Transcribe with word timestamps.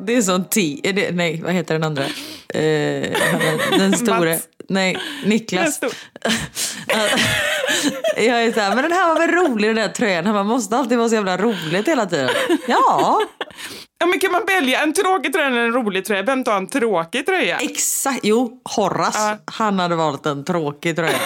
Det 0.00 0.16
är 0.16 0.22
sån 0.22 0.44
T, 0.44 0.80
är 0.84 0.92
det, 0.92 1.10
nej 1.10 1.40
vad 1.44 1.52
heter 1.52 1.74
den 1.74 1.84
andra? 1.84 2.02
Eh, 2.54 3.18
den 3.78 3.92
store, 3.96 4.30
Mats. 4.32 4.48
nej 4.68 4.98
Niklas. 5.24 5.80
Jag 8.16 8.42
är 8.44 8.52
så 8.52 8.60
här, 8.60 8.74
men 8.74 8.82
den 8.82 8.92
här 8.92 9.08
var 9.08 9.18
väl 9.20 9.30
rolig 9.30 9.68
den 9.70 9.76
där 9.76 9.88
tröjan. 9.88 10.26
Han 10.26 10.34
bara, 10.34 10.44
måste 10.44 10.76
alltid 10.76 10.98
vara 10.98 11.08
så 11.08 11.14
jävla 11.14 11.36
roligt 11.36 11.88
hela 11.88 12.06
tiden. 12.06 12.28
Ja, 12.68 13.20
Ja, 14.00 14.06
men 14.06 14.18
kan 14.20 14.32
man 14.32 14.42
välja 14.46 14.82
en 14.82 14.92
tråkig 14.92 15.32
tröja 15.32 15.46
eller 15.46 15.60
en 15.60 15.72
rolig 15.72 16.04
tröja? 16.04 16.22
Vem 16.22 16.44
tar 16.44 16.56
en 16.56 16.66
tråkig 16.68 17.26
tröja? 17.26 17.56
exakt. 17.56 18.20
Jo, 18.22 18.60
Horace, 18.76 19.18
Ja. 19.18 19.36
han 19.46 19.78
hade 19.78 19.96
valt 19.96 20.26
en 20.26 20.44
tråkig 20.44 20.96
tröja. 20.96 21.12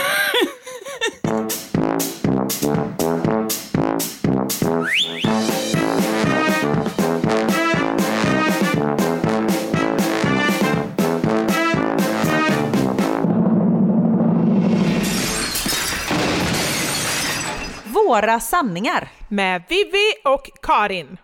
Våra 18.13 18.41
sanningar. 18.41 19.09
Med 19.29 19.63
Vivi 19.69 20.13
och 20.25 20.51
Karin. 20.63 21.19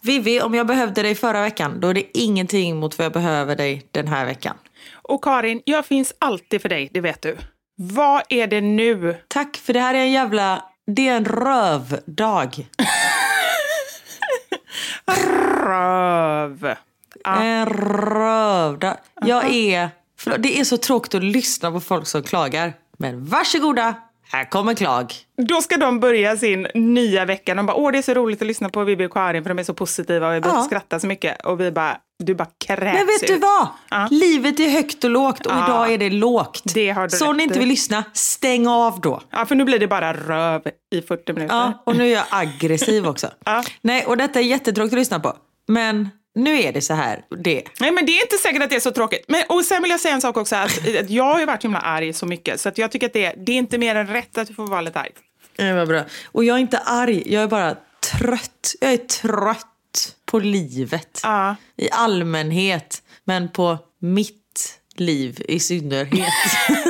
Vivi, 0.00 0.40
om 0.40 0.54
jag 0.54 0.66
behövde 0.66 1.02
dig 1.02 1.14
förra 1.14 1.42
veckan, 1.42 1.80
då 1.80 1.88
är 1.88 1.94
det 1.94 2.18
ingenting 2.18 2.76
mot 2.76 2.98
vad 2.98 3.04
jag 3.04 3.12
behöver 3.12 3.56
dig 3.56 3.88
den 3.90 4.08
här 4.08 4.26
veckan. 4.26 4.56
Och 4.92 5.24
Karin, 5.24 5.62
jag 5.64 5.86
finns 5.86 6.12
alltid 6.18 6.62
för 6.62 6.68
dig, 6.68 6.90
det 6.92 7.00
vet 7.00 7.22
du. 7.22 7.38
Vad 7.76 8.22
är 8.28 8.46
det 8.46 8.60
nu? 8.60 9.16
Tack, 9.28 9.56
för 9.56 9.72
det 9.72 9.80
här 9.80 9.94
är 9.94 9.98
en 9.98 10.12
jävla... 10.12 10.64
Det 10.86 11.08
är 11.08 11.16
en 11.16 11.24
rövdag. 11.24 12.68
Röv. 15.64 16.74
En 17.24 17.66
rövdag. 17.66 18.96
Jag 19.22 19.54
är... 19.54 19.90
Förlåt, 20.18 20.42
det 20.42 20.60
är 20.60 20.64
så 20.64 20.76
tråkigt 20.76 21.14
att 21.14 21.24
lyssna 21.24 21.70
på 21.70 21.80
folk 21.80 22.06
som 22.06 22.22
klagar. 22.22 22.74
Men 22.98 23.24
varsågoda, 23.24 23.94
här 24.32 24.44
kommer 24.50 24.74
klag. 24.74 25.14
Då 25.48 25.62
ska 25.62 25.76
de 25.76 26.00
börja 26.00 26.36
sin 26.36 26.66
nya 26.74 27.24
vecka. 27.24 27.54
De 27.54 27.66
bara, 27.66 27.76
åh 27.76 27.92
det 27.92 27.98
är 27.98 28.02
så 28.02 28.14
roligt 28.14 28.42
att 28.42 28.48
lyssna 28.48 28.68
på 28.68 28.84
Vivi 28.84 29.06
och 29.06 29.12
Karin 29.12 29.42
för 29.42 29.48
de 29.50 29.58
är 29.58 29.62
så 29.64 29.74
positiva 29.74 30.28
och 30.28 30.34
vi 30.34 30.40
Ja. 30.44 30.62
skrattar 30.62 30.98
så 30.98 31.06
mycket. 31.06 31.44
Och 31.46 31.60
vi 31.60 31.70
bara, 31.70 31.96
du 32.24 32.34
bara 32.34 32.48
kräks 32.66 32.80
Men 32.98 33.06
vet 33.06 33.26
du 33.26 33.34
ut. 33.34 33.42
vad? 33.42 33.68
Ja. 33.90 34.08
Livet 34.10 34.60
är 34.60 34.70
högt 34.70 35.04
och 35.04 35.10
lågt 35.10 35.46
och 35.46 35.52
Ja. 35.52 35.64
idag 35.66 35.92
är 35.92 35.98
det 35.98 36.10
lågt. 36.10 36.62
Det 36.74 36.90
har 36.90 37.02
du 37.08 37.16
så 37.16 37.30
om 37.30 37.36
ni 37.36 37.42
inte 37.42 37.58
vill 37.58 37.68
lyssna, 37.68 38.04
stäng 38.12 38.66
av 38.68 39.00
då. 39.00 39.20
Ja, 39.30 39.46
för 39.46 39.54
nu 39.54 39.64
blir 39.64 39.78
det 39.78 39.86
bara 39.88 40.12
röv 40.12 40.62
i 40.94 41.02
40 41.02 41.32
minuter. 41.32 41.54
Ja, 41.54 41.82
och 41.86 41.96
nu 41.96 42.04
är 42.08 42.12
jag 42.12 42.24
aggressiv 42.30 43.06
också. 43.06 43.28
Ja. 43.44 43.64
Nej, 43.82 44.04
och 44.06 44.16
detta 44.16 44.38
är 44.38 44.44
jättetråkigt 44.44 44.92
att 44.92 44.98
lyssna 44.98 45.20
på. 45.20 45.36
Men 45.68 46.08
nu 46.34 46.62
är 46.62 46.72
det 46.72 46.80
så 46.80 46.94
här. 46.94 47.24
Det. 47.44 47.62
Nej, 47.80 47.90
men 47.90 48.06
det 48.06 48.12
är 48.12 48.22
inte 48.22 48.36
säkert 48.36 48.62
att 48.62 48.70
det 48.70 48.76
är 48.76 48.80
så 48.80 48.90
tråkigt. 48.90 49.24
Men, 49.28 49.42
och 49.48 49.64
sen 49.64 49.82
vill 49.82 49.90
jag 49.90 50.00
säga 50.00 50.14
en 50.14 50.20
sak 50.20 50.36
också, 50.36 50.56
att, 50.56 50.96
att 51.00 51.10
jag 51.10 51.24
har 51.24 51.40
ju 51.40 51.46
varit 51.46 51.64
himla 51.64 51.78
arg 51.78 52.12
så 52.12 52.26
mycket, 52.26 52.60
så 52.60 52.68
att 52.68 52.78
jag 52.78 52.92
tycker 52.92 53.06
att 53.06 53.12
det, 53.12 53.34
det 53.36 53.52
är 53.52 53.56
inte 53.56 53.78
mer 53.78 53.94
än 53.94 54.06
rätt 54.06 54.38
att 54.38 54.48
du 54.48 54.54
får 54.54 54.66
vara 54.66 54.80
lite 54.80 55.00
arg. 55.00 55.10
Det 55.56 55.72
var 55.72 55.86
bra. 55.86 56.04
Och 56.24 56.44
jag 56.44 56.56
är 56.56 56.60
inte 56.60 56.78
arg, 56.78 57.22
jag 57.32 57.42
är 57.42 57.48
bara 57.48 57.76
trött. 58.18 58.74
Jag 58.80 58.92
är 58.92 58.96
trött 58.96 60.16
på 60.26 60.38
livet. 60.38 61.20
Ja. 61.22 61.56
I 61.76 61.90
allmänhet, 61.90 63.02
men 63.24 63.48
på 63.48 63.78
mitt 63.98 64.80
liv 64.96 65.42
i 65.48 65.60
synnerhet. 65.60 66.26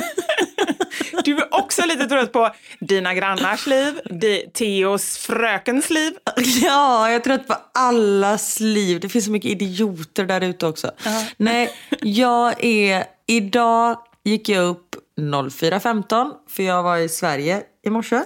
Du 1.25 1.37
är 1.37 1.55
också 1.55 1.87
lite 1.87 2.07
trött 2.07 2.33
på 2.33 2.51
dina 2.81 3.15
grannars 3.15 3.67
liv, 3.67 4.01
di, 4.05 4.51
Theos 4.55 5.19
frökens 5.19 5.91
liv. 5.91 6.13
Ja, 6.37 7.09
jag 7.09 7.15
är 7.15 7.21
trött 7.21 7.47
på 7.47 7.57
allas 7.75 8.61
liv. 8.61 9.01
Det 9.01 9.09
finns 9.09 9.25
så 9.25 9.31
mycket 9.31 9.51
idioter 9.51 10.25
där 10.25 10.41
ute 10.41 10.67
också. 10.67 10.91
Nej, 11.37 11.71
jag 12.01 12.65
är... 12.65 13.05
Idag 13.27 13.99
gick 14.25 14.49
jag 14.49 14.65
upp 14.69 14.97
04.15 15.21 16.31
för 16.49 16.63
jag 16.63 16.83
var 16.83 16.97
i 16.97 17.09
Sverige 17.09 17.63
i 17.87 17.91
morse. 17.91 18.23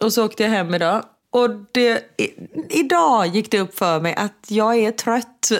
Och 0.00 0.12
så 0.12 0.24
åkte 0.24 0.42
jag 0.42 0.50
hem 0.50 0.74
idag. 0.74 1.04
Och 1.30 1.50
det, 1.72 2.20
i, 2.20 2.30
idag 2.70 3.26
gick 3.26 3.50
det 3.50 3.60
upp 3.60 3.78
för 3.78 4.00
mig 4.00 4.14
att 4.14 4.46
jag 4.48 4.78
är 4.78 4.90
trött. 4.90 5.52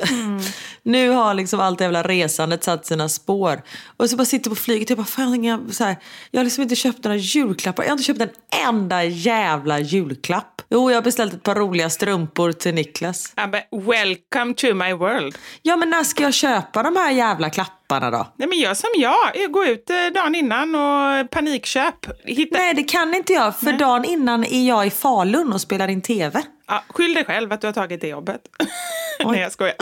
Nu 0.85 1.11
har 1.11 1.35
liksom 1.35 1.61
allt 1.61 1.79
det 1.79 1.85
jävla 1.85 2.03
resandet 2.03 2.65
satt 2.65 2.87
sina 2.87 3.09
spår. 3.09 3.63
Och 3.97 4.11
så 4.11 4.17
bara 4.17 4.25
sitter 4.25 4.51
på 4.51 4.57
flyget 4.57 4.87
och 4.87 4.91
jag 4.91 4.99
bara, 4.99 5.05
fan, 5.05 5.45
jag, 5.45 5.75
så 5.75 5.85
här, 5.85 5.97
jag 6.31 6.41
har 6.41 6.45
liksom 6.45 6.63
inte 6.63 6.77
köpt 6.77 7.05
några 7.05 7.17
julklappar. 7.17 7.83
Jag 7.83 7.91
har 7.91 7.95
inte 7.95 8.05
köpt 8.05 8.21
en 8.21 8.31
enda 8.69 9.05
jävla 9.05 9.81
julklapp. 9.81 10.63
Jo, 10.69 10.91
jag 10.91 10.97
har 10.97 11.03
beställt 11.03 11.35
ett 11.35 11.43
par 11.43 11.55
roliga 11.55 11.91
strumpor 11.91 12.53
till 12.53 12.75
Niklas. 12.75 13.33
Ja, 13.37 13.47
men 13.47 13.87
welcome 13.87 14.55
to 14.55 14.75
my 14.75 14.93
world. 14.93 15.39
Ja, 15.63 15.77
men 15.77 15.91
när 15.91 16.05
ska 16.05 16.23
jag 16.23 16.35
köpa 16.35 16.83
de 16.83 16.97
här 16.97 17.11
jävla 17.11 17.51
klapparna 17.51 18.11
då? 18.11 18.33
Nej, 18.37 18.49
men 18.49 18.59
gör 18.59 18.75
som 18.75 18.91
jag, 18.97 19.53
gå 19.53 19.65
ut 19.65 19.91
eh, 19.91 19.97
dagen 20.15 20.35
innan 20.35 20.75
och 20.75 21.31
panikköp. 21.31 22.07
Hitta... 22.25 22.59
Nej, 22.59 22.75
det 22.75 22.83
kan 22.83 23.15
inte 23.15 23.33
jag. 23.33 23.57
För 23.57 23.73
dagen 23.73 24.05
innan 24.05 24.45
är 24.45 24.69
jag 24.69 24.87
i 24.87 24.91
Falun 24.91 25.53
och 25.53 25.61
spelar 25.61 25.89
in 25.89 26.03
TV. 26.03 26.43
Ja, 26.69 26.85
skyll 26.89 27.15
dig 27.15 27.25
själv 27.25 27.53
att 27.53 27.61
du 27.61 27.67
har 27.67 27.75
tagit 27.75 28.01
det 28.01 28.09
jobbet. 28.09 28.41
Nej, 29.25 29.41
jag 29.41 29.53
skojar. 29.53 29.75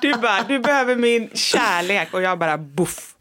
du 0.00 0.14
bara, 0.14 0.42
du 0.48 0.58
behöver 0.58 0.96
min 0.96 1.30
kärlek 1.34 2.14
och 2.14 2.22
jag 2.22 2.38
bara 2.38 2.58
boff. 2.58 3.14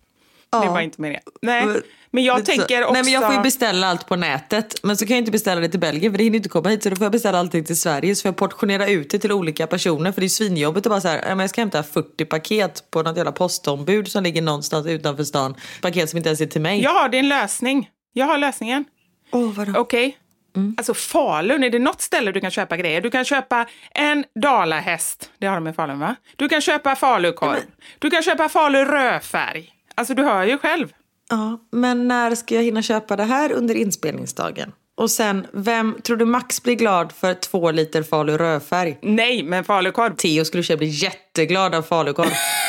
Det 0.51 0.57
Ja. 0.57 0.71
var 0.71 0.81
inte 0.81 1.01
meningen. 1.01 1.23
Nej, 1.41 1.65
men 2.11 2.23
jag 2.23 2.39
Lite 2.39 2.51
så. 2.51 2.57
tänker 2.57 2.81
också... 2.83 2.94
Nej, 2.94 3.03
men 3.03 3.13
jag 3.13 3.23
får 3.25 3.33
ju 3.33 3.39
beställa 3.41 3.88
allt 3.88 4.07
på 4.07 4.15
nätet. 4.15 4.83
Men 4.83 4.97
så 4.97 5.06
kan 5.06 5.15
jag 5.15 5.21
inte 5.21 5.31
beställa 5.31 5.61
det 5.61 5.69
till 5.69 5.79
Belgien 5.79 6.13
för 6.13 6.17
det 6.17 6.23
hinner 6.23 6.38
inte 6.38 6.50
komma 6.50 6.69
hit. 6.69 6.83
Så 6.83 6.89
då 6.89 6.95
får 6.95 7.06
jag 7.06 7.11
beställa 7.11 7.39
allting 7.39 7.63
till 7.63 7.79
Sverige. 7.79 8.15
Så 8.15 8.21
får 8.21 8.29
jag 8.29 8.35
portionera 8.38 8.88
ut 8.88 9.09
det 9.09 9.19
till 9.19 9.31
olika 9.31 9.67
personer. 9.67 10.11
För 10.11 10.21
det 10.21 10.27
är 10.27 10.29
svinjobbigt 10.29 10.85
att 10.85 10.89
bara 10.91 11.01
så 11.01 11.07
här, 11.07 11.21
men 11.27 11.39
jag 11.39 11.50
ska 11.50 11.61
hämta 11.61 11.83
40 11.83 12.25
paket 12.25 12.83
på 12.91 13.03
något 13.03 13.17
jävla 13.17 13.31
postombud 13.31 14.07
som 14.11 14.23
ligger 14.23 14.41
någonstans 14.41 14.88
utanför 14.88 15.23
stan. 15.23 15.56
Paket 15.81 16.09
som 16.09 16.17
inte 16.17 16.29
ens 16.29 16.41
är 16.41 16.45
till 16.45 16.61
mig. 16.61 16.81
Jag 16.83 16.94
har 16.94 17.09
din 17.09 17.29
lösning. 17.29 17.89
Jag 18.13 18.25
har 18.25 18.38
lösningen. 18.38 18.85
Vadå? 19.31 19.79
Okej? 19.79 20.17
Mm. 20.55 20.75
Alltså 20.77 20.93
Falun, 20.93 21.63
är 21.63 21.69
det 21.69 21.79
något 21.79 22.01
ställe 22.01 22.31
du 22.31 22.41
kan 22.41 22.51
köpa 22.51 22.77
grejer? 22.77 23.01
Du 23.01 23.09
kan 23.09 23.25
köpa 23.25 23.65
en 23.91 24.25
dalahäst, 24.41 25.31
det 25.39 25.47
har 25.47 25.55
de 25.55 25.67
i 25.67 25.73
Falun 25.73 25.99
va? 25.99 26.15
Du 26.35 26.49
kan 26.49 26.61
köpa 26.61 26.95
falukorv. 26.95 27.59
Du 27.99 28.09
kan 28.09 28.23
köpa 28.23 28.49
falu 28.49 28.85
rödfärg. 28.85 29.69
Alltså 29.95 30.13
du 30.13 30.23
hör 30.23 30.43
ju 30.43 30.57
själv. 30.57 30.93
Ja, 31.29 31.59
men 31.71 32.07
när 32.07 32.35
ska 32.35 32.55
jag 32.55 32.63
hinna 32.63 32.81
köpa 32.81 33.15
det 33.15 33.23
här 33.23 33.51
under 33.51 33.75
inspelningsdagen? 33.75 34.71
Och 34.97 35.11
sen, 35.11 35.47
vem 35.53 35.95
tror 36.03 36.17
du 36.17 36.25
Max 36.25 36.63
blir 36.63 36.75
glad 36.75 37.11
för 37.11 37.33
två 37.33 37.71
liter 37.71 38.03
Falu 38.03 38.37
rödfärg? 38.37 38.97
Nej, 39.01 39.43
men 39.43 39.63
falukorv, 39.63 40.15
Theo 40.15 40.45
skulle 40.45 40.63
säga 40.63 40.77
bli 40.77 40.87
jätteglad 40.87 41.75
av 41.75 41.81
falukorv. 41.81 42.27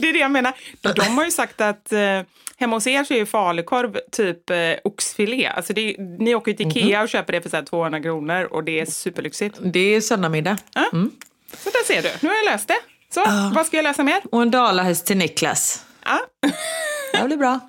det 0.02 0.08
är 0.08 0.12
det 0.12 0.18
jag 0.18 0.30
menar. 0.30 0.52
De 0.80 1.00
har 1.00 1.24
ju 1.24 1.30
sagt 1.30 1.60
att 1.60 1.92
eh, 1.92 2.20
hemma 2.56 2.76
hos 2.76 2.86
er 2.86 3.04
så 3.04 3.14
är 3.14 3.18
ju 3.18 3.26
falukorv 3.26 3.98
typ 4.12 4.50
eh, 4.50 4.56
oxfilé. 4.84 5.46
Alltså 5.46 5.72
det 5.72 5.96
ni 5.98 6.34
åker 6.34 6.50
ju 6.50 6.56
till 6.56 6.68
Ikea 6.68 7.02
och 7.02 7.08
köper 7.08 7.32
det 7.32 7.42
för 7.42 7.50
så 7.50 7.56
här 7.56 7.64
200 7.64 8.02
kronor 8.02 8.44
och 8.44 8.64
det 8.64 8.80
är 8.80 8.86
superlyxigt. 8.86 9.58
Det 9.62 9.94
är 9.94 10.00
söndagmiddag. 10.00 10.58
Så 11.56 11.70
där 11.70 11.84
ser 11.86 12.02
du, 12.02 12.08
nu 12.20 12.28
har 12.28 12.36
jag 12.36 12.52
löst 12.52 12.68
det. 12.68 12.78
Så, 13.14 13.24
vad 13.54 13.66
ska 13.66 13.76
jag 13.76 13.84
läsa 13.84 14.02
mer? 14.02 14.20
Och 14.32 14.42
en 14.42 14.50
dalahäst 14.50 15.06
till 15.06 15.16
Niklas. 15.16 15.84
Ja. 16.04 16.20
Det 17.12 17.24
blir 17.26 17.36
bra. 17.36 17.60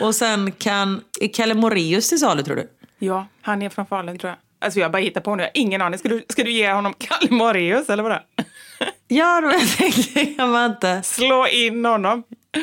Och 0.00 0.14
sen 0.14 0.52
kan... 0.52 1.00
Är 1.20 1.28
Kalle 1.28 1.54
Moraeus 1.54 2.08
till 2.08 2.18
salu 2.18 2.42
tror 2.42 2.56
du? 2.56 2.68
ja, 2.98 3.26
han 3.42 3.62
är 3.62 3.68
från 3.68 3.86
Falun 3.86 4.18
tror 4.18 4.28
jag. 4.30 4.38
Alltså 4.60 4.80
jag 4.80 4.92
bara 4.92 5.02
hittar 5.02 5.20
på 5.20 5.36
nu, 5.36 5.42
jag 5.42 5.48
har 5.48 5.52
ingen 5.54 5.82
aning. 5.82 5.98
Ska 5.98 6.08
du, 6.08 6.24
ska 6.28 6.44
du 6.44 6.50
ge 6.52 6.72
honom 6.72 6.94
Kalle 6.98 7.30
Moraeus 7.30 7.88
eller 7.90 8.02
vadå? 8.02 8.18
Ja, 9.08 9.40
men 9.40 9.50
jag 9.50 9.68
tänkte 9.76 10.20
jag 10.38 10.48
var 10.48 10.66
inte... 10.66 11.02
Slå 11.02 11.46
in 11.46 11.84
honom. 11.84 12.22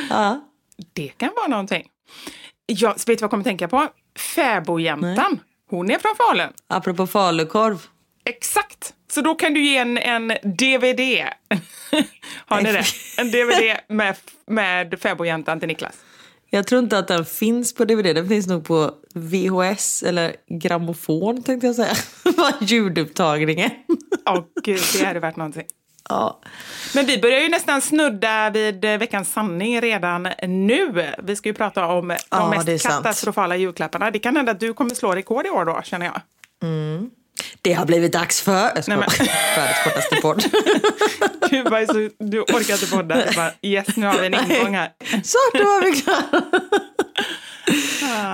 Ja. 0.10 0.42
Det 0.94 1.08
kan 1.08 1.30
vara 1.36 1.48
någonting. 1.48 1.88
Jag 2.66 2.90
vet 2.90 3.06
du 3.06 3.14
vad 3.14 3.22
jag 3.22 3.30
kommer 3.30 3.42
att 3.42 3.46
tänka 3.48 3.68
på? 3.68 3.88
Fäbodjäntan. 4.36 5.40
Hon 5.70 5.92
är 5.92 6.00
från 6.00 6.16
Falun. 6.16 6.54
Apropå 6.68 7.08
falukorv. 7.08 7.82
Exakt! 8.26 8.94
Så 9.12 9.22
då 9.22 9.36
kan 9.36 9.54
du 9.54 9.66
ge 9.66 9.78
en, 9.78 9.98
en 9.98 10.28
DVD. 10.44 11.00
Har 12.46 12.62
ni 12.62 12.72
det? 12.72 12.86
En 13.18 13.32
DVD 13.32 13.78
med, 13.90 14.16
med 14.48 15.00
Fäbodjäntan 15.02 15.60
till 15.60 15.68
Niklas. 15.68 15.96
Jag 16.50 16.68
tror 16.68 16.84
inte 16.84 16.98
att 16.98 17.08
den 17.08 17.26
finns 17.26 17.74
på 17.74 17.86
DVD. 17.86 18.16
Den 18.16 18.30
finns 18.30 18.48
nog 18.48 18.66
på 18.66 18.92
VHS 19.14 20.04
eller 20.04 20.36
grammofon 20.62 21.44
tänkte 21.44 21.68
jag 21.68 21.76
säga. 21.76 21.96
Ljudupptagningen. 22.62 23.70
Åh 24.30 24.44
gud, 24.64 24.82
det 25.00 25.06
hade 25.06 25.20
varit 25.20 25.36
någonting. 25.36 25.66
Ja. 26.10 26.40
Men 26.96 27.06
vi 27.06 27.18
börjar 27.22 27.40
ju 27.40 27.50
nästan 27.50 27.82
snudda 27.82 28.50
vid 28.50 28.86
eh, 28.86 28.98
veckans 28.98 29.34
sanning 29.34 29.82
redan 29.82 30.28
nu. 30.48 31.14
Vi 31.24 31.36
ska 31.36 31.50
ju 31.50 31.54
prata 31.54 31.86
om 31.86 32.08
de 32.08 32.18
Ja, 32.32 32.50
mest 32.66 32.84
sant. 32.84 32.96
katastrofala 33.04 33.56
julklapparna. 33.56 34.12
Det 34.12 34.20
kan 34.20 34.36
hända 34.36 34.52
att 34.52 34.60
du 34.60 34.74
kommer 34.74 34.96
slå 34.96 35.12
rekord 35.16 35.46
i 35.46 35.50
år 35.50 35.66
då, 35.66 35.82
känner 35.84 36.06
jag. 36.06 36.22
Det 37.62 37.74
har 37.74 37.86
blivit 37.86 38.14
dags 38.14 38.42
för... 38.42 38.52
Jag. 38.76 38.88
Nej, 38.88 38.98
men- 38.98 39.00
Världens 39.56 39.84
kortaste 39.84 40.16
podd. 40.22 40.44
Du, 41.50 41.64
bara 41.64 41.86
så, 41.86 41.94
du 42.20 42.42
orkar 42.42 42.74
inte 42.74 42.88
podda. 42.96 43.16
Du 43.30 43.36
bara, 43.36 43.52
yes, 43.62 43.96
nu 43.96 44.06
har 44.06 44.18
vi 44.20 44.26
en 44.26 44.34
ingång 44.52 44.76
här. 44.76 44.90
Så, 45.24 45.38
då 45.54 45.64
var 45.64 45.82
vi 45.84 46.02
klara. 46.02 46.42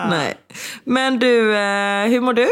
Nej. 0.10 0.36
Men 0.84 1.20
du, 1.20 1.56
eh, 1.56 2.06
hur 2.08 2.22
mår 2.22 2.34
du? 2.34 2.50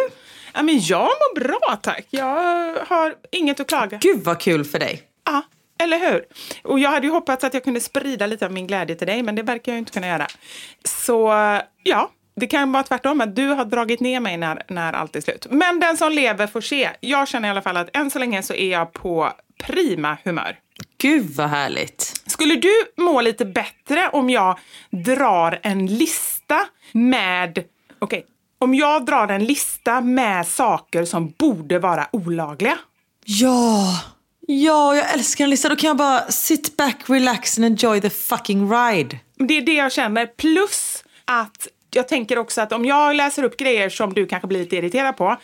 Ja, 0.54 0.62
men 0.64 0.80
jag 0.84 1.00
mår 1.02 1.40
bra, 1.40 1.80
tack. 1.82 2.06
Jag 2.10 2.76
har 2.88 3.14
inget 3.32 3.60
att 3.60 3.68
klaga. 3.68 3.98
Gud 3.98 4.24
vad 4.24 4.40
kul 4.40 4.66
för 4.66 4.80
dig. 4.80 5.02
Ja, 5.30 5.44
eller 5.84 6.00
hur? 6.00 6.26
Och 6.64 6.80
jag 6.80 6.90
hade 6.90 7.08
ju 7.08 7.14
hoppats 7.14 7.44
att 7.44 7.54
jag 7.54 7.64
kunde 7.64 7.80
sprida 7.80 8.28
lite 8.28 8.46
av 8.46 8.52
min 8.52 8.68
glädje 8.68 8.96
till 8.96 9.08
dig, 9.08 9.24
men 9.24 9.36
det 9.36 9.44
verkar 9.44 9.72
jag 9.72 9.76
ju 9.76 9.80
inte 9.80 9.92
kunna 9.92 10.08
göra. 10.08 10.28
Så 10.84 11.28
ja, 11.84 12.12
det 12.36 12.48
kan 12.48 12.72
vara 12.72 12.84
tvärtom, 12.84 13.22
att 13.22 13.36
du 13.36 13.48
har 13.48 13.66
dragit 13.66 14.00
ner 14.00 14.20
mig 14.20 14.38
när, 14.38 14.64
när 14.68 14.94
allt 14.94 15.16
är 15.16 15.22
slut. 15.22 15.48
Men 15.50 15.80
den 15.80 15.98
som 15.98 16.12
lever 16.12 16.48
får 16.48 16.62
se. 16.62 16.90
Jag 17.00 17.28
känner 17.28 17.48
i 17.48 17.52
alla 17.52 17.62
fall 17.62 17.78
att 17.78 17.98
än 17.98 18.12
så 18.12 18.20
länge 18.20 18.44
så 18.44 18.54
är 18.54 18.72
jag 18.72 18.94
på 18.94 19.34
prima 19.64 20.18
humör. 20.24 20.60
Gud 20.98 21.36
vad 21.36 21.50
härligt. 21.50 22.22
Skulle 22.26 22.56
du 22.56 22.74
må 22.98 23.22
lite 23.22 23.46
bättre 23.46 24.10
om 24.10 24.30
jag 24.30 24.60
drar 24.90 25.60
en 25.64 25.86
lista 25.86 26.60
med... 26.92 27.64
Okej, 28.00 28.26
om 28.60 28.76
jag 28.76 29.06
drar 29.06 29.28
en 29.28 29.46
lista 29.46 30.02
med 30.02 30.48
saker 30.48 31.06
som 31.06 31.34
borde 31.38 31.80
vara 31.80 32.08
olagliga. 32.12 32.78
Ja, 33.26 34.00
ja, 34.54 34.96
jag 34.96 35.14
älskar 35.14 35.44
en 35.44 35.50
lista. 35.50 35.70
Då 35.70 35.76
kan 35.76 35.88
jag 35.88 35.98
bara 35.98 36.32
sit 36.32 36.78
back, 36.78 36.96
relax 37.08 37.58
and 37.58 37.66
enjoy 37.66 38.02
the 38.02 38.10
fucking 38.10 38.72
ride. 38.72 39.20
Det 39.36 39.58
är 39.58 39.62
det 39.62 39.74
jag 39.74 39.92
känner. 39.92 40.26
Plus 40.26 41.04
att 41.26 41.68
jag 41.92 42.08
tänker 42.08 42.38
också 42.38 42.62
att 42.62 42.72
om 42.72 42.86
jag 42.86 43.16
läser 43.16 43.44
upp 43.44 43.58
grejer 43.58 43.90
som 43.90 44.14
du 44.14 44.26
kanske 44.26 44.48
blir 44.48 44.60
lite 44.60 44.76
irriterad 44.76 45.18
på. 45.18 45.38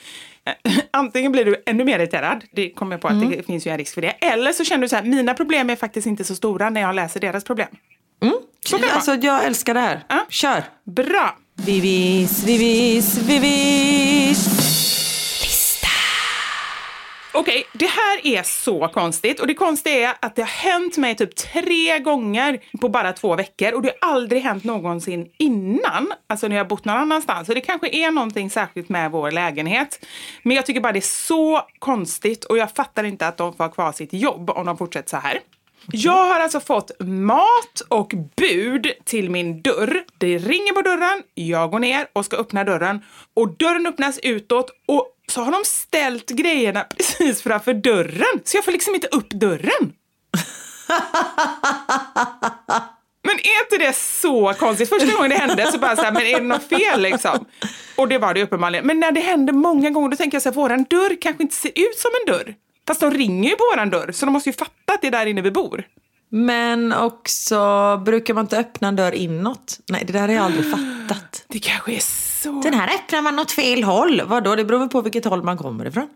eh, 0.64 0.74
antingen 0.92 1.32
blir 1.32 1.46
du 1.46 1.64
ännu 1.66 1.84
mer 1.84 2.00
irriterad, 2.00 2.44
det 2.52 2.70
kommer 2.70 2.94
jag 2.94 3.02
på 3.02 3.08
att 3.08 3.32
det 3.32 3.44
finns 3.44 3.68
ju 3.68 3.72
en 3.72 3.78
risk 3.78 3.94
för 3.94 4.02
det, 4.02 4.10
eller 4.10 4.52
så 4.52 4.64
känner 4.64 4.82
du 4.82 4.90
så 4.90 4.96
här, 4.96 5.04
mina 5.04 5.34
problem 5.34 5.70
är 5.70 5.76
faktiskt 5.76 6.08
inte 6.08 6.24
så 6.24 6.36
stora 6.36 6.70
när 6.70 6.82
jag 6.82 6.96
läser 6.96 7.20
deras 7.20 7.44
problem. 7.44 7.68
Så 8.66 8.78
kan. 8.78 8.90
Alltså 8.90 9.16
jag 9.16 9.46
älskar 9.46 9.74
det 9.74 9.80
här. 9.80 10.04
Ja. 10.10 10.26
Kör! 10.30 10.64
Bra! 10.84 11.38
Vivis, 11.56 12.44
vivis, 12.44 13.18
vivis. 13.18 15.05
Okej, 17.38 17.68
det 17.74 17.86
här 17.86 18.28
är 18.28 18.44
så 18.44 18.88
konstigt. 18.88 19.40
Och 19.40 19.48
det 19.48 19.54
konstiga 19.54 20.10
är 20.10 20.16
att 20.20 20.36
det 20.36 20.42
har 20.42 20.48
hänt 20.48 20.98
mig 20.98 21.16
typ 21.16 21.36
tre 21.36 22.00
gånger 22.00 22.60
på 22.82 22.90
bara 22.90 23.14
två 23.14 23.36
veckor. 23.36 23.74
Och 23.74 23.82
det 23.82 23.94
har 24.02 24.10
aldrig 24.12 24.42
hänt 24.42 24.64
någonsin 24.64 25.30
innan. 25.38 26.14
Alltså 26.28 26.48
när 26.48 26.56
jag 26.56 26.64
har 26.64 26.70
bott 26.70 26.86
någon 26.86 26.98
annanstans. 26.98 27.48
Så 27.48 27.54
det 27.54 27.62
kanske 27.62 27.90
är 27.90 28.12
någonting 28.12 28.50
särskilt 28.50 28.90
med 28.90 29.12
vår 29.12 29.32
lägenhet. 29.32 30.06
Men 30.44 30.56
jag 30.56 30.66
tycker 30.66 30.82
bara 30.82 30.94
det 30.94 31.00
är 31.00 31.02
så 31.28 31.62
konstigt. 31.80 32.46
Och 32.46 32.58
jag 32.58 32.72
fattar 32.72 33.04
inte 33.04 33.28
att 33.28 33.38
de 33.38 33.54
får 33.54 33.64
ha 33.64 33.72
kvar 33.72 33.92
sitt 33.92 34.14
jobb 34.14 34.50
om 34.50 34.66
de 34.66 34.78
fortsätter 34.78 35.10
så 35.10 35.18
här. 35.18 35.40
Jag 35.92 36.26
har 36.26 36.40
alltså 36.40 36.60
fått 36.60 36.92
mat 37.00 37.82
och 37.88 38.14
bud 38.38 38.92
till 39.04 39.30
min 39.30 39.62
dörr. 39.62 40.04
Det 40.18 40.38
ringer 40.38 40.74
på 40.74 40.82
dörren, 40.82 41.24
jag 41.34 41.72
går 41.72 41.80
ner 41.80 42.08
och 42.14 42.26
ska 42.26 42.38
öppna 42.38 42.64
dörren. 42.64 43.02
Och 43.34 43.58
dörren 43.58 43.88
öppnas 43.88 44.20
utåt 44.24 44.72
och 44.86 45.15
så 45.32 45.42
har 45.42 45.52
de 45.52 45.62
ställt 45.66 46.30
grejerna 46.30 46.84
precis 46.98 47.42
framför 47.42 47.74
dörren. 47.74 48.42
Så 48.44 48.58
jag 48.58 48.66
får 48.66 48.72
liksom 48.72 48.96
inte 48.96 49.08
upp 49.08 49.30
dörren. 49.30 49.94
Men 53.24 53.36
är 53.36 53.64
inte 53.64 53.88
det 53.88 53.96
så 53.96 54.54
konstigt? 54.54 54.90
Första 54.90 55.16
gången 55.16 55.30
det 55.30 55.36
hände 55.36 55.72
så 55.72 55.78
bara 55.78 55.96
så 55.96 56.02
här, 56.02 56.12
men 56.12 56.22
är 56.22 56.40
det 56.40 56.46
något 56.46 56.70
fel 56.70 57.02
liksom? 57.02 57.46
Och 57.96 58.08
det 58.08 58.18
var 58.18 58.34
det 58.34 58.44
uppenbarligen. 58.44 58.88
Men 58.88 59.00
när 59.00 59.12
det 59.12 59.22
händer 59.22 59.54
många 59.54 59.90
gånger 59.90 60.10
då 60.10 60.16
tänker 60.18 60.36
jag 60.36 60.42
så 60.42 60.50
här, 60.50 60.56
våran 60.56 60.86
dörr 60.90 61.22
kanske 61.22 61.44
inte 61.44 61.56
ser 61.56 61.72
ut 61.76 61.98
som 61.98 62.12
en 62.22 62.34
dörr. 62.34 62.56
Fast 62.88 63.02
de 63.02 63.12
ringer 63.12 63.50
ju 63.50 63.56
på 63.56 63.64
våran 63.74 63.90
dörr, 63.90 64.12
så 64.12 64.26
de 64.26 64.32
måste 64.32 64.50
ju 64.50 64.54
fatta 64.54 64.94
att 64.94 65.02
det 65.02 65.08
är 65.08 65.12
där 65.12 65.26
inne 65.26 65.42
vi 65.42 65.52
bor. 65.52 65.84
Men 66.30 66.94
också, 66.94 67.98
brukar 68.06 68.34
man 68.34 68.44
inte 68.44 68.58
öppna 68.58 68.88
en 68.88 68.96
dörr 68.96 69.12
inåt? 69.12 69.80
Nej, 69.90 70.04
det 70.08 70.14
där 70.14 70.22
har 70.22 70.30
jag 70.30 70.46
aldrig 70.46 70.72
fattat. 70.72 71.46
Det 71.48 71.60
kanske 71.60 71.92
är 71.92 72.00
så... 72.46 72.62
Den 72.62 72.74
här 72.74 72.96
öppnar 72.96 73.22
man 73.22 73.40
åt 73.40 73.52
fel 73.52 73.84
håll. 73.84 74.22
Vadå? 74.26 74.56
Det 74.56 74.66
beror 74.66 74.80
väl 74.80 74.90
på 74.90 75.02
vilket 75.02 75.26
håll 75.26 75.44
man 75.44 75.58
kommer 75.58 75.86
ifrån. 75.86 76.08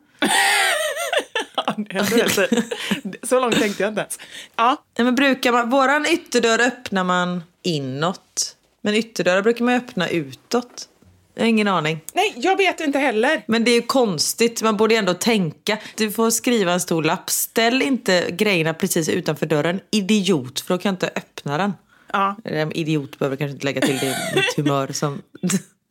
Så 3.23 3.39
långt 3.39 3.59
tänkte 3.59 3.83
jag 3.83 3.91
inte 3.91 4.01
ens. 4.01 4.19
Ja, 4.55 4.83
Nej, 4.97 5.05
men 5.05 5.15
brukar 5.15 5.51
man, 5.51 5.69
våran 5.69 6.05
ytterdörr 6.05 6.59
öppnar 6.61 7.03
man 7.03 7.43
inåt. 7.63 8.55
Men 8.81 8.93
ytterdörrar 8.93 9.41
brukar 9.41 9.65
man 9.65 9.73
öppna 9.73 10.09
utåt. 10.09 10.89
Jag 11.35 11.43
har 11.43 11.47
ingen 11.49 11.67
aning. 11.67 11.99
nej, 12.13 12.33
jag 12.37 12.57
vet 12.57 12.79
inte 12.79 12.99
heller. 12.99 13.43
Men 13.47 13.63
det 13.63 13.71
är 13.71 13.75
ju 13.75 13.81
konstigt, 13.81 14.61
man 14.61 14.77
borde 14.77 14.93
ju 14.93 14.97
ändå 14.97 15.13
tänka. 15.13 15.77
Du 15.95 16.11
får 16.11 16.29
skriva 16.29 16.73
en 16.73 16.79
stor 16.79 17.03
lapp. 17.03 17.29
Ställ 17.29 17.81
inte 17.81 18.31
grejerna 18.31 18.73
precis 18.73 19.09
utanför 19.09 19.45
dörren. 19.45 19.79
Idiot, 19.91 20.59
för 20.59 20.73
då 20.73 20.77
kan 20.77 20.89
jag 20.89 20.93
inte 20.93 21.09
öppna 21.15 21.57
den. 21.57 21.73
Ja. 22.13 22.35
Idiot 22.71 23.19
behöver 23.19 23.37
kanske 23.37 23.53
inte 23.53 23.65
lägga 23.65 23.81
till 23.81 23.97
det 23.97 24.17
mitt 24.35 24.55
humör 24.57 24.87
som 24.93 25.21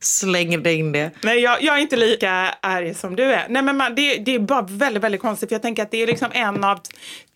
slängde 0.00 0.72
in 0.72 0.92
det. 0.92 1.10
Nej, 1.22 1.40
jag, 1.40 1.62
jag 1.62 1.76
är 1.76 1.80
inte 1.80 1.96
lika 1.96 2.30
arg 2.60 2.94
som 2.94 3.16
du 3.16 3.24
är. 3.24 3.46
Nej, 3.48 3.62
men 3.62 3.76
man, 3.76 3.94
det, 3.94 4.16
det 4.18 4.34
är 4.34 4.38
bara 4.38 4.62
väldigt, 4.62 5.02
väldigt 5.02 5.20
konstigt. 5.20 5.48
För 5.48 5.54
jag 5.54 5.62
tänker 5.62 5.82
att 5.82 5.90
det 5.90 6.02
är 6.02 6.06
liksom 6.06 6.28
en 6.32 6.64
av 6.64 6.80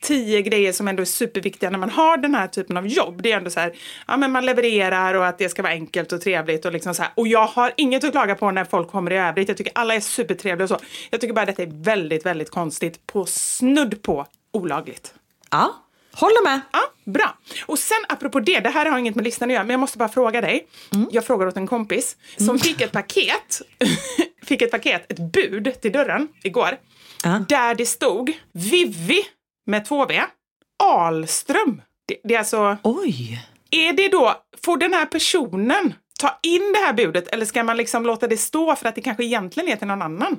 tio 0.02 0.42
grejer 0.42 0.72
som 0.72 0.88
ändå 0.88 1.00
är 1.00 1.04
superviktiga 1.04 1.70
när 1.70 1.78
man 1.78 1.90
har 1.90 2.16
den 2.16 2.34
här 2.34 2.48
typen 2.48 2.76
av 2.76 2.86
jobb. 2.86 3.22
Det 3.22 3.32
är 3.32 3.36
ändå 3.36 3.50
så 3.50 3.60
här, 3.60 3.72
ja 4.06 4.16
men 4.16 4.32
man 4.32 4.46
levererar 4.46 5.14
och 5.14 5.26
att 5.26 5.38
det 5.38 5.48
ska 5.48 5.62
vara 5.62 5.72
enkelt 5.72 6.12
och 6.12 6.20
trevligt 6.20 6.64
och 6.64 6.72
liksom 6.72 6.94
så 6.94 7.02
här. 7.02 7.12
Och 7.14 7.28
jag 7.28 7.46
har 7.46 7.72
inget 7.76 8.04
att 8.04 8.10
klaga 8.10 8.34
på 8.34 8.50
när 8.50 8.64
folk 8.64 8.90
kommer 8.90 9.10
i 9.10 9.16
övrigt. 9.16 9.48
Jag 9.48 9.56
tycker 9.56 9.72
alla 9.74 9.94
är 9.94 10.00
supertrevliga 10.00 10.64
och 10.64 10.68
så. 10.68 10.78
Jag 11.10 11.20
tycker 11.20 11.34
bara 11.34 11.40
att 11.40 11.46
detta 11.46 11.62
är 11.62 11.84
väldigt, 11.84 12.26
väldigt 12.26 12.50
konstigt 12.50 13.06
på 13.06 13.26
snudd 13.26 14.02
på 14.02 14.26
olagligt. 14.52 15.14
Ja, 15.50 15.74
håller 16.12 16.44
med. 16.44 16.60
Ja, 16.72 16.80
bra. 17.04 17.38
Och 17.66 17.78
sen 17.78 17.98
apropå 18.08 18.40
det, 18.40 18.60
det 18.60 18.68
här 18.68 18.90
har 18.90 18.98
inget 18.98 19.14
med 19.14 19.24
listan 19.24 19.50
att 19.50 19.54
göra, 19.54 19.64
men 19.64 19.70
jag 19.70 19.80
måste 19.80 19.98
bara 19.98 20.08
fråga 20.08 20.40
dig. 20.40 20.66
Jag 21.10 21.24
frågar 21.26 21.46
åt 21.46 21.56
en 21.56 21.66
kompis 21.66 22.16
som 22.36 22.58
fick 22.58 22.80
ett 22.80 22.92
paket, 22.92 23.62
fick 24.42 24.62
ett 24.62 24.70
paket, 24.70 25.12
ett 25.12 25.32
bud 25.32 25.80
till 25.80 25.92
dörren 25.92 26.28
igår. 26.42 26.78
Ja. 27.24 27.44
Där 27.48 27.74
det 27.74 27.86
stod 27.86 28.32
Vivi 28.52 29.22
med 29.66 29.84
två 29.84 30.06
V, 30.06 30.22
Ahlström. 30.84 31.82
Det, 32.06 32.16
det 32.24 32.34
är 32.34 32.38
alltså, 32.38 32.76
Oj. 32.82 33.46
är 33.70 33.92
det 33.92 34.08
då, 34.08 34.34
får 34.64 34.76
den 34.76 34.94
här 34.94 35.06
personen 35.06 35.94
ta 36.20 36.38
in 36.42 36.72
det 36.72 36.78
här 36.86 36.92
budet 36.92 37.28
eller 37.28 37.46
ska 37.46 37.64
man 37.64 37.76
liksom 37.76 38.06
låta 38.06 38.26
det 38.26 38.36
stå 38.36 38.76
för 38.76 38.88
att 38.88 38.94
det 38.94 39.00
kanske 39.00 39.24
egentligen 39.24 39.68
är 39.68 39.76
till 39.76 39.86
någon 39.86 40.02
annan? 40.02 40.38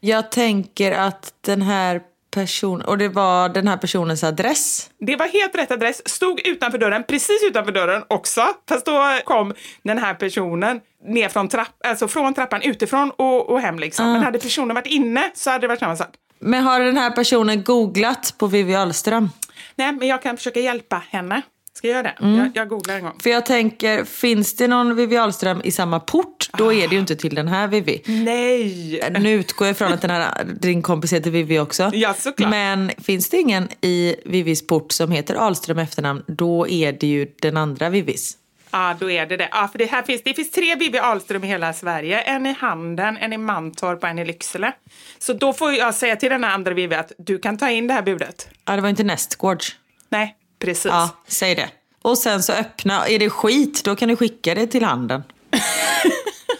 Jag 0.00 0.30
tänker 0.30 0.92
att 0.92 1.34
den 1.40 1.62
här 1.62 2.00
personen, 2.34 2.86
och 2.86 2.98
det 2.98 3.08
var 3.08 3.48
den 3.48 3.68
här 3.68 3.76
personens 3.76 4.24
adress. 4.24 4.90
Det 4.98 5.16
var 5.16 5.26
helt 5.26 5.54
rätt 5.54 5.70
adress, 5.70 6.08
stod 6.08 6.46
utanför 6.46 6.78
dörren, 6.78 7.04
precis 7.08 7.42
utanför 7.42 7.72
dörren 7.72 8.02
också. 8.08 8.42
Fast 8.68 8.86
då 8.86 9.18
kom 9.24 9.54
den 9.82 9.98
här 9.98 10.14
personen 10.14 10.80
ner 11.04 11.28
från, 11.28 11.48
trapp, 11.48 11.68
alltså 11.84 12.08
från 12.08 12.34
trappan 12.34 12.62
utifrån 12.62 13.10
och, 13.10 13.50
och 13.50 13.60
hem 13.60 13.78
liksom. 13.78 14.12
Men 14.12 14.22
hade 14.22 14.38
personen 14.38 14.74
varit 14.74 14.86
inne 14.86 15.30
så 15.34 15.50
hade 15.50 15.60
det 15.60 15.68
varit 15.68 15.80
samma 15.80 15.96
sak. 15.96 16.08
Men 16.38 16.62
har 16.62 16.80
den 16.80 16.96
här 16.96 17.10
personen 17.10 17.64
googlat 17.64 18.34
på 18.38 18.46
Vivi 18.46 18.74
Ahlström? 18.74 19.30
Nej, 19.76 19.92
men 19.92 20.08
jag 20.08 20.22
kan 20.22 20.36
försöka 20.36 20.60
hjälpa 20.60 21.02
henne. 21.10 21.42
Ska 21.84 21.88
jag 21.88 22.04
göra 22.04 22.14
det? 22.18 22.36
Jag, 22.36 22.50
jag 22.54 22.68
googlar 22.68 22.94
en 22.94 23.02
gång. 23.02 23.18
För 23.22 23.30
jag 23.30 23.46
tänker, 23.46 24.04
finns 24.04 24.56
det 24.56 24.68
någon 24.68 24.96
Vivi 24.96 25.16
Ahlström 25.16 25.60
i 25.64 25.70
samma 25.70 26.00
port, 26.00 26.50
då 26.58 26.72
är 26.72 26.88
det 26.88 26.94
ju 26.94 27.00
inte 27.00 27.16
till 27.16 27.34
den 27.34 27.48
här 27.48 27.68
Vivi. 27.68 28.02
Nej! 28.06 29.10
Nu 29.20 29.32
utgår 29.32 29.66
jag 29.66 29.76
från 29.76 29.92
att 29.92 30.00
den 30.00 30.10
här, 30.10 30.44
din 30.44 30.82
kompis 30.82 31.12
heter 31.12 31.30
Vivi 31.30 31.58
också. 31.58 31.90
Ja, 31.94 32.14
såklart. 32.14 32.50
Men 32.50 32.90
finns 32.98 33.28
det 33.28 33.36
ingen 33.36 33.68
i 33.80 34.16
Vivis 34.24 34.66
port 34.66 34.92
som 34.92 35.10
heter 35.10 35.34
Ahlström 35.34 35.78
efternamn, 35.78 36.22
då 36.26 36.68
är 36.68 36.92
det 36.92 37.06
ju 37.06 37.26
den 37.40 37.56
andra 37.56 37.88
Vivis. 37.88 38.36
Ja, 38.70 38.96
då 39.00 39.10
är 39.10 39.26
det 39.26 39.36
det. 39.36 39.48
Ja, 39.52 39.68
för 39.72 39.78
det 39.78 39.84
här 39.84 40.02
finns, 40.02 40.22
det 40.24 40.34
finns 40.34 40.50
tre 40.50 40.76
Bibi 40.76 40.98
Ahlström 40.98 41.44
i 41.44 41.46
hela 41.46 41.72
Sverige. 41.72 42.20
En 42.20 42.46
i 42.46 42.56
Handen, 42.58 43.16
en 43.16 43.32
i 43.32 43.38
Mantorp 43.38 44.02
och 44.02 44.08
en 44.08 44.18
i 44.18 44.24
Lycksele. 44.24 44.72
Så 45.18 45.32
då 45.32 45.52
får 45.52 45.72
jag 45.72 45.94
säga 45.94 46.16
till 46.16 46.30
den 46.30 46.44
andra 46.44 46.74
Vivi 46.74 46.94
att 46.94 47.12
du 47.18 47.38
kan 47.38 47.58
ta 47.58 47.70
in 47.70 47.86
det 47.86 47.94
här 47.94 48.02
budet. 48.02 48.48
Ja, 48.64 48.76
det 48.76 48.82
var 48.82 48.88
inte 48.88 49.04
Nästgårds. 49.04 49.76
Nej, 50.08 50.36
precis. 50.64 50.84
Ja, 50.84 51.10
säg 51.28 51.54
det. 51.54 51.68
Och 52.02 52.18
sen 52.18 52.42
så 52.42 52.52
öppna, 52.52 53.06
är 53.08 53.18
det 53.18 53.30
skit, 53.30 53.84
då 53.84 53.96
kan 53.96 54.08
du 54.08 54.16
skicka 54.16 54.54
det 54.54 54.66
till 54.66 54.84
handen. 54.84 55.22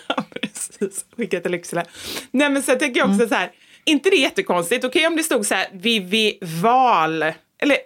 Ja, 0.08 0.24
precis. 0.42 1.04
Skicka 1.16 1.40
till 1.40 1.50
Lycksele. 1.50 1.84
Nej, 2.30 2.50
men 2.50 2.62
sen 2.62 2.78
tänker 2.78 3.00
jag 3.00 3.10
också 3.10 3.28
så 3.28 3.34
här, 3.34 3.50
inte 3.84 4.10
det 4.10 4.16
är 4.16 4.20
jättekonstigt? 4.20 4.84
Okej 4.84 5.06
om 5.06 5.16
det 5.16 5.22
stod 5.22 5.46
så 5.46 5.54
här, 5.54 5.66
Vivi 5.72 6.38
Val. 6.42 7.22
Eller, 7.58 7.76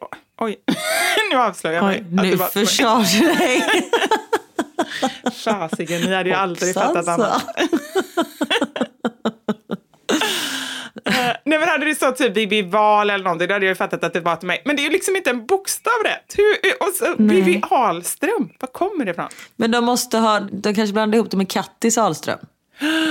oj, 0.41 0.57
nu 1.33 1.37
avslöjar 1.39 1.77
jag 1.77 1.85
mig. 1.85 1.99
Oj, 1.99 2.23
nu 2.31 2.35
var- 2.37 2.47
försade 2.49 3.05
du 3.21 3.35
dig. 3.35 3.63
Fasiken, 5.45 6.01
ni 6.01 6.15
hade 6.15 6.29
ju 6.29 6.35
aldrig 6.35 6.75
fattat 6.75 7.09
annat. 7.09 7.43
Eh, 11.05 11.31
Stått 11.99 12.17
typ 12.17 12.37
Vivi 12.37 12.63
Val 12.63 13.11
eller 13.11 13.25
någonting, 13.25 13.49
då 13.49 13.55
hade 13.55 13.67
jag 13.67 13.71
ju 13.71 13.75
fattat 13.77 14.05
att 14.05 14.13
det 14.13 14.21
var 14.21 14.37
till 14.37 14.47
mig. 14.47 14.63
Men 14.65 14.77
det 14.77 14.83
är 14.83 14.85
ju 14.85 14.91
liksom 14.91 15.17
inte 15.17 15.31
en 15.31 15.47
bokstav 15.47 15.93
rätt. 16.05 16.35
Hur, 16.37 16.83
och 16.89 16.95
så, 16.95 17.15
Vivi 17.19 17.63
Ahlström, 17.71 18.51
var 18.61 18.67
kommer 18.67 19.05
det 19.05 19.11
ifrån? 19.11 19.29
Men 19.57 19.71
de 19.71 19.85
måste 19.85 20.19
ha, 20.19 20.41
de 20.41 20.75
kanske 20.75 20.93
blandade 20.93 21.17
ihop 21.17 21.31
det 21.31 21.37
med 21.37 21.51
Kattis 21.51 21.99
Ahlström. 21.99 22.39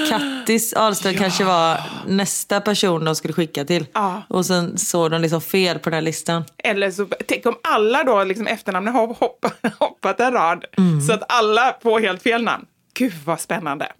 Kattis 0.09 0.73
Ahlström 0.73 1.13
kanske 1.17 1.43
var 1.43 1.77
nästa 2.07 2.61
person 2.61 3.05
de 3.05 3.15
skulle 3.15 3.33
skicka 3.33 3.65
till. 3.65 3.85
Ja. 3.93 4.23
Och 4.29 4.45
sen 4.45 4.77
såg 4.77 5.11
de 5.11 5.21
liksom 5.21 5.41
fel 5.41 5.79
på 5.79 5.89
den 5.89 5.93
här 5.93 6.01
listan. 6.01 6.43
Eller 6.57 6.91
så, 6.91 7.07
tänk 7.27 7.45
om 7.45 7.55
alla 7.63 8.03
då 8.03 8.23
liksom 8.23 8.47
efternamnen 8.47 8.93
har 8.93 9.07
hoppat, 9.07 9.53
hoppat 9.79 10.19
en 10.19 10.31
rad 10.31 10.65
så 11.07 11.13
att 11.13 11.23
alla 11.33 11.75
får 11.83 11.99
helt 11.99 12.23
fel 12.23 12.43
namn. 12.43 12.65
Gud 12.93 13.13
vad 13.25 13.39
spännande. 13.39 13.91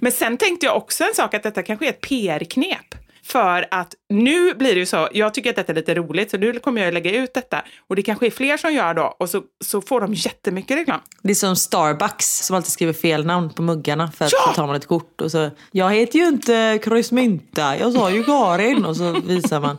Men 0.00 0.12
sen 0.12 0.36
tänkte 0.36 0.66
jag 0.66 0.76
också 0.76 1.04
en 1.04 1.14
sak 1.14 1.34
att 1.34 1.42
detta 1.42 1.62
kanske 1.62 1.86
är 1.86 1.90
ett 1.90 2.00
PR-knep. 2.00 2.94
För 3.28 3.66
att 3.70 3.94
nu 4.08 4.54
blir 4.54 4.74
det 4.74 4.80
ju 4.80 4.86
så, 4.86 5.08
jag 5.12 5.34
tycker 5.34 5.50
att 5.50 5.56
detta 5.56 5.72
är 5.72 5.76
lite 5.76 5.94
roligt 5.94 6.30
så 6.30 6.36
nu 6.36 6.58
kommer 6.58 6.82
jag 6.84 6.94
lägga 6.94 7.10
ut 7.14 7.34
detta. 7.34 7.62
Och 7.88 7.96
det 7.96 8.02
kanske 8.02 8.26
är 8.26 8.30
fler 8.30 8.56
som 8.56 8.72
gör 8.72 8.94
då 8.94 9.16
och 9.18 9.30
så, 9.30 9.42
så 9.64 9.80
får 9.80 10.00
de 10.00 10.14
jättemycket 10.14 10.76
reklam. 10.76 11.00
Det 11.22 11.30
är 11.30 11.34
som 11.34 11.56
Starbucks 11.56 12.46
som 12.46 12.56
alltid 12.56 12.72
skriver 12.72 12.92
fel 12.92 13.26
namn 13.26 13.50
på 13.50 13.62
muggarna 13.62 14.10
för 14.10 14.24
att 14.24 14.32
Ja! 14.32 14.38
så 14.48 14.52
tar 14.54 14.66
man 14.66 14.76
ett 14.76 14.86
kort 14.86 15.20
och 15.20 15.30
så 15.30 15.50
Jag 15.72 15.90
heter 15.94 16.18
ju 16.18 16.28
inte 16.28 16.78
Kryssmynta, 16.82 17.76
jag 17.78 17.92
sa 17.92 18.10
ju 18.10 18.24
Karin 18.24 18.84
och 18.84 18.96
så 18.96 19.12
visar 19.12 19.60
man. 19.60 19.78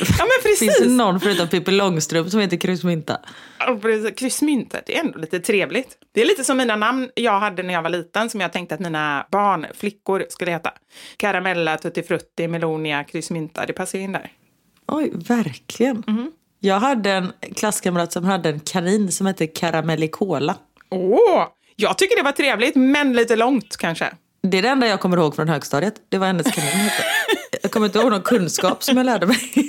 Ja 0.00 0.06
men 0.18 0.28
Finns 0.42 0.58
det 0.60 0.66
precis! 0.66 0.86
någon 0.92 1.20
förutom 1.20 1.48
Pippi 1.48 1.70
Långstrump 1.70 2.30
som 2.30 2.40
heter 2.40 2.56
Kryssmynta? 2.56 3.16
Precis. 3.82 4.14
Kryssmyntet, 4.18 4.82
det 4.86 4.96
är 4.96 5.00
ändå 5.00 5.18
lite 5.18 5.40
trevligt. 5.40 5.88
Det 6.14 6.20
är 6.20 6.26
lite 6.26 6.44
som 6.44 6.56
mina 6.56 6.76
namn 6.76 7.08
jag 7.14 7.40
hade 7.40 7.62
när 7.62 7.74
jag 7.74 7.82
var 7.82 7.90
liten 7.90 8.30
som 8.30 8.40
jag 8.40 8.52
tänkte 8.52 8.74
att 8.74 8.80
mina 8.80 9.26
barn, 9.30 9.66
flickor, 9.74 10.26
skulle 10.28 10.50
heta. 10.50 10.70
Caramella, 11.16 11.76
Tutti 11.78 12.02
Frutti, 12.02 12.48
Melonia, 12.86 13.04
Kryssmynta. 13.04 13.66
Det 13.66 13.72
passar 13.72 13.98
in 13.98 14.12
där. 14.12 14.32
Oj, 14.88 15.12
verkligen. 15.14 16.04
Jag 16.60 16.80
hade 16.80 17.10
en 17.10 17.32
klasskamrat 17.56 18.12
som 18.12 18.24
hade 18.24 18.48
en 18.48 18.60
kanin 18.60 19.12
som 19.12 19.26
hette 19.26 19.46
Karamellicola. 19.46 20.56
Åh! 20.90 21.46
Jag 21.76 21.98
tycker 21.98 22.16
det 22.16 22.22
var 22.22 22.32
trevligt, 22.32 22.76
men 22.76 23.12
lite 23.12 23.36
långt 23.36 23.76
kanske. 23.76 24.12
Det 24.42 24.58
är 24.58 24.62
det 24.62 24.68
enda 24.68 24.86
jag 24.86 25.00
kommer 25.00 25.16
ihåg 25.16 25.36
från 25.36 25.48
högstadiet. 25.48 25.94
Det 26.08 26.18
var 26.18 26.26
hennes 26.26 26.52
kanin 26.52 26.70
hette. 26.70 27.04
Jag 27.62 27.70
kommer 27.70 27.86
inte 27.86 27.98
ihåg 27.98 28.10
någon 28.10 28.22
kunskap 28.22 28.82
som 28.82 28.96
jag 28.96 29.06
lärde 29.06 29.26
mig. 29.26 29.52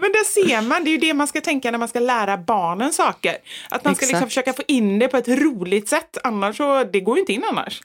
Men 0.00 0.12
det 0.12 0.24
ser 0.24 0.62
man, 0.62 0.84
det 0.84 0.90
är 0.90 0.92
ju 0.92 0.98
det 0.98 1.14
man 1.14 1.26
ska 1.26 1.40
tänka 1.40 1.70
när 1.70 1.78
man 1.78 1.88
ska 1.88 2.00
lära 2.00 2.38
barnen 2.38 2.92
saker. 2.92 3.36
Att 3.70 3.84
man 3.84 3.94
ska 3.94 4.06
liksom 4.06 4.26
försöka 4.28 4.52
få 4.52 4.62
in 4.68 4.98
det 4.98 5.08
på 5.08 5.16
ett 5.16 5.28
roligt 5.28 5.88
sätt, 5.88 6.18
annars 6.24 6.56
så, 6.56 6.84
det 6.84 7.00
går 7.00 7.16
ju 7.16 7.20
inte 7.20 7.32
in 7.32 7.44
annars. 7.50 7.80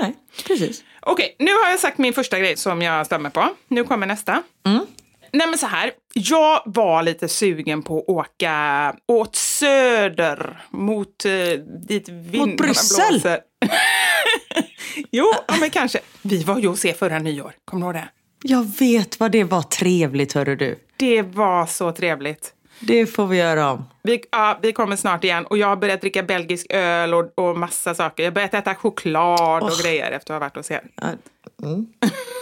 Nej, 0.00 0.14
precis. 0.46 0.84
Okej, 1.00 1.36
nu 1.38 1.52
har 1.52 1.70
jag 1.70 1.80
sagt 1.80 1.98
min 1.98 2.12
första 2.12 2.38
grej 2.38 2.56
som 2.56 2.82
jag 2.82 3.06
stämmer 3.06 3.30
på. 3.30 3.48
Nu 3.68 3.84
kommer 3.84 4.06
nästa. 4.06 4.42
Nej 5.32 5.46
men 5.46 5.58
så 5.58 5.66
här, 5.66 5.90
jag 6.14 6.62
var 6.64 7.02
lite 7.02 7.28
sugen 7.28 7.82
på 7.82 7.98
att 7.98 8.08
åka 8.08 8.94
åt 9.08 9.36
söder 9.36 10.60
mot 10.70 11.24
eh, 11.24 11.32
dit 11.88 12.08
vindarna 12.08 12.56
Bryssel? 12.56 13.10
blåser. 13.10 13.40
jo, 15.10 15.32
ja, 15.48 15.54
men 15.60 15.70
kanske. 15.70 15.98
Vi 16.22 16.42
var 16.42 16.58
ju 16.58 16.68
och 16.68 16.78
se 16.78 16.94
förra 16.94 17.18
nyår, 17.18 17.52
kommer 17.64 17.80
du 17.80 17.86
ihåg 17.86 17.94
det? 17.94 18.08
Jag 18.42 18.78
vet 18.78 19.20
vad 19.20 19.32
det 19.32 19.44
var 19.44 19.62
trevligt, 19.62 20.32
hörru 20.32 20.56
du. 20.56 20.78
Det 20.96 21.22
var 21.22 21.66
så 21.66 21.92
trevligt. 21.92 22.52
Det 22.80 23.06
får 23.06 23.26
vi 23.26 23.36
göra 23.36 23.70
om. 23.70 23.84
Vi, 24.02 24.22
ja, 24.30 24.58
vi 24.62 24.72
kommer 24.72 24.96
snart 24.96 25.24
igen 25.24 25.46
och 25.46 25.58
jag 25.58 25.66
har 25.66 25.76
börjat 25.76 26.00
dricka 26.00 26.22
belgisk 26.22 26.66
öl 26.70 27.14
och, 27.14 27.32
och 27.34 27.58
massa 27.58 27.94
saker. 27.94 28.22
Jag 28.22 28.30
har 28.30 28.34
börjat 28.34 28.54
äta 28.54 28.74
choklad 28.74 29.62
och 29.62 29.70
grejer 29.82 30.10
efter 30.10 30.34
att 30.34 30.40
ha 30.40 30.46
varit 30.46 30.56
hos 30.56 30.70
er. 30.70 30.82
Mm. 31.62 31.86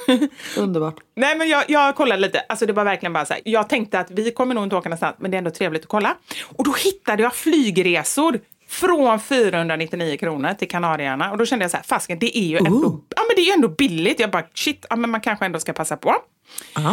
Underbart. 0.59 0.97
Nej 1.17 1.39
men 1.39 1.49
jag, 1.49 1.65
jag 1.69 1.97
kollade 1.97 2.21
lite, 2.21 2.41
alltså 2.41 2.67
det 2.67 2.73
var 2.73 2.85
verkligen 2.85 3.13
bara 3.13 3.25
så 3.25 3.33
här. 3.33 3.43
Jag 3.45 3.69
tänkte 3.69 4.01
att 4.01 4.11
vi 4.11 4.31
kommer 4.31 4.55
nog 4.55 4.65
inte 4.65 4.77
åka 4.77 4.89
någonstans 4.89 5.17
men 5.19 5.31
det 5.31 5.37
är 5.37 5.39
ändå 5.39 5.51
trevligt 5.51 5.83
att 5.83 5.89
kolla. 5.89 6.17
Och 6.57 6.65
då 6.65 6.73
hittade 6.73 7.23
jag 7.23 7.35
flygresor 7.35 8.39
från 8.69 9.21
499 9.21 10.17
kronor 10.17 10.55
till 10.55 10.69
Kanarieöarna 10.69 11.31
och 11.31 11.39
då 11.39 11.47
kände 11.47 11.65
jag 11.65 11.71
så 11.71 11.77
här, 11.77 11.85
fasken 11.85 12.19
det 12.19 12.39
är 12.39 12.47
ju 12.47 12.57
ändå, 12.57 13.01
ja, 13.17 13.23
men 13.29 13.37
det 13.37 13.43
är 13.43 13.47
ju 13.47 13.53
ändå 13.53 13.69
billigt. 13.69 14.21
Jag 14.21 14.31
bara 14.31 14.45
shit, 14.55 14.87
ja, 14.91 14.97
men 14.97 15.11
man 15.11 15.21
kanske 15.21 15.45
ändå 15.45 15.59
ska 15.59 15.73
passa 15.73 15.97
på. 15.97 16.15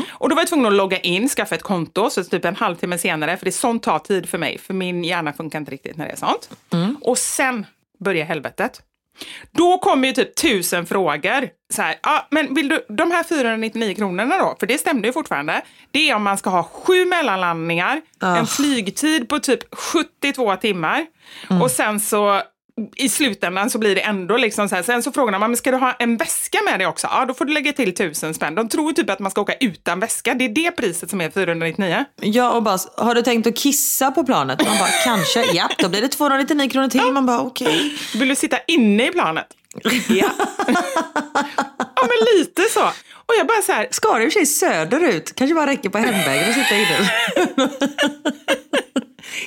Och 0.09 0.29
då 0.29 0.35
var 0.35 0.41
jag 0.41 0.49
tvungen 0.49 0.65
att 0.65 0.73
logga 0.73 0.99
in, 0.99 1.29
skaffa 1.29 1.55
ett 1.55 1.63
konto, 1.63 2.09
så 2.09 2.23
typ 2.23 2.45
en 2.45 2.55
halvtimme 2.55 2.97
senare, 2.97 3.37
för 3.37 3.45
det 3.45 3.49
är 3.49 3.51
sånt 3.51 3.83
tar 3.83 3.99
tid 3.99 4.29
för 4.29 4.37
mig, 4.37 4.57
för 4.57 4.73
min 4.73 5.03
hjärna 5.03 5.33
funkar 5.33 5.59
inte 5.59 5.71
riktigt 5.71 5.97
när 5.97 6.05
det 6.05 6.11
är 6.11 6.17
sånt. 6.17 6.49
Och 7.01 7.17
sen 7.17 7.65
börjar 7.99 8.25
helvetet. 8.25 8.81
Då 9.51 9.77
kommer 9.77 10.07
ju 10.07 10.13
typ 10.13 10.35
tusen 10.35 10.85
frågor. 10.85 11.49
Så 11.73 11.81
här, 11.81 11.95
ja, 12.03 12.27
men 12.31 12.53
vill 12.53 12.69
du, 12.69 12.85
de 12.89 13.11
här 13.11 13.23
499 13.23 13.95
kronorna 13.95 14.37
då, 14.37 14.55
för 14.59 14.67
det 14.67 14.77
stämde 14.77 15.07
ju 15.07 15.13
fortfarande, 15.13 15.61
det 15.91 16.09
är 16.09 16.15
om 16.15 16.23
man 16.23 16.37
ska 16.37 16.49
ha 16.49 16.63
sju 16.63 17.05
mellanlandningar, 17.05 18.01
en 18.21 18.47
flygtid 18.47 19.29
på 19.29 19.39
typ 19.39 19.75
72 19.75 20.55
timmar 20.55 21.05
och 21.61 21.71
sen 21.71 21.99
så 21.99 22.41
i 22.95 23.09
slutändan 23.09 23.69
så 23.69 23.77
blir 23.77 23.95
det 23.95 24.01
ändå 24.01 24.37
liksom 24.37 24.69
så 24.69 24.75
här, 24.75 24.83
sen 24.83 25.03
så 25.03 25.11
frågar 25.11 25.39
man, 25.39 25.51
men 25.51 25.57
ska 25.57 25.71
du 25.71 25.77
ha 25.77 25.93
en 25.99 26.17
väska 26.17 26.57
med 26.65 26.79
dig 26.79 26.87
också? 26.87 27.07
Ja, 27.11 27.25
då 27.25 27.33
får 27.33 27.45
du 27.45 27.53
lägga 27.53 27.73
till 27.73 27.95
tusen 27.95 28.33
spänn. 28.33 28.55
De 28.55 28.69
tror 28.69 28.93
typ 28.93 29.09
att 29.09 29.19
man 29.19 29.31
ska 29.31 29.41
åka 29.41 29.53
utan 29.59 29.99
väska. 29.99 30.33
Det 30.33 30.45
är 30.45 30.49
det 30.49 30.71
priset 30.71 31.09
som 31.09 31.21
är 31.21 31.29
499. 31.29 32.05
Ja, 32.21 32.51
och 32.51 32.63
bara, 32.63 32.77
har 32.97 33.15
du 33.15 33.21
tänkt 33.21 33.47
att 33.47 33.55
kissa 33.57 34.11
på 34.11 34.23
planet? 34.23 34.67
Man 34.67 34.77
bara, 34.77 34.89
kanske. 35.05 35.43
Ja, 35.53 35.69
då 35.77 35.89
blir 35.89 36.01
det 36.01 36.07
299 36.07 36.69
kronor 36.69 36.87
till. 36.87 37.11
Man 37.11 37.25
bara, 37.25 37.39
okej. 37.41 37.93
Vill 38.15 38.27
du 38.29 38.35
sitta 38.35 38.57
inne 38.67 39.07
i 39.07 39.11
planet? 39.11 39.47
Ja. 39.83 39.91
ja, 41.95 42.01
men 42.01 42.37
lite 42.37 42.61
så. 42.61 42.83
Och 43.25 43.33
jag 43.39 43.47
bara 43.47 43.61
så 43.61 43.71
här, 43.71 43.87
Ska 43.91 44.17
du 44.17 44.23
i 44.23 44.27
och 44.27 44.33
för 44.33 44.39
sig 44.39 44.45
söderut? 44.45 45.35
Kanske 45.35 45.55
bara 45.55 45.67
räcker 45.67 45.89
på 45.89 45.97
hemvägen 45.97 46.49
att 46.49 46.55
sitta 46.55 46.75
inne. 46.75 47.09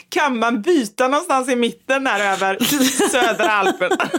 kan 0.09 0.39
man 0.39 0.63
byta 0.63 1.09
någonstans 1.09 1.49
i 1.49 1.57
mitten 1.57 2.05
där 2.05 2.33
över 2.33 2.59
södra 3.11 3.51
Alperna? 3.51 4.11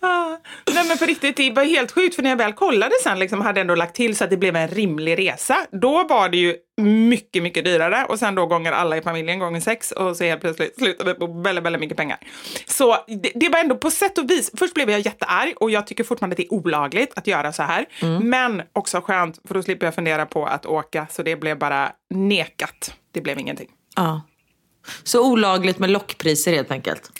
Ah. 0.00 0.36
Nej 0.74 0.88
men 0.88 0.98
på 0.98 1.04
riktigt, 1.04 1.36
det 1.36 1.50
var 1.50 1.64
helt 1.64 1.92
sjukt 1.92 2.14
för 2.14 2.22
när 2.22 2.30
jag 2.30 2.36
väl 2.36 2.52
kollade 2.52 2.94
sen 3.02 3.18
liksom 3.18 3.40
hade 3.40 3.60
ändå 3.60 3.74
lagt 3.74 3.96
till 3.96 4.16
så 4.16 4.24
att 4.24 4.30
det 4.30 4.36
blev 4.36 4.56
en 4.56 4.68
rimlig 4.68 5.18
resa. 5.18 5.56
Då 5.72 6.06
var 6.08 6.28
det 6.28 6.36
ju 6.36 6.56
mycket, 6.80 7.42
mycket 7.42 7.64
dyrare 7.64 8.04
och 8.08 8.18
sen 8.18 8.34
då 8.34 8.46
gånger 8.46 8.72
alla 8.72 8.96
i 8.96 9.02
familjen 9.02 9.38
gånger 9.38 9.60
sex 9.60 9.92
och 9.92 10.16
så 10.16 10.24
helt 10.24 10.40
plötsligt 10.40 10.78
slutade 10.78 11.10
det 11.10 11.14
på 11.14 11.26
väldigt, 11.26 11.64
väldigt 11.64 11.80
mycket 11.80 11.96
pengar. 11.96 12.18
Så 12.66 12.96
det, 13.06 13.32
det 13.34 13.48
var 13.48 13.58
ändå 13.58 13.76
på 13.76 13.90
sätt 13.90 14.18
och 14.18 14.30
vis, 14.30 14.50
först 14.58 14.74
blev 14.74 14.90
jag 14.90 15.00
jättearg 15.00 15.54
och 15.56 15.70
jag 15.70 15.86
tycker 15.86 16.04
fortfarande 16.04 16.34
att 16.34 16.36
det 16.36 16.46
är 16.46 16.52
olagligt 16.54 17.12
att 17.18 17.26
göra 17.26 17.52
så 17.52 17.62
här. 17.62 17.86
Men 18.20 18.62
också 18.72 19.00
skönt 19.00 19.38
för 19.48 19.54
då 19.54 19.62
slipper 19.62 19.86
jag 19.86 19.94
fundera 19.94 20.26
på 20.26 20.46
att 20.46 20.66
åka 20.66 21.06
så 21.10 21.22
det 21.22 21.36
blev 21.36 21.58
bara 21.58 21.92
nekat. 22.14 22.94
Det 23.18 23.22
blev 23.22 23.38
ingenting. 23.38 23.68
Ja. 23.96 24.22
Så 25.02 25.32
olagligt 25.32 25.78
med 25.78 25.90
lockpriser 25.90 26.52
helt 26.52 26.70
enkelt. 26.70 27.10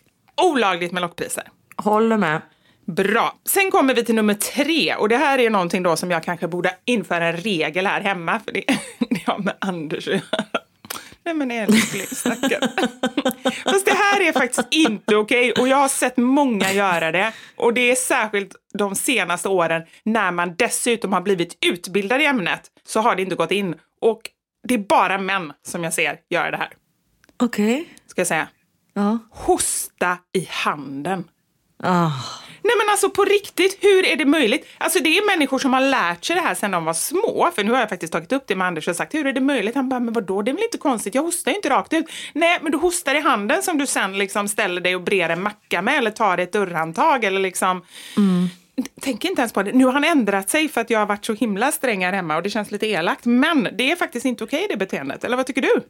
Olagligt 0.42 0.92
med 0.92 1.00
lockpriser. 1.00 1.48
Håller 1.76 2.16
med. 2.16 2.40
Bra. 2.87 3.38
Sen 3.44 3.70
kommer 3.70 3.94
vi 3.94 4.04
till 4.04 4.14
nummer 4.14 4.34
tre 4.34 4.94
och 4.94 5.08
det 5.08 5.16
här 5.16 5.38
är 5.38 5.50
någonting 5.50 5.82
då 5.82 5.96
som 5.96 6.11
jag 6.11 6.24
kanske 6.24 6.48
borde 6.48 6.74
införa 6.84 7.26
en 7.26 7.37
regel 7.37 7.87
här 7.87 8.00
hemma 8.00 8.40
för 8.40 8.52
det, 8.52 8.64
det 9.11 9.26
har 9.26 9.38
med 9.38 9.54
Anders 9.58 10.08
att 10.08 10.14
göra. 10.14 10.44
Nej 11.24 11.34
men 11.34 11.50
älskling, 11.50 12.06
stackarn. 12.06 12.68
Fast 13.64 13.87
det 13.87 13.94
här 13.94 14.28
är 14.28 14.32
faktiskt 14.32 14.68
inte 14.70 15.16
okej 15.16 15.52
och 15.52 15.68
jag 15.68 15.76
har 15.76 15.88
sett 15.88 16.16
många 16.16 16.72
göra 16.72 17.12
det. 17.12 17.32
Och 17.56 17.74
det 17.74 17.90
är 17.90 17.94
särskilt 17.94 18.54
de 18.74 18.94
senaste 18.94 19.48
åren 19.48 19.82
när 20.02 20.30
man 20.30 20.54
dessutom 20.58 21.12
har 21.12 21.20
blivit 21.20 21.58
utbildad 21.66 22.20
i 22.20 22.24
ämnet 22.24 22.61
så 22.87 23.00
har 23.00 23.16
det 23.16 23.22
inte 23.22 23.34
gått 23.34 23.52
in. 23.52 23.74
Och 24.00 24.20
det 24.68 24.74
är 24.74 24.78
bara 24.78 25.18
män 25.18 25.52
som 25.66 25.85
jag 25.85 25.94
ser 25.94 26.18
göra 26.28 26.50
det 26.50 26.57
här. 26.57 26.72
Okej. 27.37 27.88
Ska 28.07 28.20
jag 28.20 28.28
säga. 28.28 28.48
Ja. 28.94 29.18
Hosta 29.31 30.18
i 30.33 30.48
handen. 30.50 31.24
Ah. 31.83 32.11
Nej 32.62 32.74
men 32.78 32.90
alltså 32.90 33.11
på 33.11 33.24
riktigt, 33.24 33.78
hur 33.81 34.07
är 34.07 34.16
det 34.16 34.24
möjligt? 34.24 34.66
Alltså 34.78 34.98
det 34.98 35.18
är 35.18 35.26
människor 35.26 35.59
som 35.59 35.72
har 35.72 35.81
lärt 35.81 36.24
sig 36.24 36.37
det 36.37 36.42
här 36.42 36.54
sedan 36.54 36.70
de 36.70 36.85
var 36.85 36.94
små. 36.94 37.50
För 37.54 37.64
nu 37.64 37.72
har 37.72 37.81
jag 37.81 37.88
faktiskt 37.88 38.12
tagit 38.12 38.33
upp 38.33 38.44
det 38.46 38.57
med 38.57 38.66
Anders 38.66 38.88
och 38.88 38.96
sagt, 38.96 39.14
hur 39.14 39.26
är 39.26 39.33
det 39.33 39.40
möjligt? 39.40 39.74
Han 39.74 39.88
bara, 39.88 40.00
men 40.00 40.14
vadå, 40.14 40.42
det 40.42 40.50
är 40.50 40.52
väl 40.52 40.62
inte 40.62 40.78
konstigt, 40.78 41.14
jag 41.14 41.22
hostar 41.22 41.50
ju 41.50 41.57
inte 41.57 41.70
rakt 41.70 41.92
ut. 41.92 42.07
Nej, 42.33 42.59
men 42.62 42.72
du 42.72 42.78
hostar 42.78 43.14
i 43.14 43.20
handen 43.20 43.62
som 43.62 43.78
du 43.78 43.87
sen 43.87 44.18
liksom 44.18 44.48
ställer 44.48 44.81
dig 44.81 44.94
och 44.96 45.02
brer 45.02 45.28
en 45.28 45.42
macka 45.42 45.83
med 45.83 45.98
eller 45.98 46.11
tar 46.11 46.38
ett 46.38 46.52
dörrhandtag 46.52 47.24
eller 47.24 47.40
liksom... 47.40 47.83
Tänk 49.00 49.24
inte 49.24 49.40
ens 49.40 49.52
på 49.52 49.62
det. 49.62 49.72
Nu 49.72 49.84
har 49.84 49.92
han 49.92 50.04
ändrat 50.04 50.50
sig 50.50 50.68
för 50.68 50.80
att 50.80 50.90
jag 50.90 50.98
har 50.98 51.06
varit 51.06 51.24
så 51.24 51.34
himla 51.34 51.72
sträng 51.72 52.04
här 52.04 52.12
hemma 52.12 52.36
och 52.36 52.42
det 52.42 52.50
känns 52.50 52.70
lite 52.70 52.86
elakt. 52.86 53.24
Men 53.24 53.68
det 53.78 53.92
är 53.92 53.96
faktiskt 53.96 54.26
inte 54.26 54.44
okej 54.44 54.66
det 54.70 54.76
beteendet. 54.76 55.24
Eller 55.24 55.36
vad 55.36 55.46
tycker 55.46 55.62
du? 55.62 55.80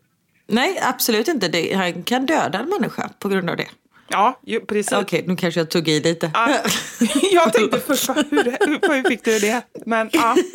Nej, 0.46 0.80
absolut 0.82 1.28
inte. 1.28 1.48
Det, 1.48 1.72
han 1.74 2.02
kan 2.02 2.26
döda 2.26 2.58
en 2.58 2.68
människa 2.68 3.10
på 3.18 3.28
grund 3.28 3.50
av 3.50 3.56
det. 3.56 3.68
Ja, 4.08 4.40
ju, 4.46 4.60
precis. 4.60 4.92
Okej, 4.92 5.24
nu 5.26 5.36
kanske 5.36 5.60
jag 5.60 5.70
tog 5.70 5.88
i 5.88 6.00
lite. 6.00 6.30
Ja, 6.34 6.58
jag 7.32 7.52
tänkte 7.52 7.80
först, 7.80 8.08
hur, 8.08 8.66
hur, 8.66 8.94
hur 8.94 9.08
fick 9.08 9.24
du 9.24 9.38
det? 9.38 9.62
Men 9.86 10.10
ja. 10.12 10.36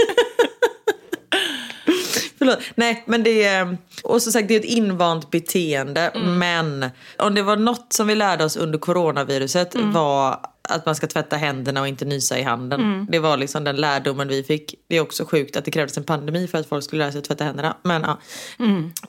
Förlåt. 2.37 2.59
Nej, 2.75 3.03
men 3.07 3.23
det 3.23 3.43
är... 3.43 3.77
Och 4.03 4.21
som 4.21 4.31
sagt, 4.31 4.47
det 4.47 4.55
är 4.55 4.59
ett 4.59 4.65
invant 4.65 5.31
beteende. 5.31 6.11
Men 6.15 6.89
om 7.17 7.35
det 7.35 7.41
var 7.41 7.55
något 7.55 7.93
som 7.93 8.07
vi 8.07 8.15
lärde 8.15 8.43
oss 8.43 8.57
under 8.57 8.79
coronaviruset 8.79 9.75
var 9.75 10.39
att 10.69 10.85
man 10.85 10.95
ska 10.95 11.07
tvätta 11.07 11.37
händerna 11.37 11.81
och 11.81 11.87
inte 11.87 12.05
nysa 12.05 12.39
i 12.39 12.43
handen. 12.43 13.07
Det 13.09 13.19
var 13.19 13.37
liksom 13.37 13.63
den 13.63 13.75
lärdomen 13.75 14.27
vi 14.27 14.43
fick. 14.43 14.75
Det 14.87 14.97
är 14.97 15.01
också 15.01 15.25
sjukt 15.25 15.57
att 15.57 15.65
det 15.65 15.71
krävdes 15.71 15.97
en 15.97 16.03
pandemi 16.03 16.47
för 16.47 16.57
att 16.57 16.69
folk 16.69 16.83
skulle 16.83 17.03
lära 17.03 17.11
sig 17.11 17.19
att 17.19 17.25
tvätta 17.25 17.43
händerna. 17.43 17.77
Men 17.83 18.01
ja. 18.01 18.19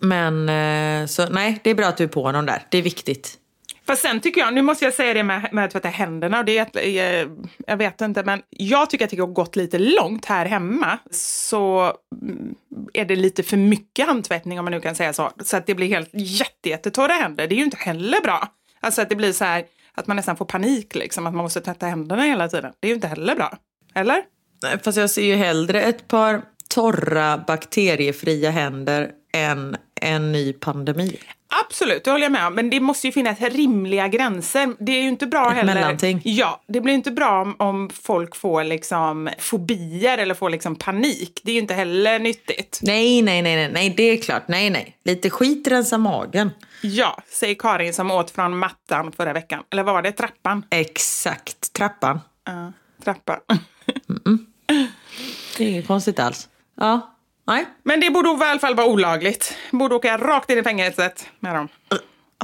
Men 0.01 0.49
eh, 0.49 1.07
så 1.07 1.27
nej, 1.29 1.61
det 1.65 1.71
är 1.71 1.75
bra 1.75 1.87
att 1.87 1.97
du 1.97 2.05
är 2.05 2.09
på 2.09 2.23
honom 2.23 2.47
där. 2.47 2.67
Det 2.71 2.79
är 2.79 2.83
viktigt. 2.83 3.39
Fast 3.87 4.03
sen 4.03 4.21
tycker 4.21 4.41
jag, 4.41 4.55
nu 4.55 4.63
måste 4.63 4.85
jag 4.85 4.95
säga 4.95 5.15
det 5.15 5.23
med, 5.23 5.49
med 5.53 5.65
att 5.65 5.71
tvätta 5.71 5.89
händerna, 5.89 6.39
och 6.39 6.45
det 6.45 6.59
är, 6.59 6.69
eh, 6.75 7.29
jag 7.67 7.77
vet 7.77 8.01
inte, 8.01 8.23
men 8.23 8.43
jag 8.51 8.91
tycker 8.91 9.05
att 9.05 9.11
det 9.11 9.21
har 9.21 9.27
gått 9.27 9.57
lite 9.57 9.79
långt 9.79 10.25
här 10.25 10.47
hemma. 10.47 10.99
Så 11.11 11.93
mm, 12.23 12.55
är 12.93 13.05
det 13.05 13.17
lite 13.17 13.43
för 13.43 13.57
mycket 13.57 14.07
handtvättning 14.07 14.59
om 14.59 14.65
man 14.65 14.73
nu 14.73 14.81
kan 14.81 14.95
säga 14.95 15.13
så. 15.13 15.31
Så 15.43 15.57
att 15.57 15.67
det 15.67 15.75
blir 15.75 15.89
helt 15.89 16.11
jätte, 16.13 16.69
jättetorra 16.69 17.13
händer. 17.13 17.47
Det 17.47 17.55
är 17.55 17.57
ju 17.57 17.65
inte 17.65 17.77
heller 17.77 18.21
bra. 18.21 18.49
Alltså 18.81 19.03
att 19.03 19.09
det 19.09 19.17
blir 19.17 19.33
så 19.33 19.45
här, 19.45 19.65
att 19.95 20.07
man 20.07 20.17
nästan 20.17 20.37
får 20.37 20.45
panik 20.45 20.95
liksom, 20.95 21.27
att 21.27 21.35
man 21.35 21.43
måste 21.45 21.61
tvätta 21.61 21.87
händerna 21.87 22.23
hela 22.23 22.49
tiden. 22.49 22.73
Det 22.81 22.87
är 22.87 22.89
ju 22.89 22.95
inte 22.95 23.09
heller 23.09 23.35
bra. 23.37 23.59
Eller? 23.95 24.23
Nej, 24.63 24.79
Fast 24.85 24.99
jag 24.99 25.11
ser 25.11 25.23
ju 25.25 25.35
hellre 25.35 25.83
ett 25.83 26.09
par 26.09 26.43
torra 26.69 27.45
bakteriefria 27.47 28.51
händer 28.51 29.11
än 29.35 29.77
en 30.01 30.33
ny 30.33 30.53
pandemi. 30.53 31.19
Absolut, 31.67 32.05
det 32.05 32.11
håller 32.11 32.25
jag 32.25 32.33
med 32.33 32.47
om. 32.47 32.55
Men 32.55 32.71
det 32.71 32.81
måste 32.81 33.07
ju 33.07 33.13
finnas 33.13 33.41
rimliga 33.41 34.09
gränser. 34.09 34.75
Det 34.79 34.93
är 34.93 35.03
ju 35.03 35.09
inte 35.09 35.27
bra 35.27 35.51
Ett 35.51 35.57
heller. 35.57 35.75
mellanting. 35.75 36.21
Ja, 36.25 36.63
det 36.69 36.81
blir 36.81 36.95
inte 36.95 37.11
bra 37.11 37.43
om, 37.43 37.57
om 37.59 37.91
folk 38.03 38.37
får 38.37 38.65
liksom 38.65 39.31
fobier 39.39 40.19
eller 40.19 40.35
får 40.35 40.51
liksom 40.51 40.77
panik. 40.77 41.41
Det 41.45 41.51
är 41.51 41.55
ju 41.55 41.61
inte 41.61 41.75
heller 41.75 42.19
nyttigt. 42.19 42.81
Nej, 42.83 43.23
nej, 43.23 43.43
nej, 43.43 43.57
nej, 43.57 43.71
nej, 43.73 43.95
det 43.97 44.03
är 44.03 44.17
klart. 44.17 44.43
Nej, 44.49 44.71
nej. 44.71 44.97
Lite 45.05 45.31
skit 45.31 45.69
rensar 45.69 45.99
magen. 45.99 46.51
Ja, 46.87 47.19
säger 47.27 47.55
Karin 47.55 47.95
som 47.95 48.11
åt 48.11 48.31
från 48.31 48.59
mattan 48.59 49.13
förra 49.13 49.33
veckan. 49.33 49.63
Eller 49.71 49.83
var 49.83 50.03
det? 50.03 50.13
Trappan? 50.13 50.65
Exakt. 50.71 51.73
Trappan. 51.73 52.21
Ja, 52.45 52.73
trappan. 53.05 53.41
Det 55.57 55.65
är 55.65 55.69
inget 55.69 55.87
konstigt 55.87 56.19
alls. 56.19 56.49
Ja. 56.75 57.15
Nej. 57.47 57.67
Men 57.83 58.01
det 58.01 58.11
borde 58.11 58.29
i 58.29 58.49
alla 58.49 58.61
fall 58.61 58.75
vara 58.75 58.87
olagligt. 58.87 59.57
Borde 59.71 59.95
åka 59.95 60.19
rakt 60.19 60.51
in 60.51 60.59
i 60.59 60.63
fängelset 60.63 61.29
med 61.41 61.55
dem. 61.55 61.69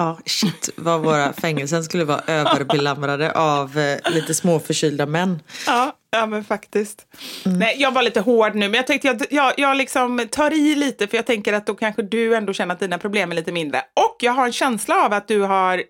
Ja, 0.00 0.18
shit 0.26 0.70
vad 0.76 1.00
våra 1.00 1.32
fängelsen 1.32 1.84
skulle 1.84 2.04
vara 2.04 2.20
överbelamrade 2.26 3.32
av 3.32 3.78
eh, 3.78 4.12
lite 4.12 4.34
småförkylda 4.34 5.06
män. 5.06 5.42
Ja, 5.66 5.96
ja 6.10 6.26
men 6.26 6.44
faktiskt. 6.44 7.06
Nej, 7.44 7.76
jag 7.78 7.92
var 7.92 8.02
lite 8.02 8.20
hård 8.20 8.54
nu, 8.54 8.68
men 8.68 8.74
jag 8.74 8.86
tänkte 8.86 9.08
jag, 9.08 9.26
jag, 9.30 9.54
jag 9.56 9.76
liksom 9.76 10.28
tar 10.30 10.52
i 10.52 10.74
lite 10.74 11.06
för 11.06 11.16
jag 11.16 11.26
tänker 11.26 11.52
att 11.52 11.66
då 11.66 11.74
kanske 11.74 12.02
du 12.02 12.36
ändå 12.36 12.52
känner 12.52 12.74
att 12.74 12.80
dina 12.80 12.98
problem 12.98 13.30
är 13.30 13.36
lite 13.36 13.52
mindre. 13.52 13.82
Och 13.94 14.16
jag 14.20 14.32
har 14.32 14.46
en 14.46 14.52
känsla 14.52 15.04
av 15.04 15.12
att 15.12 15.28
du 15.28 15.40
har 15.40 15.84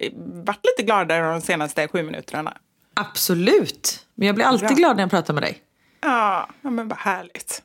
varit 0.45 0.65
lite 0.65 0.83
gladare 0.87 1.33
de 1.33 1.41
senaste 1.41 1.89
sju 1.89 2.03
minuterna. 2.03 2.57
Absolut. 2.95 4.07
Men 4.15 4.27
jag 4.27 4.35
blir 4.35 4.45
alltid 4.45 4.69
Bra. 4.69 4.77
glad 4.77 4.97
när 4.97 5.03
jag 5.03 5.11
pratar 5.11 5.35
med 5.35 5.43
dig. 5.43 5.59
Ja, 6.01 6.49
ja 6.63 6.71
men 6.71 6.89
vad 6.89 6.99
härligt. 6.99 7.63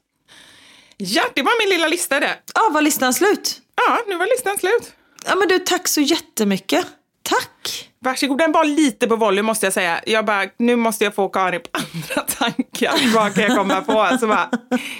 Ja, 0.97 1.23
det 1.33 1.41
var 1.41 1.65
min 1.65 1.77
lilla 1.77 1.87
lista 1.87 2.19
det. 2.19 2.35
Ja, 2.53 2.69
var 2.73 2.81
listan 2.81 3.13
slut? 3.13 3.61
Ja, 3.75 3.99
nu 4.07 4.15
var 4.15 4.25
listan 4.25 4.57
slut. 4.57 4.93
Ja, 5.25 5.35
men 5.35 5.47
du, 5.47 5.59
tack 5.59 5.87
så 5.87 6.01
jättemycket. 6.01 6.85
Tack. 7.23 7.89
Varsågod, 7.99 8.37
den 8.37 8.51
var 8.51 8.65
lite 8.65 9.07
på 9.07 9.15
volley 9.15 9.41
måste 9.43 9.65
jag 9.65 9.73
säga. 9.73 10.01
Jag 10.05 10.25
bara, 10.25 10.45
nu 10.57 10.75
måste 10.75 11.03
jag 11.03 11.15
få 11.15 11.29
Karin 11.29 11.61
på 11.61 11.69
andra 11.93 12.21
tankar. 12.21 13.13
Vad 13.15 13.33
kan 13.35 13.43
jag 13.43 13.57
komma 13.57 13.81
på? 13.81 14.17
Så 14.19 14.27
bara, 14.27 14.49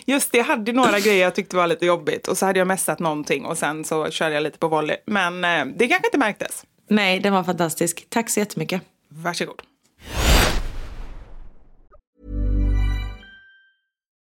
just 0.06 0.32
det, 0.32 0.38
jag 0.38 0.46
hade 0.46 0.72
några 0.74 1.00
grejer 1.00 1.24
jag 1.24 1.36
tyckte 1.36 1.56
var 1.56 1.68
lite 1.68 1.86
jobbigt. 1.86 2.28
Och 2.28 2.38
så 2.38 2.46
hade 2.46 2.60
jag 2.60 2.68
messat 2.68 3.00
någonting 3.00 3.46
och 3.46 3.58
sen 3.58 3.84
så 3.84 4.10
körde 4.12 4.36
jag 4.36 4.44
lite 4.44 4.58
på 4.58 4.68
volley. 4.68 4.98
Men 5.06 5.44
eh, 5.44 5.66
det 5.66 5.88
kanske 5.88 6.08
inte 6.08 6.18
märktes. 6.18 6.64
Nej, 6.90 7.20
den 7.20 7.34
var 7.34 7.44
fantastisk. 7.44 8.06
Tack 8.10 8.30
så 8.30 8.40
jättemycket. 8.40 8.82
Varsågod. 9.10 9.62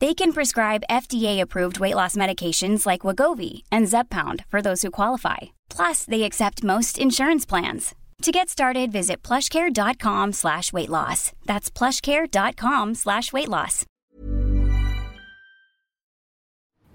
They 0.00 0.14
can 0.14 0.32
prescribe 0.32 0.82
FDA-approved 0.90 1.78
weight 1.78 1.94
loss 1.94 2.16
medications 2.16 2.86
like 2.86 3.02
Wagovi 3.02 3.62
and 3.70 3.88
Zeppound 3.88 4.44
for 4.48 4.62
those 4.62 4.86
who 4.86 4.90
qualify. 4.90 5.36
Plus, 5.76 6.06
they 6.06 6.22
accept 6.22 6.64
most 6.64 6.98
insurance 6.98 7.48
plans. 7.48 7.94
To 8.22 8.30
get 8.30 8.48
started, 8.48 8.92
visit 8.92 9.28
plushcare.com 9.28 10.32
slash 10.32 10.72
weight 10.72 10.88
loss. 10.88 11.32
That's 11.46 11.70
plushcare.com 11.78 12.94
slash 12.94 13.32
weight 13.32 13.48
loss. 13.48 13.86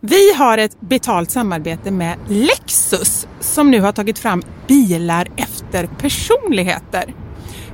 Vi 0.02 0.34
har 0.34 0.58
ett 0.58 0.82
betalt 0.82 1.32
samarbete 1.32 1.92
med 1.92 2.18
Lexus 2.28 3.28
som 3.40 3.72
nu 3.72 3.82
har 3.82 3.92
tagit 3.92 4.20
fram 4.20 4.42
bilar 4.68 5.28
efter 5.38 5.88
personligheter. 5.88 7.14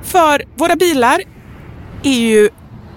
För 0.02 0.42
våra 0.56 0.76
bilar 0.76 1.22
är 2.02 2.20
ju 2.20 2.50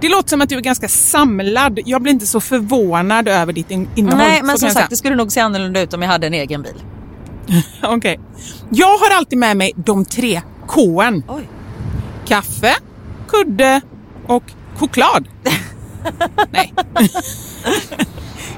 Det 0.00 0.08
låter 0.08 0.28
som 0.28 0.40
att 0.40 0.48
du 0.48 0.56
är 0.56 0.60
ganska 0.60 0.88
samlad. 0.88 1.80
Jag 1.84 2.02
blir 2.02 2.12
inte 2.12 2.26
så 2.26 2.40
förvånad 2.40 3.28
över 3.28 3.52
ditt 3.52 3.70
in- 3.70 3.88
innehåll. 3.94 4.18
Nej 4.18 4.40
men 4.42 4.58
som 4.58 4.70
sagt 4.70 4.90
det 4.90 4.96
skulle 4.96 5.14
nog 5.16 5.32
se 5.32 5.40
annorlunda 5.40 5.80
ut 5.80 5.94
om 5.94 6.02
jag 6.02 6.08
hade 6.08 6.26
en 6.26 6.34
egen 6.34 6.62
bil. 6.62 6.82
Okej. 7.82 8.20
Jag 8.70 8.98
har 8.98 9.16
alltid 9.16 9.38
med 9.38 9.56
mig 9.56 9.72
de 9.76 10.04
tre. 10.04 10.42
Oj. 11.28 11.48
Kaffe, 12.26 12.74
kudde 13.28 13.80
och 14.26 14.44
choklad. 14.76 15.28
Nej. 16.50 16.74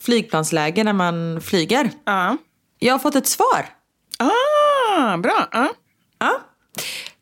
flygplansläge 0.00 0.84
när 0.84 0.92
man 0.92 1.40
flyger. 1.40 1.90
Ja. 2.04 2.36
Jag 2.78 2.94
har 2.94 2.98
fått 2.98 3.14
ett 3.14 3.26
svar. 3.28 3.66
Ah, 4.18 5.16
bra. 5.16 5.48
Ja. 5.52 5.68
Ja. 6.18 6.40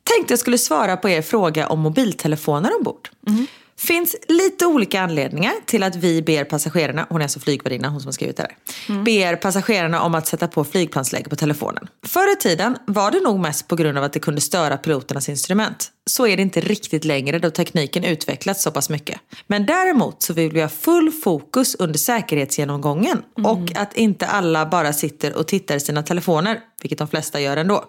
Tänkte 0.05 0.33
jag 0.33 0.39
skulle 0.39 0.59
svara 0.59 0.97
på 0.97 1.09
er 1.09 1.23
fråga 1.23 1.69
om 1.69 1.81
mobiltelefoner 1.81 2.77
ombord. 2.77 3.09
Finns 3.79 4.17
lite 4.29 4.67
olika 4.67 5.01
anledningar 5.01 5.53
till 5.67 5.83
att 5.83 5.97
vi 5.97 6.23
ber 6.23 6.45
passagerarna, 6.45 7.07
hon 7.09 7.21
är 7.21 7.25
alltså 7.25 7.41
flygvärdinna, 7.41 7.89
hon 7.89 8.01
som 8.01 8.09
har 8.09 8.12
skrivit 8.12 8.37
det 8.37 8.43
där. 8.89 9.03
Ber 9.03 9.37
passagerarna 9.37 10.03
om 10.03 10.15
att 10.15 10.27
sätta 10.27 10.49
på 10.49 10.65
flygplansläge 10.65 11.29
på 11.29 11.37
telefonen. 11.37 11.89
Förr 12.07 12.33
i 12.33 12.37
tiden 12.37 12.79
var 12.87 13.11
det 13.11 13.21
nog 13.21 13.41
mest 13.41 13.69
på 13.69 13.77
grund 13.77 13.99
av 13.99 14.05
att 14.05 14.12
det 14.12 14.21
kunde 14.21 14.41
störa 14.41 14.77
piloternas 14.77 15.29
instrument. 15.29 15.93
Så 16.11 16.27
är 16.27 16.37
det 16.37 16.42
inte 16.42 16.61
riktigt 16.61 17.05
längre 17.05 17.38
då 17.38 17.51
tekniken 17.51 18.05
utvecklats 18.05 18.62
så 18.62 18.71
pass 18.71 18.90
mycket. 18.90 19.21
Men 19.47 19.66
däremot 19.66 20.23
så 20.23 20.33
vill 20.33 20.53
vi 20.53 20.61
ha 20.61 20.69
full 20.69 21.12
fokus 21.12 21.75
under 21.75 21.99
säkerhetsgenomgången 21.99 23.23
och 23.45 23.73
att 23.77 23.97
inte 23.97 24.27
alla 24.27 24.66
bara 24.66 24.92
sitter 24.92 25.37
och 25.37 25.47
tittar 25.47 25.77
i 25.77 25.81
sina 25.81 26.03
telefoner, 26.03 26.61
vilket 26.83 26.99
de 26.99 27.09
flesta 27.09 27.40
gör 27.40 27.57
ändå. 27.57 27.85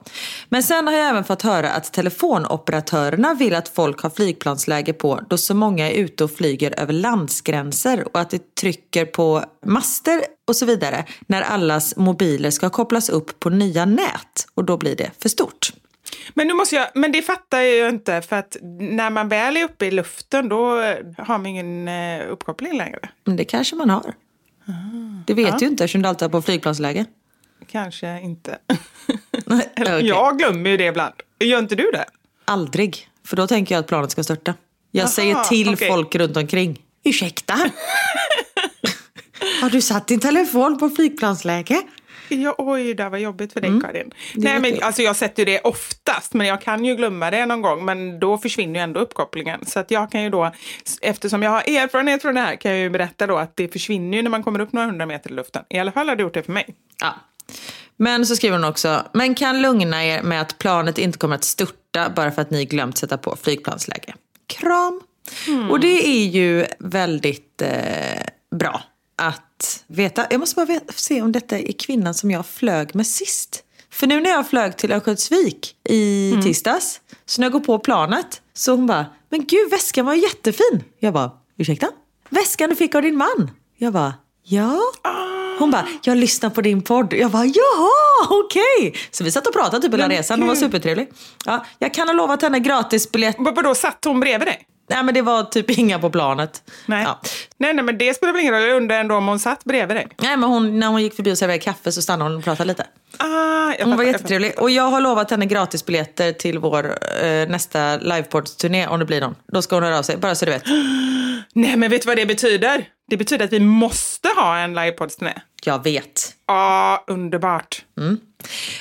Men 0.49 0.63
sen 0.63 0.88
har 0.88 0.93
jag 0.93 1.10
även 1.10 1.23
fått 1.23 1.41
höra 1.41 1.71
att 1.71 1.93
telefonoperatörerna 1.93 3.34
vill 3.34 3.56
att 3.56 3.69
folk 3.69 4.01
har 4.01 4.10
flygplansläge 4.10 4.93
på 4.93 5.19
då 5.30 5.38
så 5.38 5.53
många 5.53 5.91
är 5.91 5.93
ute 5.93 6.23
och 6.23 6.32
flyger 6.32 6.80
över 6.80 6.93
landsgränser 6.93 8.08
och 8.13 8.19
att 8.19 8.30
det 8.30 8.56
trycker 8.56 9.06
på 9.06 9.43
master 9.65 10.21
och 10.47 10.56
så 10.56 10.65
vidare 10.65 11.06
när 11.27 11.41
allas 11.41 11.95
mobiler 11.95 12.51
ska 12.51 12.69
kopplas 12.69 13.10
upp 13.10 13.39
på 13.39 13.49
nya 13.49 13.86
nät 13.86 14.47
och 14.53 14.63
då 14.63 14.77
blir 14.77 14.95
det 14.95 15.12
för 15.19 15.30
stort. 15.30 15.73
Men, 16.33 16.47
nu 16.47 16.53
måste 16.53 16.75
jag, 16.75 16.87
men 16.95 17.11
det 17.11 17.21
fattar 17.21 17.59
jag 17.59 17.75
ju 17.75 17.89
inte 17.89 18.21
för 18.21 18.35
att 18.35 18.57
när 18.79 19.09
man 19.09 19.29
väl 19.29 19.57
är 19.57 19.63
uppe 19.63 19.85
i 19.85 19.91
luften 19.91 20.49
då 20.49 20.69
har 21.17 21.37
man 21.37 21.45
ingen 21.45 21.87
eh, 21.87 22.31
uppkoppling 22.31 22.77
längre. 22.77 22.99
Men 23.23 23.35
det 23.35 23.45
kanske 23.45 23.75
man 23.75 23.89
har. 23.89 24.13
Det 25.25 25.33
vet 25.33 25.59
du 25.59 25.65
ju 25.65 25.71
inte 25.71 25.83
eftersom 25.83 26.01
du 26.01 26.09
alltid 26.09 26.21
har 26.21 26.29
på 26.29 26.41
flygplansläge. 26.41 27.05
Kanske 27.67 28.21
inte. 28.21 28.57
Nej, 29.45 29.69
okej. 29.79 30.07
Jag 30.07 30.37
glömmer 30.37 30.69
ju 30.69 30.77
det 30.77 30.85
ibland. 30.85 31.13
Gör 31.39 31.59
inte 31.59 31.75
du 31.75 31.91
det? 31.91 32.05
Aldrig. 32.45 33.09
För 33.25 33.35
då 33.35 33.47
tänker 33.47 33.75
jag 33.75 33.79
att 33.79 33.87
planet 33.87 34.11
ska 34.11 34.23
störta. 34.23 34.53
Jag 34.91 35.01
Jaha, 35.01 35.07
säger 35.07 35.43
till 35.43 35.73
okej. 35.73 35.89
folk 35.89 36.15
runt 36.15 36.37
omkring. 36.37 36.81
Ursäkta? 37.03 37.53
har 39.61 39.69
du 39.69 39.81
satt 39.81 40.07
din 40.07 40.19
telefon 40.19 40.77
på 40.77 40.89
flygplansläge? 40.89 41.81
Ja, 42.43 42.55
oj, 42.57 42.93
det 42.93 43.09
var 43.09 43.17
jobbigt 43.17 43.53
för 43.53 43.61
dig 43.61 43.71
Karin. 43.83 44.13
det 44.33 44.41
Nej, 44.41 44.59
men, 44.59 44.83
alltså, 44.83 45.01
jag 45.01 45.15
sätter 45.15 45.41
ju 45.41 45.45
det 45.45 45.59
oftast, 45.59 46.33
men 46.33 46.47
jag 46.47 46.61
kan 46.61 46.85
ju 46.85 46.95
glömma 46.95 47.31
det 47.31 47.45
någon 47.45 47.61
gång. 47.61 47.85
Men 47.85 48.19
då 48.19 48.37
försvinner 48.37 48.79
ju 48.79 48.83
ändå 48.83 48.99
uppkopplingen. 48.99 49.65
Så 49.65 49.79
att 49.79 49.91
jag 49.91 50.11
kan 50.11 50.23
ju 50.23 50.29
då, 50.29 50.51
eftersom 51.01 51.43
jag 51.43 51.51
har 51.51 51.59
erfarenhet 51.59 52.21
från 52.21 52.35
det 52.35 52.41
här, 52.41 52.55
kan 52.55 52.71
jag 52.71 52.79
ju 52.79 52.89
berätta 52.89 53.27
då 53.27 53.37
att 53.37 53.55
det 53.55 53.67
försvinner 53.67 54.17
ju 54.17 54.23
när 54.23 54.29
man 54.29 54.43
kommer 54.43 54.59
upp 54.59 54.73
några 54.73 54.87
hundra 54.87 55.05
meter 55.05 55.31
i 55.31 55.33
luften. 55.33 55.63
I 55.69 55.79
alla 55.79 55.91
fall 55.91 56.09
har 56.09 56.15
det 56.15 56.23
gjort 56.23 56.33
det 56.33 56.43
för 56.43 56.51
mig. 56.51 56.75
Ja. 57.01 57.15
Men 57.97 58.25
så 58.25 58.35
skriver 58.35 58.57
hon 58.57 58.67
också, 58.67 59.05
men 59.13 59.35
kan 59.35 59.61
lugna 59.61 60.05
er 60.05 60.21
med 60.21 60.41
att 60.41 60.57
planet 60.57 60.97
inte 60.97 61.17
kommer 61.17 61.35
att 61.35 61.43
störta 61.43 62.09
bara 62.15 62.31
för 62.31 62.41
att 62.41 62.51
ni 62.51 62.65
glömt 62.65 62.97
sätta 62.97 63.17
på 63.17 63.35
flygplansläge. 63.41 64.13
Kram! 64.47 65.01
Och 65.69 65.79
det 65.79 66.07
är 66.07 66.25
ju 66.25 66.65
väldigt 66.79 67.61
eh, 67.61 68.21
bra 68.59 68.83
att 69.17 69.84
veta. 69.88 70.27
Jag 70.30 70.39
måste 70.39 70.56
bara 70.56 70.65
veta, 70.65 70.93
se 70.93 71.21
om 71.21 71.32
detta 71.32 71.58
är 71.60 71.71
kvinnan 71.71 72.13
som 72.13 72.32
jag 72.32 72.45
flög 72.45 72.95
med 72.95 73.08
sist. 73.08 73.63
För 73.91 74.08
nu 74.08 74.21
när 74.21 74.30
jag 74.30 74.49
flög 74.49 74.77
till 74.77 74.91
Örnsköldsvik 74.91 75.75
i 75.89 76.34
tisdags, 76.43 77.01
så 77.25 77.41
när 77.41 77.45
jag 77.45 77.51
går 77.51 77.60
på 77.60 77.80
planet, 77.80 78.41
så 78.53 78.71
hon 78.71 78.88
bara, 78.88 79.06
men 79.30 79.45
gud 79.45 79.71
väskan 79.71 80.06
var 80.06 80.13
jättefin. 80.13 80.84
Jag 80.99 81.13
bara, 81.13 81.32
ursäkta? 81.58 81.89
Väskan 82.30 82.69
du 82.69 82.75
fick 82.75 82.95
av 82.95 83.01
din 83.01 83.17
man? 83.17 83.51
Jag 83.77 83.93
bara, 83.93 84.13
ja. 84.43 84.80
Hon 85.60 85.71
bara, 85.71 85.88
jag 86.03 86.17
lyssnar 86.17 86.49
på 86.49 86.62
din 86.62 86.82
podd. 86.82 87.13
Jag 87.13 87.32
bara, 87.32 87.45
jaha, 87.45 88.27
okej. 88.30 88.95
Så 89.12 89.23
vi 89.23 89.32
satt 89.32 89.47
och 89.47 89.53
pratade 89.53 89.82
typ 89.82 89.93
hela 89.93 90.10
resan. 90.10 90.39
Hon 90.39 90.47
var 90.47 90.56
supertrevlig. 90.56 91.10
Ja, 91.45 91.65
jag 91.80 91.93
kan 91.93 92.08
ha 92.08 92.13
lovat 92.13 92.41
henne 92.41 92.60
gratisbiljett. 92.60 93.36
Vad 93.39 93.56
Vadå, 93.56 93.75
satt 93.75 94.06
hon 94.06 94.19
bredvid 94.19 94.47
dig? 94.47 94.67
Nej 94.89 95.04
men 95.04 95.13
det 95.13 95.21
var 95.21 95.43
typ 95.43 95.69
inga 95.80 96.00
på 96.00 96.10
planet. 96.10 96.63
Nej. 96.86 97.04
Ja. 97.04 97.19
nej, 97.58 97.73
nej, 97.73 97.84
men 97.84 97.97
det 97.97 98.13
spelar 98.13 98.34
väl 98.34 98.41
ingen 98.41 98.54
roll. 98.54 98.63
Jag 98.63 98.78
undrar 98.78 99.00
ändå 99.00 99.15
om 99.15 99.28
hon 99.28 99.39
satt 99.39 99.63
bredvid 99.63 99.97
dig. 99.97 100.08
Nej 100.17 100.38
men 100.38 100.50
hon, 100.50 100.80
när 100.80 100.88
hon 100.88 101.04
gick 101.04 101.15
förbi 101.15 101.34
och 101.34 101.38
serverade 101.38 101.60
kaffe 101.60 101.91
så 101.91 102.02
stannade 102.02 102.32
hon 102.32 102.38
och 102.38 102.43
pratade 102.43 102.67
lite. 102.67 102.86
Ah, 103.17 103.26
jag 103.26 103.65
Hon 103.65 103.78
fattar, 103.78 103.95
var 103.97 104.04
jag 104.04 104.12
jättetrevlig. 104.12 104.60
Och 104.60 104.69
jag 104.69 104.84
har 104.84 105.02
lovat 105.02 105.32
henne 105.32 105.45
gratisbiljetter 105.45 106.32
till 106.32 106.60
vår 106.60 106.86
eh, 107.23 107.47
nästa 107.50 107.97
livepods-turné 107.97 108.88
om 108.88 109.00
det 109.00 109.06
blir 109.06 109.21
någon. 109.21 109.36
Då 109.54 109.62
ska 109.62 109.76
hon 109.76 109.84
höra 109.84 109.97
av 110.00 110.04
sig, 110.04 110.17
bara 110.17 110.36
så 110.36 110.45
du 110.45 110.52
vet. 110.52 110.63
Nej, 111.54 111.78
men 111.78 111.89
vet 111.89 112.02
du 112.02 112.08
vad 112.08 112.17
det 112.17 112.26
betyder? 112.26 112.86
Det 113.10 113.17
betyder 113.17 113.45
att 113.45 113.54
vi 113.54 113.60
måste 113.60 114.28
ha 114.28 114.58
en 114.58 114.73
livepods-turné. 114.73 115.34
Jag 115.63 115.84
vet. 115.84 116.34
Ja, 116.47 117.04
underbart. 117.08 117.86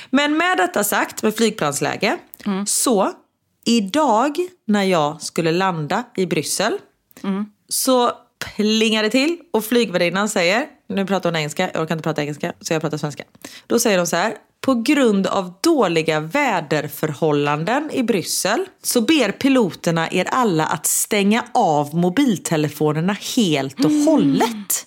Men 0.09 0.37
med 0.37 0.57
detta 0.57 0.83
sagt, 0.83 1.23
med 1.23 1.35
flygplansläge, 1.35 2.17
så 2.65 3.11
idag 3.67 4.37
när 4.67 4.83
jag 4.83 5.21
skulle 5.21 5.51
landa 5.51 6.03
i 6.15 6.25
Bryssel 6.25 6.77
så 7.69 8.11
plingar 8.55 9.03
det 9.03 9.09
till 9.09 9.37
och 9.53 9.65
flygvärdinnan 9.65 10.29
säger, 10.29 10.65
nu 10.89 11.05
pratar 11.05 11.29
hon 11.29 11.35
engelska, 11.35 11.69
jag 11.73 11.83
orkar 11.83 11.95
inte 11.95 12.03
prata 12.03 12.21
engelska 12.21 12.53
så 12.61 12.73
jag 12.73 12.81
pratar 12.81 12.97
svenska. 12.97 13.23
Då 13.67 13.79
säger 13.79 13.97
hon 13.97 14.07
så 14.07 14.15
här, 14.15 14.33
på 14.61 14.73
grund 14.73 15.27
av 15.27 15.53
dåliga 15.61 16.19
väderförhållanden 16.19 17.89
i 17.93 18.03
Bryssel 18.03 18.65
så 18.83 19.01
ber 19.01 19.31
piloterna 19.31 20.11
er 20.11 20.27
alla 20.31 20.65
att 20.65 20.85
stänga 20.85 21.45
av 21.53 21.95
mobiltelefonerna 21.95 23.13
helt 23.35 23.85
och 23.85 23.91
hållet. 23.91 24.86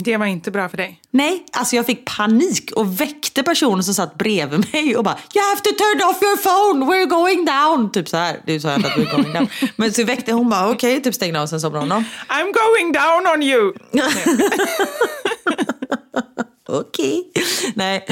Det 0.00 0.16
var 0.16 0.26
inte 0.26 0.50
bra 0.50 0.68
för 0.68 0.76
dig. 0.76 1.00
Nej, 1.10 1.44
alltså 1.52 1.76
jag 1.76 1.86
fick 1.86 2.16
panik 2.16 2.70
och 2.76 3.00
väckte 3.00 3.42
personen 3.42 3.84
som 3.84 3.94
satt 3.94 4.18
bredvid 4.18 4.72
mig 4.72 4.96
och 4.96 5.04
bara 5.04 5.18
You 5.34 5.44
have 5.44 5.60
to 5.60 5.70
turn 5.70 6.08
off 6.08 6.22
your 6.22 6.36
phone, 6.36 6.86
we're 6.86 7.06
going 7.06 7.44
down. 7.44 7.92
Typ 7.92 8.08
så 8.08 8.16
här. 8.16 8.40
Det 8.46 8.60
sa 8.60 8.68
jag 8.68 8.78
inte 8.78 8.88
att 8.88 8.96
we're 8.96 9.16
going 9.16 9.32
down. 9.32 9.48
Men 9.76 9.92
så 9.92 10.04
väckte 10.04 10.32
hon 10.32 10.50
bara 10.50 10.70
okej, 10.70 10.92
okay, 10.92 11.02
typ 11.02 11.14
stängde 11.14 11.38
av 11.38 11.42
och 11.42 11.48
sen 11.48 11.60
somnade 11.60 11.84
hon 11.84 11.92
om. 11.92 12.04
I'm 12.28 12.52
going 12.52 12.92
down 12.92 13.26
on 13.34 13.42
you! 13.42 13.72
Okej. 16.68 17.30
Nej. 17.74 18.06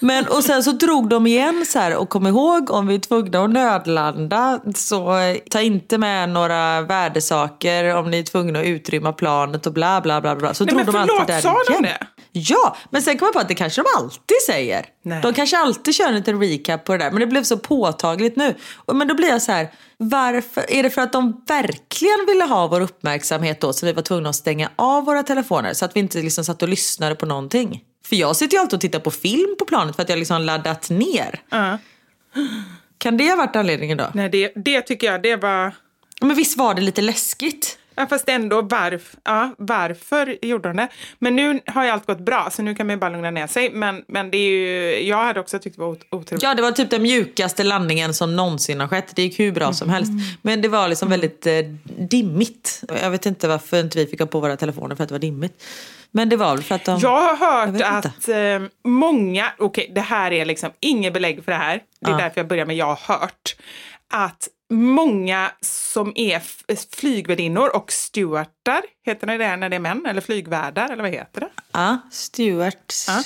Men 0.00 0.26
och 0.28 0.44
sen 0.44 0.62
så 0.62 0.72
drog 0.72 1.08
de 1.08 1.26
igen 1.26 1.64
så 1.66 1.78
här 1.78 1.96
och 1.96 2.08
kom 2.08 2.26
ihåg 2.26 2.70
om 2.70 2.86
vi 2.86 2.94
är 2.94 2.98
tvungna 2.98 3.40
att 3.44 3.50
nödlanda 3.50 4.60
så 4.74 5.16
eh, 5.18 5.36
ta 5.50 5.60
inte 5.60 5.98
med 5.98 6.28
några 6.28 6.80
värdesaker 6.80 7.96
om 7.96 8.10
ni 8.10 8.18
är 8.18 8.22
tvungna 8.22 8.58
att 8.60 8.66
utrymma 8.66 9.12
planet 9.12 9.66
och 9.66 9.72
bla 9.72 10.00
bla 10.00 10.20
bla. 10.20 10.36
bla. 10.36 10.54
Så 10.54 10.64
Nej, 10.64 10.74
drog 10.74 10.86
de 10.86 10.96
alltid 10.96 11.26
där 11.26 11.40
sa 11.40 11.56
de 11.68 11.72
igen. 11.72 11.82
det? 11.82 12.06
Ja, 12.34 12.76
men 12.90 13.02
sen 13.02 13.18
kom 13.18 13.26
jag 13.26 13.32
på 13.32 13.38
att 13.38 13.48
det 13.48 13.54
kanske 13.54 13.82
de 13.82 13.86
alltid 13.98 14.36
säger. 14.46 14.86
Nej. 15.04 15.22
De 15.22 15.34
kanske 15.34 15.58
alltid 15.58 15.94
kör 15.94 16.08
en 16.08 16.14
liten 16.14 16.40
recap 16.42 16.84
på 16.84 16.92
det 16.92 16.98
där. 16.98 17.10
Men 17.10 17.20
det 17.20 17.26
blev 17.26 17.42
så 17.42 17.56
påtagligt 17.58 18.36
nu. 18.36 18.54
Och- 18.76 18.96
Men 18.96 19.08
då 19.08 19.14
blir 19.14 19.28
jag 19.28 19.42
så 19.42 19.52
här, 19.52 19.68
varför? 19.96 20.64
Är 20.72 20.82
det 20.82 20.90
för 20.90 21.02
att 21.02 21.12
de 21.12 21.42
verkligen 21.48 22.26
ville 22.26 22.44
ha 22.44 22.66
vår 22.66 22.80
uppmärksamhet 22.80 23.60
då 23.60 23.72
så 23.72 23.86
vi 23.86 23.92
var 23.92 24.02
tvungna 24.02 24.28
att 24.28 24.36
stänga 24.36 24.70
av 24.76 25.04
våra 25.04 25.22
telefoner 25.22 25.72
så 25.74 25.84
att 25.84 25.96
vi 25.96 26.00
inte 26.00 26.18
liksom 26.22 26.44
satt 26.44 26.62
och 26.62 26.68
lyssnade 26.68 27.14
på 27.14 27.26
någonting? 27.26 27.80
För 28.06 28.16
jag 28.16 28.36
sitter 28.36 28.56
ju 28.56 28.60
alltid 28.60 28.74
och 28.74 28.80
tittar 28.80 28.98
på 29.00 29.10
film 29.10 29.56
på 29.58 29.64
planet 29.64 29.96
för 29.96 30.02
att 30.02 30.08
jag 30.08 30.18
liksom 30.18 30.34
har 30.34 30.40
laddat 30.40 30.90
ner. 30.90 31.40
Ja. 31.50 31.78
Kan 32.98 33.16
det 33.16 33.28
ha 33.28 33.36
varit 33.36 33.56
anledningen 33.56 33.98
då? 33.98 34.10
Nej, 34.14 34.28
det, 34.28 34.52
det 34.56 34.80
tycker 34.82 35.06
jag, 35.12 35.22
det 35.22 35.36
var... 35.36 35.72
Men 36.20 36.36
visst 36.36 36.58
var 36.58 36.74
det 36.74 36.82
lite 36.82 37.02
läskigt? 37.02 37.78
Ja, 37.94 38.06
fast 38.06 38.28
ändå, 38.28 38.62
varf, 38.62 39.16
ja, 39.24 39.54
varför 39.58 40.38
gjorde 40.42 40.68
de 40.68 40.76
det? 40.76 40.88
Men 41.18 41.36
nu 41.36 41.60
har 41.66 41.84
ju 41.84 41.90
allt 41.90 42.06
gått 42.06 42.20
bra, 42.20 42.48
så 42.52 42.62
nu 42.62 42.74
kan 42.74 42.86
man 42.86 42.96
ju 42.96 43.00
bara 43.00 43.10
lugna 43.10 43.30
ner 43.30 43.46
sig. 43.46 43.70
Men, 43.72 44.04
men 44.08 44.30
det 44.30 44.36
är 44.36 44.50
ju, 44.50 45.08
jag 45.08 45.24
hade 45.24 45.40
också 45.40 45.58
tyckt 45.58 45.76
det 45.76 45.82
var 45.82 45.88
ot- 45.88 46.06
otroligt. 46.10 46.42
Ja, 46.42 46.54
det 46.54 46.62
var 46.62 46.72
typ 46.72 46.90
den 46.90 47.02
mjukaste 47.02 47.64
landningen 47.64 48.14
som 48.14 48.36
någonsin 48.36 48.80
har 48.80 48.88
skett. 48.88 49.12
Det 49.16 49.22
gick 49.22 49.38
hur 49.40 49.52
bra 49.52 49.72
som 49.72 49.88
helst. 49.90 50.12
Men 50.42 50.62
det 50.62 50.68
var 50.68 50.88
liksom 50.88 51.08
väldigt 51.08 51.46
eh, 51.46 51.54
dimmigt. 52.10 52.84
Jag 53.02 53.10
vet 53.10 53.26
inte 53.26 53.48
varför 53.48 53.80
inte 53.80 53.98
vi 53.98 54.06
fick 54.06 54.20
ha 54.20 54.26
på 54.26 54.40
våra 54.40 54.56
telefoner 54.56 54.96
för 54.96 55.02
att 55.02 55.08
det 55.08 55.14
var 55.14 55.18
dimmigt. 55.20 55.62
Men 56.14 56.28
det 56.28 56.36
var 56.36 56.54
väl 56.54 56.64
för 56.64 56.74
att 56.74 56.84
de... 56.84 56.98
Jag 57.00 57.10
har 57.10 57.28
Jag 57.28 57.36
hört 57.66 57.74
vet 57.74 58.06
att 58.06 58.28
eh, 58.28 58.60
många, 58.84 59.46
okej 59.58 59.92
det 59.94 60.00
här 60.00 60.32
är 60.32 60.44
liksom 60.44 60.70
inget 60.80 61.12
belägg 61.12 61.44
för 61.44 61.52
det 61.52 61.58
här, 61.58 61.82
det 62.00 62.06
är 62.06 62.10
Ja. 62.10 62.16
därför 62.18 62.40
jag 62.40 62.48
börjar 62.48 62.66
med 62.66 62.76
jag 62.76 62.86
har 62.94 63.18
hört, 63.18 63.56
att 64.14 64.48
många 64.70 65.50
som 65.60 66.12
är 66.14 66.42
flygvärdinnor 66.96 67.76
och 67.76 67.92
stewardar, 67.92 68.82
heter 69.06 69.26
det 69.26 69.38
det 69.38 69.56
när 69.56 69.68
det 69.68 69.76
är 69.76 69.80
män, 69.80 70.06
eller 70.06 70.20
flygvärdar, 70.20 70.90
eller 70.92 71.02
vad 71.02 71.12
heter 71.12 71.40
det? 71.40 71.48
Ja, 71.72 71.98
Stuart. 72.12 72.92
Ja. 73.06 73.22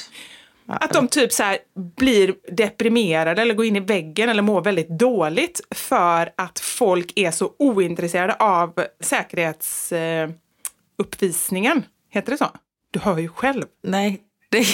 Att 0.68 0.92
de 0.92 1.08
typ 1.08 1.32
så 1.32 1.56
blir 1.96 2.34
deprimerade 2.52 3.42
eller 3.42 3.54
går 3.54 3.66
in 3.66 3.76
i 3.76 3.80
väggen 3.80 4.28
eller 4.28 4.42
mår 4.42 4.62
väldigt 4.62 4.88
dåligt 4.88 5.60
för 5.74 6.30
att 6.36 6.58
folk 6.58 7.12
är 7.16 7.30
så 7.30 7.52
ointresserade 7.58 8.34
av 8.34 8.84
säkerhetsuppvisningen. 9.00 11.76
Eh. 11.78 11.82
Heter 12.10 12.32
det 12.32 12.38
så? 12.38 12.48
Du 12.96 13.00
hör 13.00 13.18
ju 13.18 13.28
själv. 13.28 13.64
Nej, 13.82 14.20
det, 14.50 14.66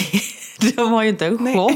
de 0.75 0.91
har 0.91 1.03
ju 1.03 1.09
inte 1.09 1.25
en 1.25 1.37
show. 1.37 1.71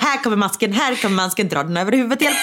Här 0.00 0.22
kommer 0.22 0.36
masken, 0.36 0.72
här 0.72 0.94
kommer 0.94 1.16
masken, 1.16 1.48
dra 1.48 1.62
den 1.62 1.76
över 1.76 1.92
huvudet, 1.92 2.22
hjälp. 2.22 2.36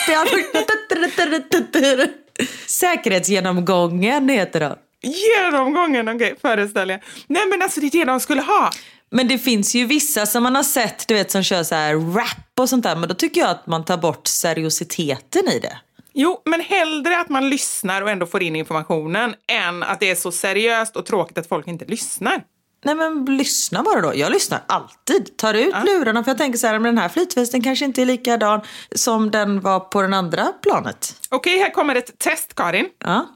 Säkerhetsgenomgången 2.66 4.30
heter 4.30 4.60
det. 4.60 4.76
Genomgången, 5.02 6.10
okej, 6.10 6.36
föreställer 6.42 6.94
jag. 6.94 7.04
Nej 7.28 7.48
men 7.48 7.62
alltså 7.62 7.80
det 7.80 7.88
är 7.88 7.92
det 7.92 8.06
de 8.06 8.20
skulle 8.20 8.42
ha. 8.42 8.72
Men 9.12 9.28
det 9.28 9.38
finns 9.38 9.76
ju 9.76 9.86
vissa 9.86 10.26
som 10.26 10.44
man 10.44 10.56
har 10.56 10.64
sett 10.64 11.08
du 11.08 11.14
vet, 11.14 11.32
som 11.32 11.44
kör 11.44 11.64
så 11.64 11.76
här 11.76 11.96
rap 11.96 12.60
och 12.60 12.70
sånt 12.70 12.84
där. 12.84 12.96
Men 12.96 13.10
då 13.10 13.16
tycker 13.16 13.42
jag 13.42 13.50
att 13.50 13.68
man 13.68 13.86
tar 13.86 13.98
bort 13.98 14.28
seriositeten 14.28 15.48
i 15.48 15.60
det. 15.60 15.78
Jo, 16.22 16.42
men 16.46 16.62
hellre 16.62 17.20
att 17.20 17.30
man 17.30 17.50
lyssnar 17.50 18.02
och 18.02 18.10
ändå 18.10 18.26
får 18.26 18.44
in 18.44 18.56
informationen 18.56 19.36
än 19.48 19.84
att 19.84 20.00
det 20.00 20.10
är 20.10 20.16
så 20.16 20.32
seriöst 20.32 20.96
och 20.96 21.06
tråkigt 21.06 21.38
att 21.38 21.48
folk 21.48 21.68
inte 21.68 21.86
lyssnar. 21.86 22.44
Nej 22.86 22.96
men 22.96 23.26
lyssna 23.26 23.84
bara 23.84 24.02
då. 24.02 24.12
Jag 24.16 24.32
lyssnar 24.32 24.64
alltid. 24.68 25.38
Tar 25.38 25.54
ut 25.54 25.74
lurarna 25.86 26.24
för 26.24 26.32
jag 26.32 26.38
tänker 26.38 26.60
så 26.60 26.68
här, 26.68 26.74
men 26.74 26.84
den 26.84 26.98
här 26.98 27.10
flytvästen 27.10 27.62
kanske 27.62 27.86
inte 27.86 28.02
är 28.02 28.06
likadan 28.06 28.62
som 28.96 29.32
den 29.32 29.62
var 29.62 29.80
på 29.80 30.02
den 30.02 30.14
andra 30.14 30.46
planet. 30.62 31.16
Okej, 31.30 31.60
här 31.60 31.70
kommer 31.70 31.96
ett 31.96 32.20
test, 32.20 32.56
Karin. 32.56 32.90
Ja. 33.00 33.28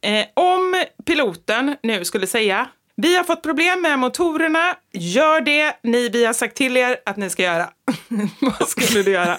Eh, 0.00 0.26
om 0.34 0.84
piloten 1.04 1.76
nu 1.82 2.04
skulle 2.04 2.26
säga 2.26 2.68
vi 2.96 3.16
har 3.16 3.24
fått 3.24 3.42
problem 3.42 3.82
med 3.82 3.98
motorerna, 3.98 4.76
gör 4.92 5.40
det 5.40 5.76
ni 5.82 6.08
vi 6.08 6.24
har 6.24 6.32
sagt 6.32 6.56
till 6.56 6.76
er 6.76 6.96
att 7.06 7.16
ni 7.16 7.30
ska 7.30 7.42
göra. 7.42 7.70
Vad 8.40 8.68
skulle 8.68 9.02
du 9.02 9.10
göra? 9.10 9.38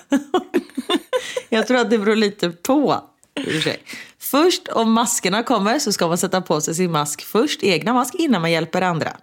Jag 1.50 1.68
tror 1.68 1.78
att 1.78 1.90
det 1.90 1.98
beror 1.98 2.16
lite 2.16 2.50
på. 2.50 3.02
Först 4.20 4.68
om 4.68 4.92
maskerna 4.92 5.44
kommer 5.44 5.80
så 5.80 5.94
ska 5.94 6.08
man 6.08 6.18
sätta 6.18 6.42
på 6.42 6.62
sig 6.62 6.76
sin 6.76 6.92
mask 6.92 7.22
först, 7.22 7.64
egna 7.64 7.94
mask, 7.94 8.16
innan 8.16 8.42
man 8.42 8.52
hjälper 8.52 8.82
andra. 8.82 9.18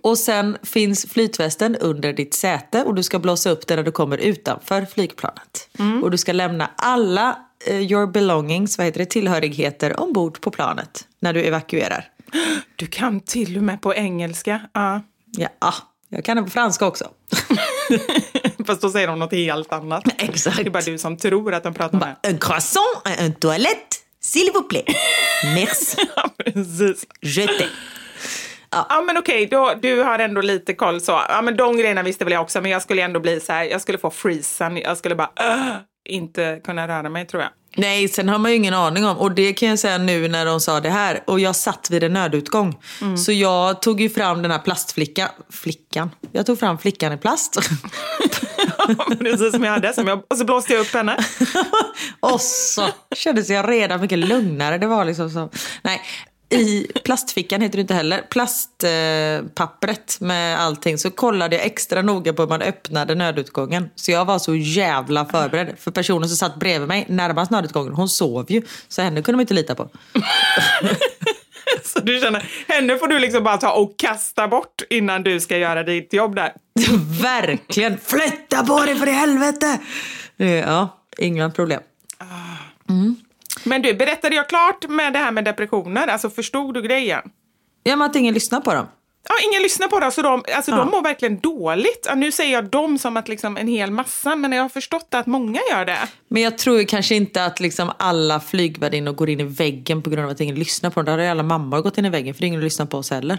Och 0.00 0.18
sen 0.18 0.56
finns 0.62 1.06
flytvästen 1.06 1.76
under 1.76 2.12
ditt 2.12 2.34
säte 2.34 2.82
och 2.82 2.94
du 2.94 3.02
ska 3.02 3.18
blåsa 3.18 3.50
upp 3.50 3.66
den 3.66 3.76
när 3.76 3.84
du 3.84 3.92
kommer 3.92 4.18
utanför 4.18 4.86
flygplanet. 4.94 5.68
Och 6.02 6.10
du 6.10 6.18
ska 6.18 6.32
lämna 6.32 6.70
alla 6.76 7.38
eh, 7.66 7.92
your 7.92 8.06
belongings, 8.06 8.78
vad 8.78 8.84
heter 8.84 8.98
det, 8.98 9.06
tillhörigheter 9.06 10.00
ombord 10.00 10.40
på 10.40 10.50
planet 10.50 11.06
när 11.20 11.32
du 11.32 11.42
evakuerar. 11.42 12.08
Du 12.76 12.86
kan 12.86 13.20
till 13.20 13.56
och 13.56 13.62
med 13.62 13.82
på 13.82 13.94
engelska. 13.94 14.60
Ja. 14.72 15.00
Ja, 15.36 15.48
ah, 15.58 15.74
jag 16.08 16.24
kan 16.24 16.36
det 16.36 16.42
på 16.42 16.50
franska 16.50 16.86
också. 16.86 17.10
Fast 18.66 18.80
då 18.80 18.90
säger 18.90 19.06
de 19.06 19.18
något 19.18 19.32
helt 19.32 19.72
annat. 19.72 20.04
Exakt. 20.18 20.56
Det 20.56 20.62
är 20.62 20.70
bara 20.70 20.82
du 20.82 20.98
som 20.98 21.16
tror 21.16 21.54
att 21.54 21.62
de 21.62 21.74
pratar 21.74 21.98
med. 21.98 22.16
Un 22.28 22.38
croissant, 22.38 23.02
un 23.20 23.32
toilette, 23.34 23.96
s'il 24.22 24.50
vous 24.54 24.68
plaît. 24.68 24.84
Merci. 25.54 25.96
Ja, 26.16 26.30
precis. 26.44 27.06
Je 27.20 27.46
t'aime. 27.46 27.68
Ja 28.70 29.02
men 29.06 29.16
okej, 29.16 29.46
då, 29.46 29.74
du 29.82 30.02
har 30.02 30.18
ändå 30.18 30.40
lite 30.40 30.74
koll 30.74 31.00
så. 31.00 31.12
Ja 31.28 31.42
men 31.42 31.56
de 31.56 31.76
grejerna 31.76 32.02
visste 32.02 32.24
väl 32.24 32.32
jag 32.32 32.42
också, 32.42 32.60
men 32.60 32.70
jag 32.70 32.82
skulle 32.82 33.02
ändå 33.02 33.20
bli 33.20 33.40
så 33.40 33.52
här, 33.52 33.64
jag 33.64 33.80
skulle 33.80 33.98
få 33.98 34.10
freezen, 34.10 34.76
jag 34.76 34.96
skulle 34.98 35.14
bara 35.14 35.30
"Åh!" 35.40 35.76
inte 36.08 36.60
kunna 36.64 36.88
röra 36.88 37.08
mig 37.08 37.26
tror 37.26 37.42
jag. 37.42 37.50
Nej, 37.76 38.08
sen 38.08 38.28
har 38.28 38.38
man 38.38 38.50
ju 38.50 38.56
ingen 38.56 38.74
aning 38.74 39.04
om. 39.06 39.16
Och 39.18 39.32
det 39.32 39.52
kan 39.52 39.68
jag 39.68 39.78
säga 39.78 39.98
nu 39.98 40.28
när 40.28 40.46
de 40.46 40.60
sa 40.60 40.80
det 40.80 40.90
här. 40.90 41.24
Och 41.26 41.40
jag 41.40 41.56
satt 41.56 41.90
vid 41.90 42.04
en 42.04 42.12
nödutgång. 42.12 42.76
Så 43.16 43.32
jag 43.32 43.82
tog 43.82 44.00
ju 44.00 44.10
fram 44.10 44.42
den 44.42 44.50
här 44.50 44.58
plastflickan. 44.58 45.28
Flickan? 45.50 46.10
Jag 46.32 46.46
tog 46.46 46.58
fram 46.58 46.78
flickan 46.78 47.12
i 47.12 47.16
plast. 47.16 47.58
Precis 49.18 49.52
som 49.52 49.64
jag 49.64 49.72
hade, 49.72 49.94
som 49.94 50.08
jag, 50.08 50.22
och 50.30 50.36
så 50.36 50.44
blåste 50.44 50.72
jag 50.72 50.80
upp 50.80 50.94
henne. 50.94 51.16
och 52.20 52.40
så 52.40 52.88
kändes 53.16 53.50
jag 53.50 53.68
redan 53.68 54.00
mycket 54.00 54.18
lugnare. 54.18 54.78
Det 54.78 54.86
var 54.86 55.04
liksom 55.04 55.30
så. 55.30 55.50
Nej, 55.82 56.02
i 56.50 56.86
plastfickan 57.04 57.60
heter 57.60 57.76
det 57.76 57.80
inte 57.80 57.94
heller. 57.94 58.22
Plastpappret 58.30 60.16
med 60.20 60.60
allting. 60.60 60.98
Så 60.98 61.10
kollade 61.10 61.56
jag 61.56 61.64
extra 61.66 62.02
noga 62.02 62.32
på 62.32 62.42
hur 62.42 62.48
man 62.48 62.62
öppnade 62.62 63.14
nödutgången. 63.14 63.90
Så 63.94 64.10
jag 64.10 64.24
var 64.24 64.38
så 64.38 64.54
jävla 64.54 65.24
förberedd. 65.24 65.74
För 65.78 65.90
personen 65.90 66.28
som 66.28 66.36
satt 66.36 66.56
bredvid 66.56 66.88
mig 66.88 67.06
närmast 67.08 67.50
nödutgången, 67.50 67.94
hon 67.94 68.08
sov 68.08 68.46
ju. 68.48 68.62
Så 68.88 69.02
henne 69.02 69.22
kunde 69.22 69.36
man 69.36 69.40
inte 69.40 69.54
lita 69.54 69.74
på. 69.74 69.88
Så 71.84 72.00
du 72.00 72.20
känner, 72.20 72.50
henne 72.68 72.98
får 72.98 73.06
du 73.08 73.18
liksom 73.18 73.44
bara 73.44 73.56
ta 73.56 73.72
och 73.72 73.94
kasta 73.98 74.48
bort 74.48 74.82
innan 74.90 75.22
du 75.22 75.40
ska 75.40 75.58
göra 75.58 75.82
ditt 75.82 76.12
jobb 76.12 76.34
där. 76.36 76.52
Verkligen! 77.22 77.98
Flytta 77.98 78.64
på 78.66 78.80
dig 78.84 78.96
för 78.96 79.06
i 79.08 79.10
helvete! 79.10 79.78
Eh, 80.36 80.48
Ja, 80.50 80.98
inga 81.18 81.50
problem. 81.50 81.80
Men 83.64 83.82
du, 83.82 83.94
berättade 83.94 84.36
jag 84.36 84.48
klart 84.48 84.88
med 84.88 85.12
det 85.12 85.18
här 85.18 85.32
med 85.32 85.44
depressioner? 85.44 86.06
Alltså 86.06 86.30
förstod 86.30 86.74
du 86.74 86.82
grejen? 86.82 87.22
Ja, 87.82 87.96
men 87.96 88.10
att 88.10 88.16
ingen 88.16 88.34
lyssnar 88.34 88.60
på 88.60 88.74
dem. 88.74 88.86
Ja, 89.28 89.34
ingen 89.50 89.62
lyssnar 89.62 89.88
på 89.88 90.00
det, 90.00 90.10
så 90.10 90.22
de, 90.22 90.44
alltså, 90.56 90.70
de 90.70 90.90
mår 90.90 91.02
verkligen 91.02 91.40
dåligt. 91.40 92.06
Ja, 92.08 92.14
nu 92.14 92.32
säger 92.32 92.52
jag 92.52 92.64
dem 92.64 92.98
som 92.98 93.16
att 93.16 93.28
liksom 93.28 93.56
en 93.56 93.68
hel 93.68 93.90
massa, 93.90 94.36
men 94.36 94.52
jag 94.52 94.62
har 94.62 94.68
förstått 94.68 95.08
att 95.10 95.26
många 95.26 95.60
gör 95.70 95.84
det. 95.84 95.98
Men 96.28 96.42
jag 96.42 96.58
tror 96.58 96.82
kanske 96.82 97.14
inte 97.14 97.44
att 97.44 97.60
liksom 97.60 97.92
alla 97.98 98.40
flygvärdinnor 98.40 99.12
går 99.12 99.30
in 99.30 99.40
i 99.40 99.44
väggen 99.44 100.02
på 100.02 100.10
grund 100.10 100.24
av 100.24 100.30
att 100.30 100.40
ingen 100.40 100.54
lyssnar 100.54 100.90
på 100.90 101.00
dem. 101.00 101.04
Där 101.04 101.12
hade 101.12 101.24
ju 101.24 101.30
alla 101.30 101.42
mammor 101.42 101.80
gått 101.80 101.98
in 101.98 102.04
i 102.04 102.10
väggen 102.10 102.34
för 102.34 102.40
det 102.40 102.46
är 102.46 102.48
ingen 102.48 102.60
lyssnar 102.60 102.86
på 102.86 102.98
oss 102.98 103.10
heller. 103.10 103.38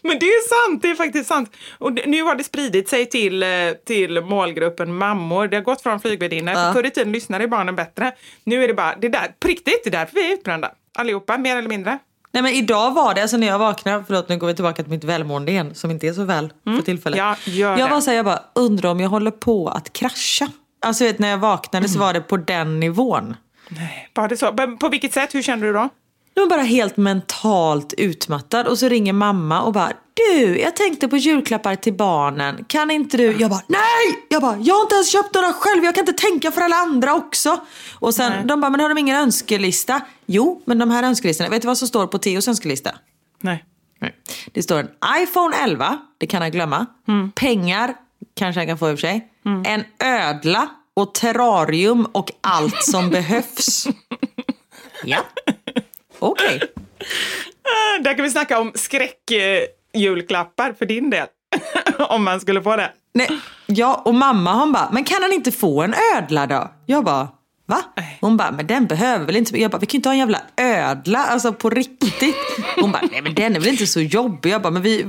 Men 0.08 0.18
det 0.18 0.26
är 0.26 0.68
sant, 0.68 0.82
det 0.82 0.90
är 0.90 0.94
faktiskt 0.94 1.28
sant. 1.28 1.56
Och 1.78 1.92
nu 2.06 2.22
har 2.22 2.34
det 2.34 2.44
spridit 2.44 2.88
sig 2.88 3.06
till, 3.06 3.42
eh, 3.42 3.48
till 3.86 4.20
målgruppen 4.20 4.94
mammor. 4.94 5.48
Det 5.48 5.56
har 5.56 5.64
gått 5.64 5.82
från 5.82 6.00
flygvärdinnor. 6.00 6.54
Ja. 6.54 6.72
Förr 6.72 6.86
i 6.86 6.90
tiden 6.90 7.12
lyssnade 7.12 7.48
barnen 7.48 7.76
bättre. 7.76 8.12
Nu 8.44 8.64
är 8.64 8.68
det 8.68 8.74
bara, 8.74 8.96
det 8.96 9.08
där, 9.08 9.34
på 9.40 9.48
riktigt, 9.48 9.80
det 9.84 9.88
är 9.88 9.92
därför 9.92 10.14
vi 10.14 10.28
är 10.28 10.32
utbrända. 10.32 10.70
Allihopa, 10.98 11.38
mer 11.38 11.56
eller 11.56 11.68
mindre. 11.68 11.98
Nej 12.32 12.42
men 12.42 12.52
idag 12.52 12.94
var 12.94 13.14
det, 13.14 13.22
alltså 13.22 13.36
när 13.36 13.46
jag 13.46 13.58
vaknade, 13.58 14.04
förlåt 14.06 14.28
nu 14.28 14.38
går 14.38 14.46
vi 14.46 14.54
tillbaka 14.54 14.82
till 14.82 14.90
mitt 14.90 15.04
välmående 15.04 15.52
igen 15.52 15.74
som 15.74 15.90
inte 15.90 16.08
är 16.08 16.12
så 16.12 16.24
väl 16.24 16.52
för 16.76 16.82
tillfället. 16.82 17.18
Ja, 17.18 17.36
gör 17.44 17.78
jag 17.78 17.88
var 17.88 18.00
så 18.00 18.10
här, 18.10 18.16
jag 18.16 18.24
bara 18.24 18.42
undrar 18.54 18.90
om 18.90 19.00
jag 19.00 19.08
håller 19.08 19.30
på 19.30 19.68
att 19.68 19.92
krascha. 19.92 20.48
Alltså 20.82 21.04
vet, 21.04 21.18
när 21.18 21.28
jag 21.28 21.38
vaknade 21.38 21.88
så 21.88 21.98
var 21.98 22.12
det 22.12 22.20
på 22.20 22.36
den 22.36 22.80
nivån. 22.80 23.36
Var 24.14 24.28
det 24.28 24.36
så? 24.36 24.52
Men 24.52 24.78
På 24.78 24.88
vilket 24.88 25.12
sätt? 25.12 25.34
Hur 25.34 25.42
kände 25.42 25.66
du 25.66 25.72
då? 25.72 25.88
Jag 26.40 26.46
var 26.46 26.56
bara 26.56 26.62
helt 26.66 26.96
mentalt 26.96 27.94
utmattad 27.98 28.66
och 28.66 28.78
så 28.78 28.88
ringer 28.88 29.12
mamma 29.12 29.62
och 29.62 29.72
bara 29.72 29.92
Du, 30.14 30.58
jag 30.58 30.76
tänkte 30.76 31.08
på 31.08 31.16
julklappar 31.16 31.76
till 31.76 31.94
barnen. 31.94 32.64
Kan 32.64 32.90
inte 32.90 33.16
du? 33.16 33.36
Jag 33.38 33.50
bara 33.50 33.62
nej! 33.66 34.24
Jag 34.28 34.42
bara 34.42 34.56
jag 34.56 34.74
har 34.74 34.82
inte 34.82 34.94
ens 34.94 35.12
köpt 35.12 35.34
några 35.34 35.52
själv. 35.52 35.84
Jag 35.84 35.94
kan 35.94 36.02
inte 36.08 36.22
tänka 36.22 36.50
för 36.50 36.60
alla 36.60 36.76
andra 36.76 37.14
också. 37.14 37.60
Och 37.94 38.14
sen 38.14 38.46
de 38.46 38.60
bara 38.60 38.70
men 38.70 38.80
har 38.80 38.88
de 38.88 38.98
ingen 38.98 39.16
önskelista? 39.16 40.00
Jo, 40.26 40.62
men 40.64 40.78
de 40.78 40.90
här 40.90 41.02
önskelistorna. 41.02 41.50
Vet 41.50 41.62
du 41.62 41.68
vad 41.68 41.78
som 41.78 41.88
står 41.88 42.06
på 42.06 42.18
Theos 42.18 42.48
önskelista? 42.48 42.90
Nej. 43.40 43.64
Nej. 44.00 44.14
Det 44.52 44.62
står 44.62 44.78
en 44.78 44.88
iPhone 45.22 45.56
11, 45.56 45.98
det 46.18 46.26
kan 46.26 46.42
jag 46.42 46.52
glömma. 46.52 46.86
Pengar, 47.34 47.94
kanske 48.36 48.60
jag 48.60 48.68
kan 48.68 48.78
få 48.78 48.90
i 48.90 48.94
och 48.94 48.98
för 49.00 49.06
sig. 49.06 49.28
En 49.66 49.84
ödla 49.98 50.68
och 50.94 51.14
terrarium 51.14 52.04
och 52.12 52.32
allt 52.40 52.82
som 52.84 53.10
behövs. 53.16 53.86
Ja, 55.04 55.18
okej. 56.20 56.60
Ah, 57.62 57.98
Där 58.02 58.14
kan 58.14 58.22
vi 58.22 58.30
snacka 58.30 58.58
om 58.60 58.72
skräckjulklappar 58.74 60.72
för 60.78 60.86
din 60.86 61.10
del. 61.10 61.26
Om 62.08 62.24
man 62.24 62.40
skulle 62.40 62.62
få 62.62 62.76
det. 62.76 62.92
Nej, 63.14 63.28
ja, 63.66 64.02
och 64.04 64.14
mamma 64.14 64.52
hon 64.52 64.72
bara, 64.72 64.88
men 64.92 65.04
kan 65.04 65.22
han 65.22 65.32
inte 65.32 65.52
få 65.52 65.82
en 65.82 65.94
ödla 66.16 66.46
då? 66.46 66.70
Jag 66.86 67.04
bara, 67.04 67.28
va? 67.70 67.82
Hon 68.20 68.36
bara, 68.36 68.50
men 68.52 68.66
den 68.66 68.86
behöver 68.86 69.26
väl 69.26 69.36
inte... 69.36 69.60
Jag 69.60 69.70
bara, 69.70 69.78
vi 69.78 69.86
kan 69.86 69.92
ju 69.92 69.96
inte 69.96 70.08
ha 70.08 70.14
en 70.14 70.18
jävla 70.18 70.42
ödla, 70.56 71.18
alltså 71.18 71.52
på 71.52 71.70
riktigt. 71.70 72.34
Hon 72.76 72.92
bara, 72.92 73.02
nej 73.12 73.22
men 73.22 73.34
den 73.34 73.56
är 73.56 73.60
väl 73.60 73.68
inte 73.68 73.86
så 73.86 74.00
jobbig. 74.00 74.50
Jag 74.50 74.62
bara, 74.62 74.70
men 74.70 74.82
vi, 74.82 75.06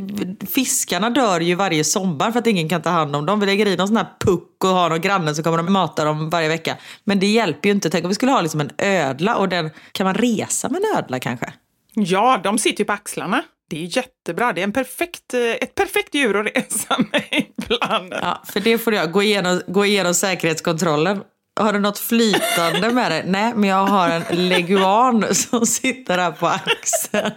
fiskarna 0.50 1.10
dör 1.10 1.40
ju 1.40 1.56
varje 1.56 1.84
sommar 1.84 2.32
för 2.32 2.40
att 2.40 2.48
ingen 2.48 2.70
kan 2.70 2.82
ta 2.82 2.90
hand 2.90 3.16
om 3.16 3.26
dem. 3.26 3.40
Vi 3.40 3.46
lägger 3.46 3.66
i 3.66 3.78
någon 3.78 3.88
sån 3.88 3.98
här 3.98 4.08
puck 4.26 4.64
och 4.64 4.70
har 4.70 4.90
någon 4.90 5.02
granne 5.02 5.36
så 5.36 5.44
kommer 5.44 5.58
de 5.58 5.74
mata 5.74 6.06
dem 6.06 6.30
varje 6.30 6.48
vecka. 6.48 6.78
Men 7.04 7.20
det 7.20 7.28
hjälper 7.28 7.70
ju 7.70 7.76
inte. 7.76 7.90
Tänk 7.90 8.06
om 8.06 8.10
vi 8.10 8.16
skulle 8.16 8.32
ha 8.32 8.42
liksom 8.42 8.62
en 8.62 8.72
ödla 8.78 9.36
och 9.36 9.50
den, 9.50 9.70
kan 9.92 10.06
man 10.06 10.16
resa 10.16 10.70
med 10.70 10.82
en 10.82 10.98
ödla 10.98 11.20
kanske? 11.20 11.54
Ja, 11.94 12.40
de 12.44 12.58
sitter 12.58 12.80
ju 12.80 12.86
på 12.86 12.94
axlarna. 12.94 13.44
Det 13.70 13.84
är 13.84 13.98
jättebra. 13.98 14.54
Det 14.54 14.62
är 14.62 14.64
en 14.64 14.74
perfekt, 14.74 15.34
eh, 15.34 15.42
ett 15.42 15.76
perfekt 15.76 16.16
djur 16.16 16.40
att 16.40 16.46
resa 16.56 16.98
med 17.12 17.24
ibland. 17.58 18.14
Ja, 18.22 18.44
för 18.46 18.60
det 18.60 18.78
får 18.78 18.94
jag 18.94 19.12
gå 19.12 19.24
igenom, 19.24 19.62
gå 19.68 19.86
igenom 19.86 20.14
säkerhetskontrollen. 20.14 21.24
Har 21.60 21.74
du 21.74 21.80
något 21.80 22.00
flytande 22.00 22.92
med 22.92 23.12
dig? 23.12 23.24
Nej, 23.26 23.54
men 23.56 23.70
jag 23.70 23.86
har 23.86 24.10
en 24.10 24.50
leguan 24.50 25.36
som 25.36 25.66
sitter 25.66 26.18
här 26.18 26.32
på 26.32 26.48
axeln. 26.48 27.32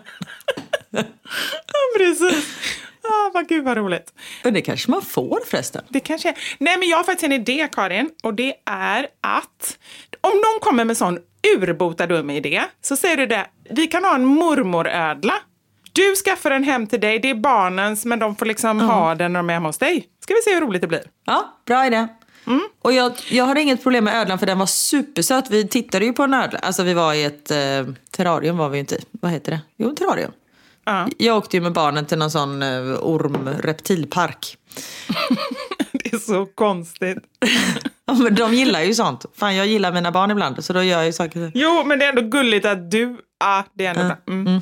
Ja, 0.90 1.98
precis. 1.98 2.56
Ah, 3.02 3.30
vad 3.34 3.48
gud 3.48 3.64
vad 3.64 3.76
roligt. 3.76 4.12
Det 4.42 4.60
kanske 4.62 4.90
man 4.90 5.02
får 5.02 5.40
förresten. 5.46 5.84
Det 5.88 6.00
kanske 6.00 6.28
är. 6.28 6.34
Nej, 6.58 6.78
men 6.78 6.88
jag 6.88 6.96
har 6.96 7.04
faktiskt 7.04 7.24
en 7.24 7.32
idé, 7.32 7.68
Karin. 7.72 8.10
Och 8.22 8.34
det 8.34 8.54
är 8.66 9.06
att 9.20 9.78
om 10.20 10.30
någon 10.30 10.60
kommer 10.60 10.84
med 10.84 10.96
sån 10.96 11.18
urbota 11.56 12.06
dum 12.06 12.30
idé 12.30 12.62
så 12.82 12.96
säger 12.96 13.16
du 13.16 13.26
det. 13.26 13.46
Vi 13.70 13.86
kan 13.86 14.04
ha 14.04 14.14
en 14.14 14.24
mormorödla. 14.24 15.34
Du 15.92 16.14
skaffar 16.16 16.50
den 16.50 16.64
hem 16.64 16.86
till 16.86 17.00
dig. 17.00 17.18
Det 17.18 17.30
är 17.30 17.34
barnens, 17.34 18.04
men 18.04 18.18
de 18.18 18.36
får 18.36 18.46
liksom 18.46 18.80
ha 18.80 19.14
den 19.14 19.32
när 19.32 19.38
de 19.40 19.50
är 19.50 19.54
hemma 19.54 19.68
hos 19.68 19.78
dig. 19.78 20.06
Ska 20.20 20.34
vi 20.34 20.42
se 20.42 20.54
hur 20.54 20.60
roligt 20.60 20.82
det 20.82 20.88
blir. 20.88 21.02
Ja, 21.24 21.60
bra 21.66 21.86
idé. 21.86 22.08
Och 22.82 22.92
jag, 22.92 23.12
jag 23.30 23.44
har 23.44 23.56
inget 23.56 23.82
problem 23.82 24.04
med 24.04 24.14
ödlan 24.14 24.38
för 24.38 24.46
den 24.46 24.58
var 24.58 24.66
supersöt. 24.66 25.50
Vi 25.50 25.68
tittade 25.68 26.04
ju 26.04 26.12
på 26.12 26.22
en 26.22 26.34
ödla. 26.34 26.58
Alltså 26.58 26.82
vi 26.82 26.94
var 26.94 27.14
i 27.14 27.24
ett 27.24 27.50
eh, 27.50 27.56
terrarium 28.10 28.56
var 28.56 28.68
vi 28.68 28.76
ju 28.76 28.80
inte 28.80 28.94
i. 28.94 29.04
Vad 29.10 29.32
heter 29.32 29.52
det? 29.52 29.60
Jo, 29.76 29.94
terrarium. 29.94 30.32
Ja. 30.84 31.08
Jag 31.18 31.36
åkte 31.36 31.56
ju 31.56 31.60
med 31.60 31.72
barnen 31.72 32.06
till 32.06 32.18
någon 32.18 32.30
sån 32.30 32.62
eh, 32.62 32.68
orm-reptilpark. 33.02 34.56
Det 35.92 36.12
är 36.12 36.18
så 36.18 36.46
konstigt. 36.46 37.18
Ja, 38.06 38.14
men 38.14 38.34
de 38.34 38.54
gillar 38.54 38.80
ju 38.82 38.94
sånt. 38.94 39.24
Fan, 39.36 39.56
jag 39.56 39.66
gillar 39.66 39.92
mina 39.92 40.12
barn 40.12 40.30
ibland, 40.30 40.64
så 40.64 40.72
då 40.72 40.82
gör 40.82 40.98
jag 40.98 41.06
ju 41.06 41.12
saker. 41.12 41.52
Jo, 41.54 41.84
men 41.86 41.98
det 41.98 42.04
är 42.04 42.08
ändå 42.08 42.22
gulligt 42.22 42.66
att 42.66 42.90
du... 42.90 43.16
Ja, 43.40 43.64
det 43.74 43.86
är 43.86 43.90
ändå 43.90 44.04
bra. 44.04 44.16
Mm. 44.34 44.60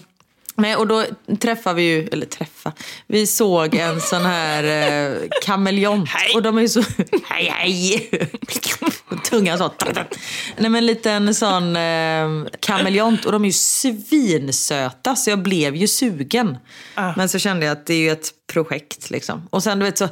Nej, 0.55 0.77
och 0.77 0.87
då 0.87 1.05
träffade 1.41 1.77
vi 1.77 1.83
ju, 1.83 2.09
eller 2.09 2.27
träffa, 2.27 2.73
vi 3.07 3.27
såg 3.27 3.75
en 3.75 4.01
sån 4.01 4.23
här 4.23 4.65
eh, 4.65 5.17
kameleont. 5.45 6.09
Och 6.35 6.43
de 6.43 6.59
är 6.59 6.63
ju 6.63 6.69
så, 6.69 6.83
hej 7.25 7.53
hej. 7.57 8.11
Tungan 9.31 9.59
så. 9.59 9.71
Nej 10.57 10.71
men 10.71 10.75
en 10.75 10.87
liten 10.87 11.35
sån 11.35 11.77
eh, 11.77 12.29
kameleont 12.61 13.25
och 13.25 13.33
de 13.33 13.43
är 13.43 13.47
ju 13.47 13.53
svinsöta 13.53 15.17
så 15.17 15.31
jag 15.31 15.43
blev 15.43 15.77
ju 15.77 15.89
sugen. 15.89 16.57
Men 17.17 17.29
så 17.29 17.39
kände 17.39 17.67
jag 17.67 17.73
att 17.73 17.87
det 17.87 17.95
är 17.95 17.99
ju 17.99 18.11
ett 18.11 18.29
projekt 18.53 19.11
liksom. 19.11 19.49
Och 19.51 19.63
sen 19.63 19.79
du 19.79 19.85
vet 19.85 19.99
så 19.99 20.09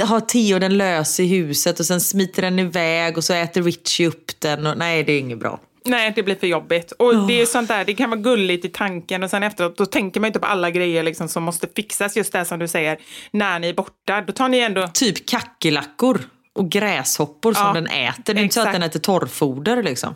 har 0.00 0.20
Theo 0.20 0.58
den 0.58 0.78
lös 0.78 1.20
i 1.20 1.26
huset 1.26 1.80
och 1.80 1.86
sen 1.86 2.00
smiter 2.00 2.42
den 2.42 2.58
iväg 2.58 3.16
och 3.18 3.24
så 3.24 3.32
äter 3.32 3.62
Richie 3.62 4.08
upp 4.08 4.40
den. 4.40 4.66
Och, 4.66 4.78
nej 4.78 5.04
det 5.04 5.12
är 5.12 5.18
inget 5.18 5.38
bra. 5.38 5.60
Nej, 5.84 6.12
det 6.16 6.22
blir 6.22 6.34
för 6.34 6.46
jobbigt. 6.46 6.92
Och 6.92 7.26
det 7.26 7.40
är 7.40 7.46
sånt 7.46 7.68
där, 7.68 7.84
det 7.84 7.94
kan 7.94 8.10
vara 8.10 8.20
gulligt 8.20 8.64
i 8.64 8.68
tanken 8.68 9.22
och 9.22 9.30
sen 9.30 9.42
efteråt, 9.42 9.76
då 9.76 9.86
tänker 9.86 10.20
man 10.20 10.26
inte 10.26 10.40
på 10.40 10.46
alla 10.46 10.70
grejer 10.70 11.02
liksom 11.02 11.28
som 11.28 11.42
måste 11.42 11.68
fixas. 11.76 12.16
Just 12.16 12.32
det 12.32 12.44
som 12.44 12.58
du 12.58 12.68
säger, 12.68 12.98
när 13.30 13.58
ni 13.58 13.68
är 13.68 13.74
borta, 13.74 14.20
då 14.20 14.32
tar 14.32 14.48
ni 14.48 14.58
ändå... 14.58 14.88
typ 14.88 15.26
kackerlackor 15.26 16.20
och 16.52 16.70
gräshoppor 16.70 17.52
som 17.52 17.66
Ja, 17.66 17.72
den 17.72 17.86
äter. 17.86 18.34
Det 18.34 18.40
är 18.40 18.42
inte 18.42 18.54
så 18.54 18.60
att 18.60 18.72
den 18.72 18.82
äter 18.82 19.00
torrfoder 19.00 19.82
liksom. 19.82 20.14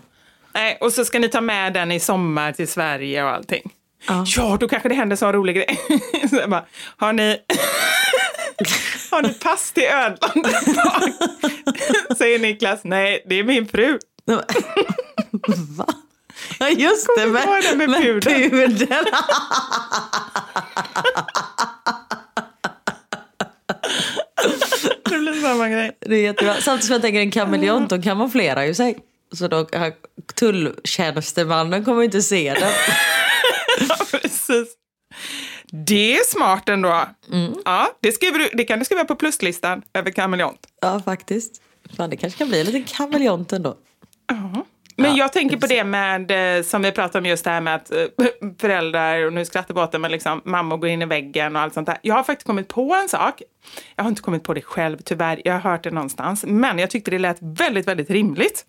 Nej, 0.55 0.79
och 0.81 0.93
så 0.93 1.05
ska 1.05 1.19
ni 1.19 1.29
ta 1.29 1.41
med 1.41 1.73
den 1.73 1.93
i 1.93 2.01
sommar 2.01 2.53
till 2.53 2.69
Sverige 2.69 3.25
och 3.25 3.31
allting. 3.31 3.71
Ja. 4.09 4.25
Ja, 4.37 4.57
då 4.61 4.69
kanske 4.69 4.89
det 4.89 4.95
händer 4.95 5.17
så 5.17 5.33
rolig 5.33 5.57
grej. 5.57 5.79
så 6.31 6.49
bara, 6.49 6.65
har 6.97 7.13
ni... 7.13 7.37
har 9.11 9.23
ni 9.23 9.35
pass 9.35 9.73
till 9.73 9.85
ödlan? 9.85 10.45
Säger 12.19 12.39
Niklas, 12.39 12.81
nej, 12.85 13.25
det 13.27 13.35
är 13.35 13.45
min 13.45 13.69
fru. 13.69 13.99
Va? 15.77 15.87
Ja 16.59 16.69
just 16.69 17.07
det, 17.17 17.23
ihåg 17.23 17.63
det 17.63 17.77
med 17.77 18.03
pudeln? 18.03 18.51
pudeln. 18.51 18.89
Det 25.05 25.19
blir 25.19 25.43
samma 25.43 25.69
grej. 25.69 25.97
Det 26.01 26.15
är 26.17 26.23
jättebra. 26.23 26.55
Samtidigt 26.55 26.85
som 26.87 26.93
jag 26.93 27.03
tänker 27.03 27.21
en 27.21 27.31
kameleont, 27.31 27.91
de 27.91 28.03
kamouflerar 28.03 28.65
ju 28.65 28.75
sig. 28.75 28.99
Så 29.33 29.49
då, 29.49 29.67
tulltjänstemannen 30.35 31.85
kommer 31.85 32.03
inte 32.03 32.23
se 32.23 32.55
den. 32.55 32.73
Ja, 33.89 33.97
precis. 34.11 34.69
Det 35.71 36.17
är 36.17 36.25
smart 36.25 36.69
ändå. 36.69 37.09
Ja, 37.65 37.93
det, 38.01 38.13
skriver 38.13 38.39
du, 38.39 38.49
det 38.55 38.65
kan 38.65 38.79
du 38.79 38.85
skriva 38.85 39.05
på 39.05 39.17
pluslistan 39.17 39.83
över 39.95 40.11
kameleont. 40.11 40.67
Ja 40.83 41.01
faktiskt. 41.05 41.63
Fan, 41.97 42.11
det 42.11 42.17
kanske 42.17 42.39
kan 42.39 42.49
bli 42.49 42.61
en 42.61 42.67
liten 42.67 42.85
kameleont 42.85 43.53
ändå. 43.53 43.77
Men 45.03 45.17
jag 45.17 45.33
tänker 45.33 45.57
på 45.57 45.67
det 45.67 45.85
med, 45.85 46.57
eh, 46.59 46.63
som 46.63 46.83
vi 46.83 46.93
pratade 46.93 47.19
om 47.19 47.27
just 47.27 47.45
det 47.45 47.51
här 47.51 47.61
med 47.61 47.75
att 47.75 47.91
eh, 47.91 48.05
föräldrar, 48.61 49.27
och 49.27 49.33
nu 49.33 49.45
skrattar 49.45 49.75
båten, 49.75 50.01
men 50.01 50.11
liksom 50.11 50.41
mammor 50.45 50.77
går 50.77 50.89
in 50.91 51.03
i 51.03 51.07
väggen 51.07 51.57
och 51.57 51.63
allt 51.63 51.75
sånt 51.75 51.87
där. 51.87 51.99
Jag 52.03 52.15
har 52.15 52.23
faktiskt 52.23 52.47
kommit 52.47 52.69
på 52.69 52.95
en 53.03 53.09
sak. 53.09 53.43
Jag 53.97 54.05
har 54.05 54.09
inte 54.09 54.23
kommit 54.23 54.43
på 54.43 54.55
det 54.55 54.63
själv 54.63 54.99
tyvärr, 55.05 55.43
jag 55.45 55.53
har 55.53 55.71
hört 55.71 55.83
det 55.83 55.91
någonstans. 55.91 56.45
Men 56.47 56.79
jag 56.79 56.91
tyckte 56.91 57.11
det 57.11 57.19
lät 57.19 57.39
väldigt, 57.41 57.89
väldigt 57.89 58.11
rimligt. 58.11 58.67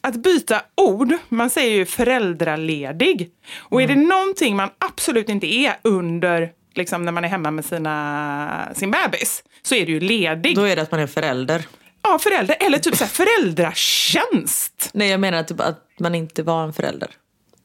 Att 0.00 0.16
byta 0.16 0.62
ord, 0.74 1.12
man 1.28 1.50
säger 1.50 1.76
ju 1.76 1.86
föräldraledig. 1.86 3.30
Och 3.58 3.82
är 3.82 3.88
det 3.88 3.96
någonting 3.96 4.56
man 4.56 4.68
absolut 4.78 5.28
inte 5.28 5.46
är 5.46 5.76
under, 5.82 6.50
liksom 6.74 7.04
när 7.04 7.12
man 7.12 7.24
är 7.24 7.28
hemma 7.28 7.50
med 7.50 7.64
sina, 7.64 8.68
sin 8.74 8.90
bebis, 8.90 9.44
så 9.62 9.74
är 9.74 9.86
det 9.86 9.92
ju 9.92 10.00
ledig. 10.00 10.56
Då 10.56 10.62
är 10.62 10.76
det 10.76 10.82
att 10.82 10.90
man 10.90 11.00
är 11.00 11.06
förälder. 11.06 11.66
Ja, 12.02 12.18
förälder, 12.18 12.56
eller 12.60 12.78
typ 12.78 12.96
så 12.96 13.04
här 13.04 13.10
föräldratjänst. 13.10 14.90
Nej 14.92 15.08
jag 15.10 15.20
menar 15.20 15.42
typ 15.42 15.60
att 15.60 15.84
man 16.00 16.14
inte 16.14 16.42
var 16.42 16.64
en 16.64 16.72
förälder. 16.72 17.10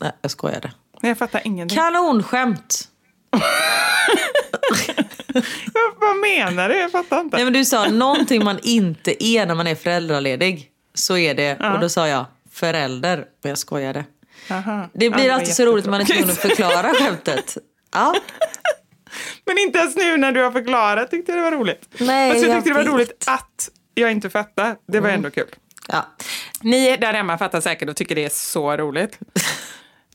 Nej 0.01 0.11
jag 0.21 0.31
skojade. 0.31 0.71
Nej, 1.01 1.09
Jag 1.09 1.17
fattar 1.17 1.41
ingenting. 1.43 1.77
Kanonskämt! 1.77 2.87
Vad- 5.99 6.17
menar 6.17 6.69
du? 6.69 6.75
Jag 6.79 6.91
fattar 6.91 7.19
inte. 7.21 7.35
Nej 7.37 7.43
men 7.45 7.53
du 7.53 7.65
sa 7.65 7.87
någonting 7.87 8.43
man 8.43 8.59
inte 8.63 9.23
är 9.25 9.45
när 9.45 9.55
man 9.55 9.67
är 9.67 9.75
föräldraledig. 9.75 10.69
Så 10.93 11.17
är 11.17 11.33
det. 11.33 11.59
Och 11.73 11.79
då 11.79 11.89
sa 11.89 12.07
jag 12.07 12.25
förälder. 12.51 13.17
Men 13.41 13.49
jag 13.49 13.57
skojade. 13.57 14.05
Aha. 14.51 14.89
Det 14.93 15.09
blir 15.09 15.25
Ja, 15.27 15.33
alltid 15.33 15.55
så 15.55 15.65
roligt 15.65 15.85
när 15.85 15.91
man 15.91 16.01
är 16.01 16.05
tvungen 16.05 16.29
att 16.29 16.37
förklara 16.37 16.93
skämtet. 16.93 17.57
Ja. 17.93 18.15
Men 19.45 19.57
inte 19.57 19.79
ens 19.79 19.95
nu 19.95 20.17
när 20.17 20.31
du 20.31 20.43
har 20.43 20.51
förklarat 20.51 21.11
tyckte 21.11 21.31
jag 21.31 21.39
det 21.39 21.43
var 21.43 21.51
roligt. 21.57 21.87
Nej, 21.97 22.31
Fast 22.31 22.43
jag 22.45 22.55
jag 22.55 22.63
tyckte 22.63 22.69
det 22.69 22.73
var 22.73 22.83
vet. 22.83 22.93
Roligt 22.93 23.23
att 23.27 23.69
jag 23.93 24.11
inte 24.11 24.29
fattade. 24.29 24.75
Det 24.85 24.99
var 24.99 25.09
ändå 25.09 25.29
kul. 25.29 25.47
Ja. 25.87 26.05
Ni 26.61 26.97
där 26.97 27.13
hemma 27.13 27.37
fattar 27.37 27.61
säkert 27.61 27.89
och 27.89 27.95
tycker 27.95 28.15
det 28.15 28.25
är 28.25 28.29
så 28.29 28.77
roligt. 28.77 29.19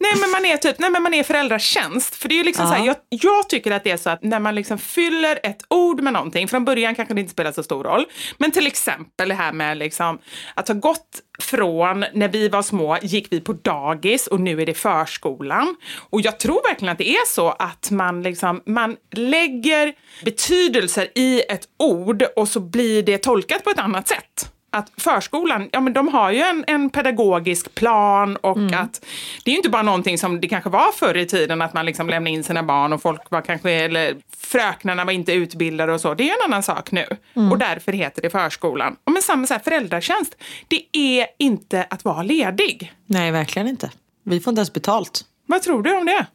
Nej 0.01 0.12
men 0.20 0.30
man 0.30 0.44
är 0.44 0.57
typ, 0.57 0.78
nej 0.78 0.90
men 0.90 1.03
man 1.03 1.14
är 1.14 1.22
föräldratjänst. 1.22 2.14
För 2.14 2.28
det 2.28 2.34
är 2.34 2.36
ju 2.36 2.44
liksom 2.44 2.66
så 2.66 2.72
här, 2.72 2.86
jag, 2.86 2.96
jag 3.09 3.49
tycker 3.49 3.70
att 3.70 3.84
det 3.84 3.90
är 3.90 3.96
så 3.96 4.11
att 4.11 4.22
när 4.22 4.40
man 4.40 4.55
liksom 4.55 4.78
fyller 4.78 5.38
ett 5.42 5.62
ord 5.68 6.01
med 6.01 6.12
någonting, 6.12 6.49
från 6.49 6.64
början 6.64 6.94
kanske 6.94 7.14
det 7.14 7.20
inte 7.20 7.32
spelar 7.32 7.53
så 7.53 7.62
stor 7.62 7.84
roll, 7.84 8.05
men 8.38 8.51
till 8.51 8.66
exempel 8.66 9.28
det 9.28 9.34
här 9.34 9.53
med 9.53 9.76
liksom 9.76 10.18
att 10.55 10.68
ha 10.68 10.74
gått 10.74 11.22
från 11.38 12.05
när 12.14 12.28
vi 12.28 12.49
var 12.49 12.62
små 12.62 12.99
gick 13.03 13.26
vi 13.30 13.40
på 13.40 13.53
dagis 13.53 14.26
och 14.26 14.40
nu 14.40 14.62
är 14.62 14.66
det 14.66 14.74
förskolan. 14.74 15.76
Och 16.11 16.20
jag 16.20 16.38
tror 16.38 16.68
verkligen 16.68 16.92
att 16.92 16.99
det 16.99 17.11
är 17.11 17.26
så 17.26 17.49
att 17.49 17.90
man 17.90 18.22
liksom, 18.22 18.62
man 18.66 18.96
lägger 19.12 19.92
betydelser 20.24 21.09
i 21.14 21.42
ett 21.49 21.64
ord 21.78 22.24
och 22.36 22.49
så 22.49 22.61
blir 22.61 23.03
det 23.03 23.18
tolkat 23.18 23.64
på 23.64 23.70
ett 23.70 23.78
annat 23.78 24.09
sätt 24.09 24.53
att 24.78 24.92
förskolan, 24.96 25.68
ja 25.72 25.80
men 25.80 25.92
de 25.92 26.08
har 26.08 26.30
ju 26.30 26.40
en, 26.40 26.64
en 26.66 26.90
pedagogisk 26.90 27.74
plan 27.74 28.36
och 28.36 28.72
att 28.72 29.06
det 29.44 29.50
är 29.50 29.52
ju 29.52 29.56
inte 29.56 29.68
bara 29.68 29.82
någonting 29.82 30.18
som 30.18 30.40
det 30.40 30.48
kanske 30.48 30.70
var 30.70 30.92
förr 30.92 31.16
i 31.16 31.26
tiden 31.26 31.62
att 31.62 31.74
man 31.74 31.86
liksom 31.86 32.08
lämnade 32.08 32.34
in 32.34 32.44
sina 32.44 32.62
barn 32.62 32.92
och 32.92 33.02
folk 33.02 33.30
var 33.30 33.40
kanske, 33.40 33.70
eller 33.70 34.16
fröknarna 34.36 35.04
var 35.04 35.12
inte 35.12 35.32
utbildade 35.32 35.92
och 35.92 36.00
så. 36.00 36.14
Det 36.14 36.30
är 36.30 36.32
en 36.32 36.52
annan 36.52 36.62
sak 36.62 36.92
nu 36.92 37.06
och 37.50 37.58
därför 37.58 37.92
heter 37.92 38.22
det 38.22 38.30
förskolan. 38.30 38.96
Och 39.04 39.12
men 39.12 39.22
samma 39.22 39.46
så 39.46 39.54
här, 39.54 39.60
föräldratjänst, 39.60 40.36
det 40.68 40.82
är 40.92 41.26
inte 41.38 41.86
att 41.90 42.04
vara 42.04 42.22
ledig. 42.22 42.92
Nej, 43.06 43.30
verkligen 43.30 43.68
inte. 43.68 43.90
Vi 44.22 44.40
får 44.40 44.50
inte 44.50 44.58
ens 44.58 44.72
betalt. 44.72 45.24
Vad 45.46 45.62
tror 45.62 45.82
du 45.82 45.96
om 45.96 46.06
det? 46.06 46.26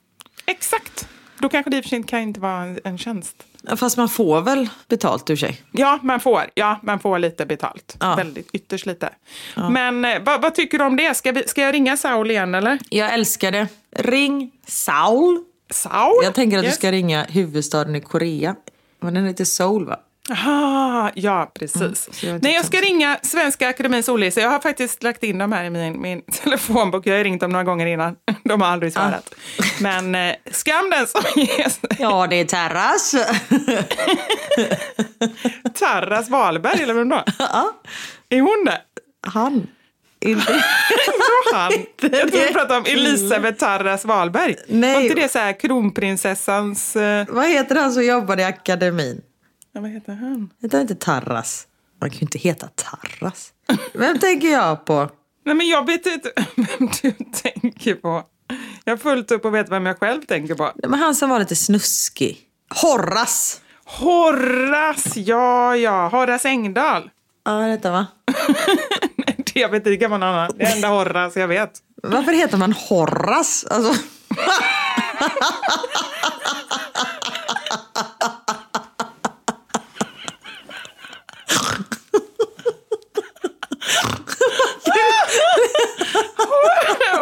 Exakt. 0.45 1.07
Då 1.39 1.49
kanske 1.49 1.69
det 1.71 1.77
i 1.77 1.79
och 1.79 1.83
för 1.83 1.89
sig 1.89 1.97
inte 1.97 2.09
kan 2.09 2.19
inte 2.19 2.39
vara 2.39 2.63
en, 2.63 2.79
en 2.83 2.97
tjänst. 2.97 3.43
Ja, 3.67 3.75
Fast 3.75 3.97
man 3.97 4.09
får 4.09 4.41
väl 4.41 4.69
betalt 4.87 5.29
ur 5.29 5.35
sig? 5.35 5.61
Ja, 5.71 5.99
man 6.03 6.19
får, 6.19 6.43
ja, 6.53 6.79
man 6.83 6.99
får 6.99 7.19
lite 7.19 7.45
betalt. 7.45 7.97
Ja. 7.99 8.15
Väldigt, 8.15 8.49
ytterst 8.53 8.85
lite. 8.85 9.09
Men 9.55 10.05
eh, 10.05 10.21
vad, 10.25 10.41
vad 10.41 10.55
tycker 10.55 10.77
du 10.77 10.83
om 10.85 10.95
det? 10.95 11.17
Ska, 11.17 11.31
vi, 11.31 11.43
ska 11.47 11.61
jag 11.61 11.73
ringa 11.73 11.97
Saul 11.97 12.31
igen 12.31 12.55
eller? 12.55 12.79
Jag 12.89 13.13
älskar 13.13 13.51
det. 13.51 13.67
Ring 13.91 14.51
Saul. 14.67 15.43
Saul? 15.69 16.23
Jag 16.23 16.33
tänker 16.35 16.57
att 16.57 16.63
Yes. 16.63 16.73
du 16.73 16.77
ska 16.77 16.91
ringa 16.91 17.23
huvudstaden 17.23 17.95
i 17.95 18.01
Korea. 18.01 18.55
Men 18.99 19.13
den 19.13 19.25
heter 19.25 19.45
Seoul 19.45 19.85
va? 19.85 19.99
Aha, 20.31 21.11
ja, 21.15 21.51
precis. 21.59 21.81
Mm, 21.83 22.05
Nej, 22.23 22.29
inte 22.35 22.49
jag 22.49 22.65
ska 22.65 22.77
ringa 22.77 23.19
Svenska 23.21 23.67
Akademins 23.67 24.09
ordlista. 24.09 24.41
Jag 24.41 24.49
har 24.49 24.59
faktiskt 24.59 25.03
lagt 25.03 25.23
in 25.23 25.37
dem 25.37 25.51
här 25.51 25.63
i 25.65 25.69
min, 25.69 26.01
min 26.01 26.21
telefonbok. 26.43 27.07
Jag 27.07 27.17
har 27.17 27.23
ringt 27.23 27.41
dem 27.41 27.51
några 27.51 27.63
gånger 27.63 27.85
innan. 27.85 28.15
De 28.43 28.61
har 28.61 28.67
aldrig 28.69 28.93
svarat. 28.93 29.33
Men 29.81 30.15
eh, 30.15 30.35
skam 30.51 30.89
den 30.89 31.07
som 31.07 31.21
ges. 31.35 31.79
Ja, 31.99 32.27
det 32.27 32.35
är 32.35 32.45
Terras. 32.45 33.15
Tarras 35.79 36.29
Wahlberg, 36.29 36.83
eller 36.83 36.93
vem 36.93 37.09
då? 37.09 37.23
Är 38.29 38.41
hon 38.41 38.65
det? 38.65 38.81
Han. 39.27 39.67
Inte... 40.25 40.63
Han? 41.53 41.71
Jag 42.01 42.11
tror 42.11 42.47
du 42.47 42.53
pratade 42.53 42.77
om 42.79 42.85
Elisabeth 42.87 43.59
Tarras 43.59 44.05
Wahlberg. 44.05 44.55
Nej. 44.67 44.93
Var 44.93 45.01
inte 45.01 45.15
det 45.15 45.31
så 45.31 45.39
här 45.39 45.59
kronprinsessans... 45.59 46.95
Eh, 46.95 47.25
Vad 47.29 47.47
heter 47.49 47.75
han 47.75 47.91
som 47.93 48.05
jobbar 48.05 48.39
i 48.39 48.43
akademin? 48.43 49.21
Ja, 49.73 49.81
vad 49.81 49.89
heter 49.89 50.13
han? 50.13 50.49
Heter 50.61 50.77
han 50.77 50.81
inte 50.81 50.95
Tarras? 50.95 51.67
Man 52.01 52.09
kan 52.09 52.19
ju 52.19 52.21
inte 52.23 52.37
heta 52.37 52.67
Tarras. 52.75 53.53
Vem 53.93 54.19
tänker 54.19 54.47
jag 54.47 54.85
på? 54.85 55.09
Nej, 55.45 55.55
men 55.55 55.67
jag 55.67 55.85
vet 55.85 56.05
inte 56.05 56.31
vem 56.55 56.89
du 57.01 57.11
tänker 57.41 57.95
på. 57.95 58.23
Jag 58.83 58.91
har 58.93 58.97
fullt 58.97 59.31
upp 59.31 59.45
och 59.45 59.55
vet 59.55 59.69
vem 59.71 59.85
jag 59.85 59.99
själv 59.99 60.21
tänker 60.21 60.55
på. 60.55 60.63
Nej, 60.63 60.89
Men 60.89 60.99
han 60.99 61.15
som 61.15 61.29
var 61.29 61.39
lite 61.39 61.55
snuskig. 61.55 62.37
Horras. 62.81 63.61
Horace, 63.85 65.19
ja, 65.19 65.75
ja. 65.75 66.07
Horace 66.07 66.49
Engdahl. 66.49 67.09
Ja, 67.45 67.51
detta 67.51 67.91
va? 67.91 68.07
Nej, 69.15 69.37
det 69.53 69.67
vet 69.67 69.73
inte, 69.73 69.89
det 69.89 69.97
kan 69.97 70.11
vara 70.11 70.19
någon 70.19 70.29
annan. 70.29 70.51
Det 70.55 70.63
är 70.63 70.75
enda 70.75 70.87
Horace 70.87 71.39
jag 71.39 71.47
vet. 71.47 71.71
Varför 72.03 72.31
heter 72.31 72.57
man 72.57 72.73
Horras? 72.73 73.65
Alltså... 73.69 73.93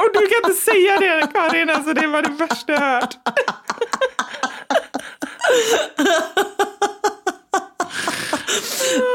Och 0.02 0.10
du 0.14 0.28
kan 0.28 0.31
inte 0.46 0.54
säga 0.62 0.98
det, 1.00 1.28
Karin. 1.34 1.70
Alltså, 1.70 1.94
det 1.94 2.08
var 2.08 2.22
det 2.22 2.30
värsta 2.30 2.74
jag 2.74 2.80
hört. 2.80 3.18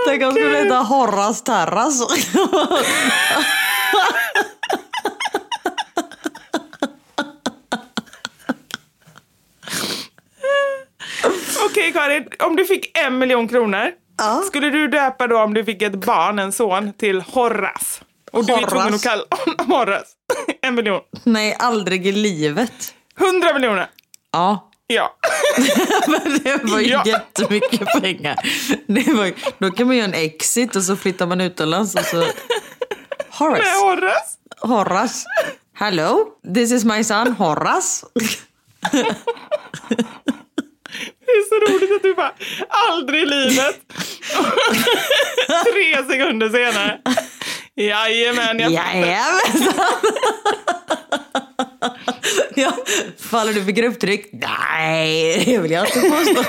Tänk 0.06 0.22
om 0.22 0.30
skulle 0.32 0.58
heta 0.58 0.76
Horras 0.76 1.42
Terras. 1.42 2.00
Okej, 11.70 11.92
Karin. 11.92 12.28
Om 12.40 12.56
du 12.56 12.64
fick 12.64 12.98
en 12.98 13.18
miljon 13.18 13.48
kronor, 13.48 13.90
Ja. 14.18 14.42
skulle 14.46 14.70
du 14.70 14.88
döpa 14.88 15.26
då 15.26 15.38
om 15.38 15.54
du 15.54 15.64
fick 15.64 15.82
ett 15.82 15.94
barn, 16.06 16.38
en 16.38 16.52
son, 16.52 16.92
till 16.92 17.20
Horace? 17.20 18.02
Och 18.36 18.46
du 18.46 18.52
är 18.52 18.66
tvungen 18.66 18.94
att 18.94 19.02
kalla 19.02 19.24
honom 19.30 19.70
Horace. 19.72 20.06
En 20.62 20.74
miljon. 20.74 21.00
Nej, 21.24 21.56
aldrig 21.58 22.06
i 22.06 22.12
livet. 22.12 22.94
Hundra 23.18 23.52
miljoner. 23.54 23.86
Ja, 24.32 24.70
Ja. 24.88 25.16
men 26.08 26.38
det 26.44 26.64
var 26.64 26.80
ju 26.80 26.88
Ja. 26.90 27.02
jättemycket 27.06 27.86
pengar. 28.02 28.36
Det 28.86 29.12
var, 29.12 29.24
ju- 29.26 29.34
då 29.58 29.70
kan 29.70 29.86
man 29.86 29.96
göra 29.96 30.04
en 30.08 30.14
exit 30.14 30.76
och 30.76 30.82
så 30.82 30.96
flyttar 30.96 31.26
man 31.26 31.40
utomlands 31.40 31.94
och 31.94 32.04
så... 32.04 32.16
Med 32.16 32.32
Horace. 33.30 33.70
Horace. 33.80 34.36
Horace. 34.60 35.26
Hello, 35.74 36.24
this 36.54 36.72
is 36.72 36.84
my 36.84 37.04
son 37.04 37.32
Horace. 37.32 38.06
Det 41.26 41.32
är 41.32 41.48
så 41.48 41.72
roligt 41.72 41.96
att 41.96 42.02
du 42.02 42.14
bara, 42.14 42.32
aldrig 42.68 43.22
i 43.22 43.26
livet. 43.26 43.80
Tre 45.64 46.04
sekunder 46.08 46.48
senare. 46.48 47.00
Jajamän, 47.76 48.58
jag 48.58 48.72
Jajamensan. 48.72 49.74
ja, 52.54 52.72
faller 53.18 53.52
du 53.52 53.64
för 53.64 53.72
grupptryck? 53.72 54.28
Nej, 54.32 55.42
det 55.44 55.58
vill 55.58 55.70
jag 55.70 55.86
inte 55.86 56.00
påstå. 56.00 56.44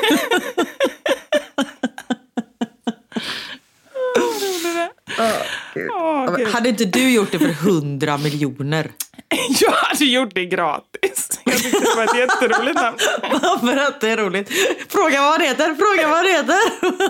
Åh, 5.90 6.36
Gud. 6.38 6.48
Hade 6.48 6.70
inte 6.70 6.86
du 6.86 7.12
gjort 7.12 7.32
det 7.32 7.40
för 7.40 7.48
hundra 7.48 8.18
miljoner? 8.18 8.92
Jag 9.62 9.72
hade 9.72 10.06
gjort 10.06 10.36
det 10.36 10.46
gratis. 10.46 11.40
Jag 11.44 11.58
tyckte 11.58 11.80
det 11.80 11.96
var 11.96 12.04
ett 12.04 12.18
jätteroligt 12.18 12.76
namn. 12.76 12.98
För 13.60 13.78
att 13.78 14.02
det 14.02 14.10
är 14.10 14.18
roligt. 14.18 14.50
Fråga 14.90 15.22
vad 15.22 15.40
det 15.40 15.46
heter, 15.46 15.76
fråga 15.76 16.08
vad 16.08 16.24
det 16.26 16.32
heter. 16.32 16.58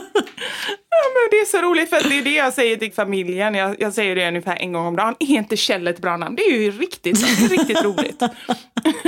Ja, 0.99 1.03
men 1.13 1.27
det 1.31 1.37
är 1.39 1.45
så 1.45 1.57
roligt 1.61 1.89
för 1.89 2.09
det 2.09 2.17
är 2.19 2.21
det 2.23 2.33
jag 2.33 2.53
säger 2.53 2.77
till 2.77 2.93
familjen. 2.93 3.53
Jag, 3.55 3.75
jag 3.81 3.93
säger 3.93 4.15
det 4.15 4.27
ungefär 4.27 4.55
en 4.55 4.73
gång 4.73 4.85
om 4.87 4.95
dagen. 4.95 5.15
Är 5.19 5.25
inte 5.27 5.57
Kjell 5.57 5.87
ett 5.87 5.99
bra 5.99 6.17
namn? 6.17 6.35
Det 6.35 6.41
är 6.43 6.51
ju 6.61 6.71
riktigt, 6.71 7.49
riktigt 7.51 7.83
roligt. 7.83 8.21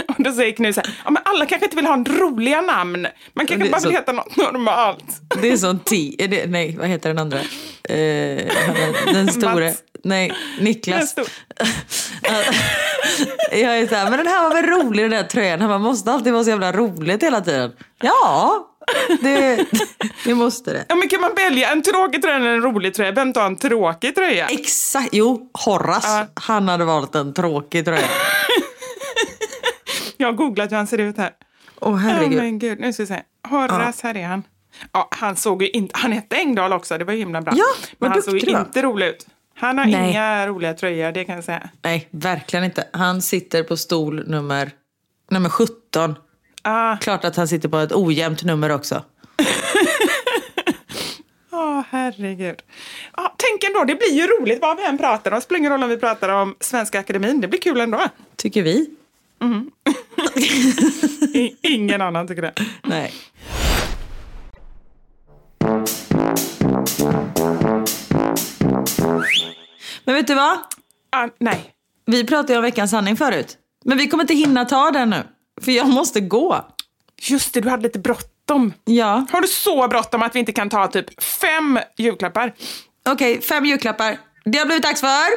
Och 0.08 0.16
då 0.24 0.32
säger 0.32 0.52
Knut 0.52 0.76
så 0.76 0.82
här, 0.82 0.90
ja, 1.06 1.12
men 1.12 1.24
alla 1.26 1.46
kanske 1.46 1.66
inte 1.66 1.76
vill 1.76 1.86
ha 1.86 1.94
en 1.94 2.06
roliga 2.06 2.62
namn. 2.62 3.08
Man 3.34 3.46
kanske 3.48 3.70
bara 3.70 3.78
vill 3.80 3.84
så- 3.84 3.90
heta 3.90 4.12
något 4.12 4.36
normalt. 4.36 5.06
Det 5.42 5.50
är 5.52 5.58
är 6.20 6.28
det- 6.28 6.46
Nej, 6.46 6.76
vad 6.80 6.88
heter 6.88 7.10
den 7.10 7.20
andra? 7.20 7.40
Eh, 7.40 8.54
den 9.14 9.28
stora. 9.28 9.66
Mats. 9.66 9.84
Nej, 10.04 10.32
Niklas. 10.60 10.98
Den 11.00 11.08
stor- 11.08 11.28
Jag 13.52 13.80
är 13.80 13.88
så 13.88 13.96
här, 13.96 14.10
men 14.10 14.18
den 14.18 14.28
här 14.28 14.44
var 14.44 14.54
väl 14.56 14.66
rolig 14.66 15.04
den 15.06 15.12
där 15.12 15.24
tröjan. 15.24 15.60
Bara, 15.60 15.78
måste 15.78 16.12
alltid 16.12 16.34
vara 16.34 16.44
så 16.44 16.50
jävla 16.50 16.72
roligt 16.72 17.24
hela 17.24 17.42
tiden. 17.42 17.72
Ja, 18.02 18.68
det, 19.22 19.66
det 20.26 20.36
måste 20.36 20.74
det. 20.74 20.86
Ja, 20.90 20.96
men 20.96 21.10
kan 21.10 21.22
man 21.22 21.36
välja 21.36 21.72
en 21.72 21.84
tråkig 21.84 22.22
tröja 22.22 22.36
eller 22.36 22.54
en 22.54 22.62
rolig 22.62 22.94
tröja? 22.94 23.12
Vem 23.12 23.34
tar 23.34 23.46
en 23.46 23.56
tråkig 23.56 24.16
tröja? 24.16 24.48
Exakt, 24.48 25.10
jo, 25.12 25.50
Horace. 25.66 26.08
Ja. 26.08 26.26
Han 26.34 26.70
hade 26.70 26.86
valt 26.86 27.16
en 27.16 27.34
tråkig 27.34 27.86
tröja. 27.86 28.02
Jag 30.18 30.28
har 30.28 30.34
googlat 30.34 30.72
hur 30.72 30.78
han 30.78 30.88
ser 30.88 30.98
ut 30.98 31.18
här. 31.18 31.32
Åh 31.80 31.92
Åh 31.92 31.98
herregud. 31.98 32.38
men 32.38 32.60
gud, 32.60 32.80
nu 32.80 32.94
ska 32.94 33.04
vi 33.04 33.08
se. 33.08 33.22
Horace, 33.50 34.08
här 34.08 34.18
är 34.18 34.26
han. 34.28 34.44
Ja, 34.92 35.08
han 35.12 35.36
såg 35.36 35.62
ju 35.62 35.70
inte, 35.70 35.94
han 35.98 36.12
hette 36.12 36.36
Engdahl 36.36 36.74
också, 36.74 36.98
det 36.98 37.06
var 37.06 37.14
ju 37.14 37.20
himla 37.20 37.42
bra. 37.42 37.54
Ja, 37.56 37.66
men 37.98 38.10
vad 38.10 38.12
han 38.12 38.22
såg 38.22 38.38
ju 38.38 38.58
inte 38.60 38.82
rolig 38.82 39.08
ut. 39.08 39.28
Han 39.60 39.78
har 39.78 39.86
Nej. 39.86 40.10
inga 40.12 40.48
roliga 40.48 40.74
tröjor, 40.74 41.12
det 41.12 41.26
kan 41.26 41.36
jag 41.36 41.44
säga. 41.44 41.70
Nej, 41.82 42.08
verkligen 42.12 42.66
inte. 42.66 42.88
Han 42.94 43.22
sitter 43.22 43.64
på 43.64 43.78
stol 43.78 44.28
nummer, 44.30 44.72
nummer 45.32 45.50
17. 45.50 46.16
Ah, 46.62 46.98
Klart 46.98 47.26
att 47.26 47.36
han 47.36 47.48
sitter 47.48 47.70
på 47.70 47.78
ett 47.78 47.92
ojämnt 47.92 48.44
nummer 48.44 48.70
också. 48.70 49.04
Åh, 51.52 51.82
herregud. 51.90 52.62
Ja, 53.18 53.36
tänk 53.38 53.64
ändå, 53.64 53.84
det 53.84 53.96
blir 53.96 54.14
ju 54.14 54.28
roligt 54.28 54.62
vad 54.62 54.78
vi 54.78 54.86
än 54.86 54.98
pratar 54.98 55.32
om. 55.32 55.42
Spelar 55.42 55.60
ingen 55.60 55.72
roll 55.72 55.84
om 55.84 55.90
vi 55.90 55.98
pratar 55.98 56.30
om 56.30 56.56
Svenska 56.60 57.00
Akademin, 57.00 57.42
det 57.42 57.48
blir 57.48 57.62
kul 57.62 57.80
ändå. 57.80 58.00
Tycker 58.36 58.64
vi. 58.64 58.90
I, 61.34 61.56
ingen 61.62 62.02
annan 62.02 62.28
tycker 62.28 62.42
det. 62.42 62.54
Nej. 62.84 63.14
Men 70.10 70.16
vet 70.16 70.28
du 70.28 70.36
vad? 70.36 70.58
Ah, 71.10 71.28
nej. 71.40 71.74
Vi 72.06 72.24
pratade 72.24 72.54
ju 72.54 72.58
om 72.58 72.64
veckans 72.64 72.92
sanning 72.92 73.18
förut. 73.18 73.58
Men 73.86 73.98
vi 73.98 74.08
kommer 74.08 74.24
inte 74.24 74.34
hinna 74.34 74.66
ta 74.66 74.92
den 74.92 75.10
nu. 75.10 75.24
För 75.62 75.72
jag 75.72 75.88
måste 75.88 76.20
gå. 76.20 76.66
Just 77.22 77.54
det, 77.54 77.62
du 77.62 77.70
hade 77.70 77.84
lite 77.84 78.00
bråttom. 78.00 78.74
Ja. 78.86 79.26
Har 79.32 79.42
du 79.42 79.48
så 79.48 79.88
bråttom 79.88 80.22
att 80.22 80.36
vi 80.36 80.40
inte 80.40 80.52
kan 80.52 80.70
ta 80.70 80.88
typ 80.88 81.24
fem 81.24 81.80
julklappar? 81.98 82.54
Okej, 83.10 83.42
fem 83.42 83.66
julklappar. 83.66 84.18
Det 84.46 84.58
har 84.58 84.66
blivit 84.66 84.84
dags 84.84 85.02
för... 85.02 85.30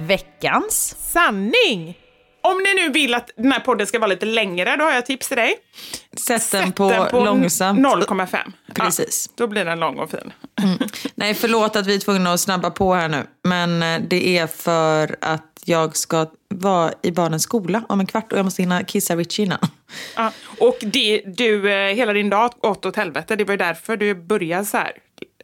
Veckans. 0.06 0.96
Sanning! 1.12 1.96
Om 2.42 2.58
ni 2.58 2.82
nu 2.82 2.90
vill 2.92 3.14
att 3.14 3.30
den 3.36 3.52
här 3.52 3.60
podden 3.60 3.86
ska 3.86 3.98
vara 3.98 4.08
lite 4.08 4.26
längre, 4.26 4.76
då 4.76 4.84
har 4.84 4.92
jag 4.92 5.06
tips 5.06 5.28
till 5.28 5.36
dig. 5.36 5.54
Sätt 6.16 6.26
den 6.28 6.66
Sätt 6.66 6.74
på, 6.74 6.90
den 6.90 7.08
på 7.10 7.24
långsamt. 7.24 7.80
0,5. 7.80 8.36
Precis. 8.74 9.26
Ja, 9.28 9.32
då 9.36 9.46
blir 9.46 9.64
den 9.64 9.80
lång 9.80 9.98
och 9.98 10.10
fin. 10.10 10.32
Nej, 11.14 11.34
förlåt 11.34 11.76
att 11.76 11.86
vi 11.86 11.94
är 11.94 11.98
tvungna 11.98 12.32
att 12.32 12.40
snabba 12.40 12.70
på 12.70 12.94
här 12.94 13.08
nu. 13.08 13.26
Men 13.44 13.82
eh, 13.82 14.00
det 14.08 14.38
är 14.38 14.46
för 14.46 15.16
att 15.20 15.46
jag 15.64 15.96
ska 15.96 16.26
vara 16.48 16.92
i 17.02 17.10
barnens 17.12 17.42
skola 17.42 17.82
om 17.88 18.00
en 18.00 18.06
kvart 18.06 18.32
och 18.32 18.38
jag 18.38 18.44
måste 18.44 18.62
hinna 18.62 18.84
kissa 18.84 19.16
Richie 19.16 19.46
innan. 19.46 19.58
Ja. 20.16 20.32
Och 20.58 20.78
det, 20.80 21.22
du, 21.26 21.72
eh, 21.72 21.94
hela 21.94 22.12
din 22.12 22.30
dag 22.30 22.52
gått 22.60 22.86
åt 22.86 22.96
helvete. 22.96 23.36
Det 23.36 23.44
var 23.44 23.52
ju 23.52 23.58
därför 23.58 23.96
du 23.96 24.14
började 24.14 24.64
så 24.64 24.76
här. 24.76 24.92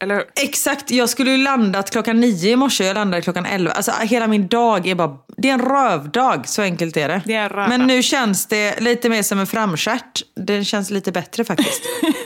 Eller? 0.00 0.24
Exakt, 0.34 0.90
jag 0.90 1.08
skulle 1.08 1.30
ju 1.30 1.36
landat 1.36 1.90
klockan 1.90 2.20
nio 2.20 2.50
i 2.50 2.56
morse, 2.56 2.84
jag 2.84 2.94
landade 2.94 3.22
klockan 3.22 3.46
elva. 3.46 3.72
Alltså 3.72 3.92
hela 3.92 4.26
min 4.26 4.48
dag 4.48 4.86
är 4.86 4.94
bara, 4.94 5.18
det 5.36 5.48
är 5.48 5.52
en 5.52 5.62
rövdag, 5.62 6.48
så 6.48 6.62
enkelt 6.62 6.96
är 6.96 7.08
det. 7.08 7.22
Det 7.26 7.34
är 7.34 7.48
rövdag. 7.48 7.68
Men 7.68 7.86
nu 7.86 8.02
känns 8.02 8.46
det 8.46 8.80
lite 8.80 9.08
mer 9.08 9.22
som 9.22 9.38
en 9.38 9.46
framstjärt. 9.46 10.22
Det 10.34 10.64
känns 10.64 10.90
lite 10.90 11.12
bättre 11.12 11.44
faktiskt. 11.44 11.82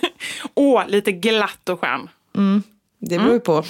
Åh, 0.54 0.82
lite 0.88 1.12
glatt 1.12 1.68
och 1.68 1.80
skön. 1.80 2.08
Det 3.00 3.18
beror 3.18 3.32
ju 3.32 3.40
på. 3.40 3.64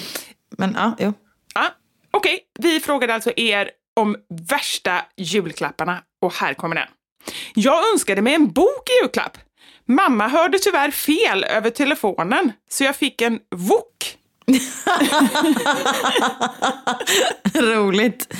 Men 0.57 0.75
ja, 0.79 0.95
jo. 0.99 1.13
Ja, 1.55 1.69
Okej, 2.11 2.39
vi 2.59 2.79
frågade 2.79 3.13
alltså 3.13 3.31
er 3.35 3.71
om 3.95 4.15
värsta 4.49 5.01
julklapparna 5.17 6.03
och 6.21 6.33
här 6.33 6.53
kommer 6.53 6.75
den. 6.75 6.87
Jag 7.55 7.91
önskade 7.93 8.21
mig 8.21 8.33
en 8.33 8.51
bok 8.51 8.89
i 8.89 9.03
julklapp. 9.03 9.37
Mamma 9.87 10.27
hörde 10.27 10.59
tyvärr 10.59 10.91
fel 10.91 11.43
över 11.43 11.69
telefonen, 11.69 12.51
så 12.69 12.83
jag 12.83 12.95
fick 12.95 13.21
en 13.21 13.39
wok. 13.55 14.17
Roligt. 17.53 18.33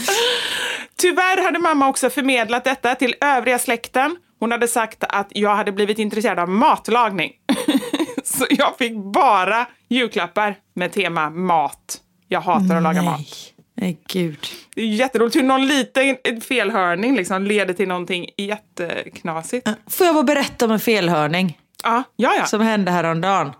Tyvärr 0.97 1.43
hade 1.43 1.59
mamma 1.59 1.89
också 1.89 2.09
förmedlat 2.09 2.63
detta 2.63 2.95
till 2.95 3.15
övriga 3.21 3.59
släkten. 3.59 4.17
Hon 4.39 4.51
hade 4.51 4.67
sagt 4.67 5.03
att 5.03 5.27
jag 5.29 5.55
hade 5.55 5.71
blivit 5.71 5.99
intresserad 5.99 6.39
av 6.39 6.49
matlagning. 6.49 7.31
Så 8.23 8.45
jag 8.49 8.77
fick 8.77 8.97
bara 8.97 9.67
julklappar 9.89 10.55
med 10.75 10.91
tema 10.91 11.29
mat. 11.29 11.97
Jag 12.27 12.41
hatar 12.41 12.75
att 12.75 12.83
laga 12.83 13.01
mat. 13.01 13.53
Nej, 13.82 13.97
gud. 14.07 14.47
Det 14.75 14.82
är 14.82 14.86
jätteroligt 14.86 15.36
hur 15.36 15.43
någon 15.43 15.67
liten 15.67 16.17
felhörning 16.41 17.15
liksom 17.15 17.43
leder 17.43 17.73
till 17.73 17.88
någonting 17.88 18.29
jätteknasigt. 18.38 19.69
Får 19.88 20.05
jag 20.07 20.15
bara 20.15 20.23
berätta 20.23 20.65
om 20.65 20.71
en 20.71 20.79
felhörning 20.79 21.59
Ja, 21.84 22.03
ja, 22.15 22.34
ja. 22.38 22.45
som 22.45 22.61
hände 22.61 22.91
häromdagen? 22.91 23.51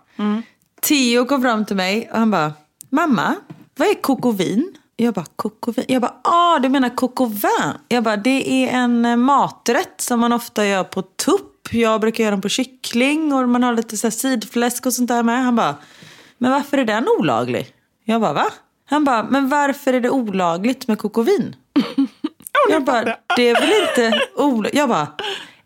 Theo 0.80 1.24
kom 1.26 1.42
fram 1.42 1.64
till 1.66 1.76
mig 1.76 2.08
och 2.12 2.18
han 2.18 2.30
bara, 2.30 2.52
mamma, 2.90 3.34
vad 3.76 3.88
är 3.88 3.94
kokovin? 3.94 4.74
Jag 4.96 5.14
bara, 5.14 5.26
kokovin? 5.36 5.84
Jag 5.88 6.02
bara, 6.02 6.14
ah, 6.24 6.58
du 6.58 6.68
menar 6.68 6.88
coquevin? 6.96 7.72
Jag 7.88 8.04
bara, 8.04 8.16
det 8.16 8.50
är 8.64 8.68
en 8.78 9.04
eh, 9.04 9.16
maträtt 9.16 9.94
som 10.00 10.20
man 10.20 10.32
ofta 10.32 10.66
gör 10.66 10.84
på 10.84 11.02
tupp. 11.02 11.68
Jag 11.70 12.00
brukar 12.00 12.24
göra 12.24 12.30
den 12.34 12.42
på 12.42 12.48
kyckling 12.48 13.32
och 13.32 13.48
man 13.48 13.62
har 13.62 13.74
lite 13.74 13.96
så 13.96 14.10
sidfläsk 14.10 14.86
och 14.86 14.92
sånt 14.94 15.08
där 15.08 15.22
med. 15.22 15.44
Han 15.44 15.56
bara, 15.56 15.76
men 16.38 16.50
varför 16.50 16.78
är 16.78 16.84
den 16.84 17.06
olaglig? 17.18 17.66
Jag 18.04 18.20
bara, 18.20 18.32
va? 18.32 18.46
Han 18.92 19.04
bara, 19.04 19.22
men 19.22 19.48
varför 19.48 19.92
är 19.92 20.00
det 20.00 20.10
olagligt 20.10 20.88
med 20.88 20.98
kokovin? 20.98 21.56
Jag 22.70 22.84
bara, 22.84 23.16
det 23.36 23.48
är 23.48 23.60
väl 23.60 23.72
inte 23.88 24.20
olagligt? 24.36 24.74
Jag 24.74 24.88
bara, 24.88 25.06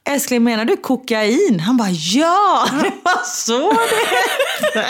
älskling 0.08 0.44
menar 0.44 0.64
du 0.64 0.76
kokain? 0.76 1.60
Han 1.60 1.76
bara, 1.76 1.90
ja, 1.90 2.66
det 2.82 2.92
var 3.04 3.24
så 3.24 3.72
det 4.74 4.86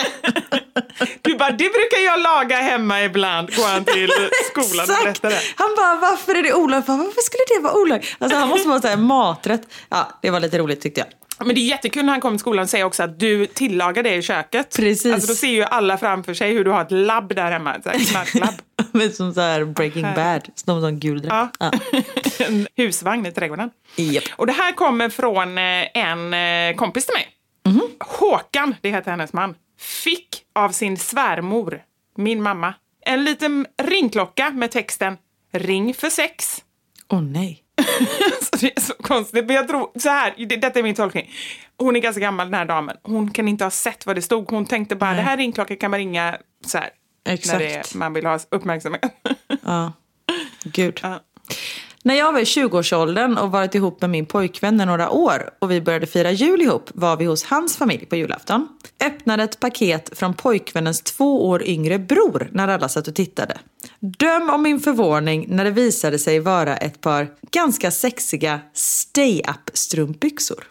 Du 1.22 1.36
bara, 1.36 1.50
det 1.50 1.56
brukar 1.72 1.98
jag 2.04 2.20
laga 2.20 2.56
hemma 2.56 3.02
ibland. 3.04 3.56
Går 3.56 3.68
han 3.68 3.84
till 3.84 4.10
skolan 4.50 4.86
och 4.90 5.04
berättar 5.04 5.30
det. 5.30 5.40
Han 5.56 5.74
bara, 5.76 5.94
varför 6.10 6.34
är 6.34 6.42
det 6.42 6.54
olagligt? 6.54 6.88
Varför 6.88 7.22
skulle 7.22 7.44
det 7.56 7.62
vara 7.62 7.74
olagligt? 7.74 8.16
Alltså 8.18 8.38
han 8.38 8.48
måste 8.48 8.68
vara 8.68 8.80
så 8.80 8.88
här 8.88 8.96
maträtt. 8.96 9.62
Ja, 9.88 10.08
det 10.22 10.30
var 10.30 10.40
lite 10.40 10.58
roligt 10.58 10.80
tyckte 10.80 11.00
jag. 11.00 11.08
Men 11.38 11.54
det 11.54 11.60
är 11.60 11.68
jättekul 11.68 12.04
när 12.04 12.12
han 12.12 12.20
kommer 12.20 12.36
till 12.36 12.40
skolan 12.40 12.62
och 12.62 12.70
säger 12.70 12.84
också 12.84 13.02
att 13.02 13.20
du 13.20 13.46
tillagar 13.46 14.02
det 14.02 14.14
i 14.14 14.22
köket. 14.22 14.76
Precis. 14.76 15.14
Alltså 15.14 15.28
då 15.28 15.34
ser 15.34 15.48
ju 15.48 15.62
alla 15.62 15.98
framför 15.98 16.34
sig 16.34 16.52
hur 16.52 16.64
du 16.64 16.70
har 16.70 16.82
ett 16.82 16.90
labb 16.90 17.34
där 17.34 17.50
hemma. 17.50 17.74
Ett 17.74 17.86
här 17.86 17.98
knarklabb. 17.98 18.54
Men 18.92 19.12
som 19.12 19.34
så 19.34 19.40
här 19.40 19.64
Breaking 19.64 20.02
Bad, 20.02 20.48
som 20.54 20.80
någon 20.80 21.00
gul 21.00 21.22
dräkt. 21.22 21.34
Ja. 21.34 21.50
Ja. 21.58 21.72
en 22.46 22.66
husvagn 22.76 23.26
i 23.26 23.32
trädgården. 23.32 23.70
Japp. 23.96 24.24
Och 24.36 24.46
det 24.46 24.52
här 24.52 24.72
kommer 24.72 25.08
från 25.08 25.58
eh, 25.58 25.64
en 25.94 26.34
eh, 26.34 26.76
kompis 26.76 27.06
till 27.06 27.14
mig. 27.14 27.28
Mhm. 27.66 27.82
Håkan, 28.00 28.74
det 28.80 28.90
heter 28.90 29.10
hennes 29.10 29.32
man, 29.32 29.54
fick 29.78 30.42
av 30.54 30.70
sin 30.70 30.96
svärmor, 30.96 31.82
min 32.16 32.42
mamma, 32.42 32.74
en 33.06 33.24
liten 33.24 33.66
ringklocka 33.82 34.50
med 34.50 34.70
texten 34.70 35.16
Ring 35.52 35.94
för 35.94 36.10
sex. 36.10 36.62
Åh 37.08 37.22
nej. 37.22 37.62
Så 38.42 38.56
det 38.60 38.76
är 38.76 38.80
så 38.80 38.94
konstigt. 38.94 39.46
Men 39.46 39.56
jag 39.56 39.68
tror, 39.68 39.90
så 39.98 40.08
här, 40.08 40.34
det- 40.38 40.56
detta 40.56 40.78
är 40.78 40.82
min 40.82 40.94
tolkning. 40.94 41.30
Hon 41.78 41.96
är 41.96 42.00
ganska 42.00 42.20
gammal 42.20 42.46
den 42.46 42.54
här 42.54 42.64
damen. 42.64 42.96
Hon 43.02 43.30
kan 43.30 43.48
inte 43.48 43.64
ha 43.64 43.70
sett 43.70 44.06
vad 44.06 44.16
det 44.16 44.22
stod. 44.22 44.50
Hon 44.50 44.66
tänkte 44.66 44.96
bara, 44.96 45.10
Nej. 45.10 45.16
det 45.16 45.22
här 45.22 45.36
ringklockan 45.36 45.76
kan 45.76 45.90
man 45.90 45.98
ringa 45.98 46.36
så 46.66 46.78
här. 46.78 46.90
Exakt. 47.28 47.58
När 47.60 47.66
det 47.68 47.94
man 47.94 48.12
vill 48.12 48.26
ha 48.26 48.38
uppmärksamhet. 48.50 49.02
Ja. 49.62 49.92
Gud. 50.64 51.00
Ja. 51.02 51.20
När 52.06 52.14
jag 52.14 52.32
var 52.32 52.40
i 52.40 52.44
20-årsåldern 52.44 53.38
och 53.38 53.50
varit 53.50 53.74
ihop 53.74 54.00
med 54.00 54.10
min 54.10 54.26
pojkvän 54.26 54.80
i 54.80 54.86
några 54.86 55.10
år 55.10 55.50
och 55.58 55.70
vi 55.70 55.80
började 55.80 56.06
fira 56.06 56.30
jul 56.30 56.62
ihop 56.62 56.90
var 56.94 57.16
vi 57.16 57.24
hos 57.24 57.44
hans 57.44 57.76
familj 57.76 58.06
på 58.06 58.16
julafton. 58.16 58.68
Öppnade 59.04 59.42
ett 59.42 59.60
paket 59.60 60.18
från 60.18 60.34
pojkvännens 60.34 61.02
två 61.02 61.48
år 61.48 61.62
yngre 61.62 61.98
bror 61.98 62.48
när 62.52 62.68
alla 62.68 62.88
satt 62.88 63.08
och 63.08 63.14
tittade. 63.14 63.58
Döm 64.00 64.50
om 64.50 64.62
min 64.62 64.80
förvåning 64.80 65.46
när 65.48 65.64
det 65.64 65.70
visade 65.70 66.18
sig 66.18 66.40
vara 66.40 66.76
ett 66.76 67.00
par 67.00 67.28
ganska 67.50 67.90
sexiga 67.90 68.60
stay-up 68.72 69.70
strumpbyxor. 69.72 70.64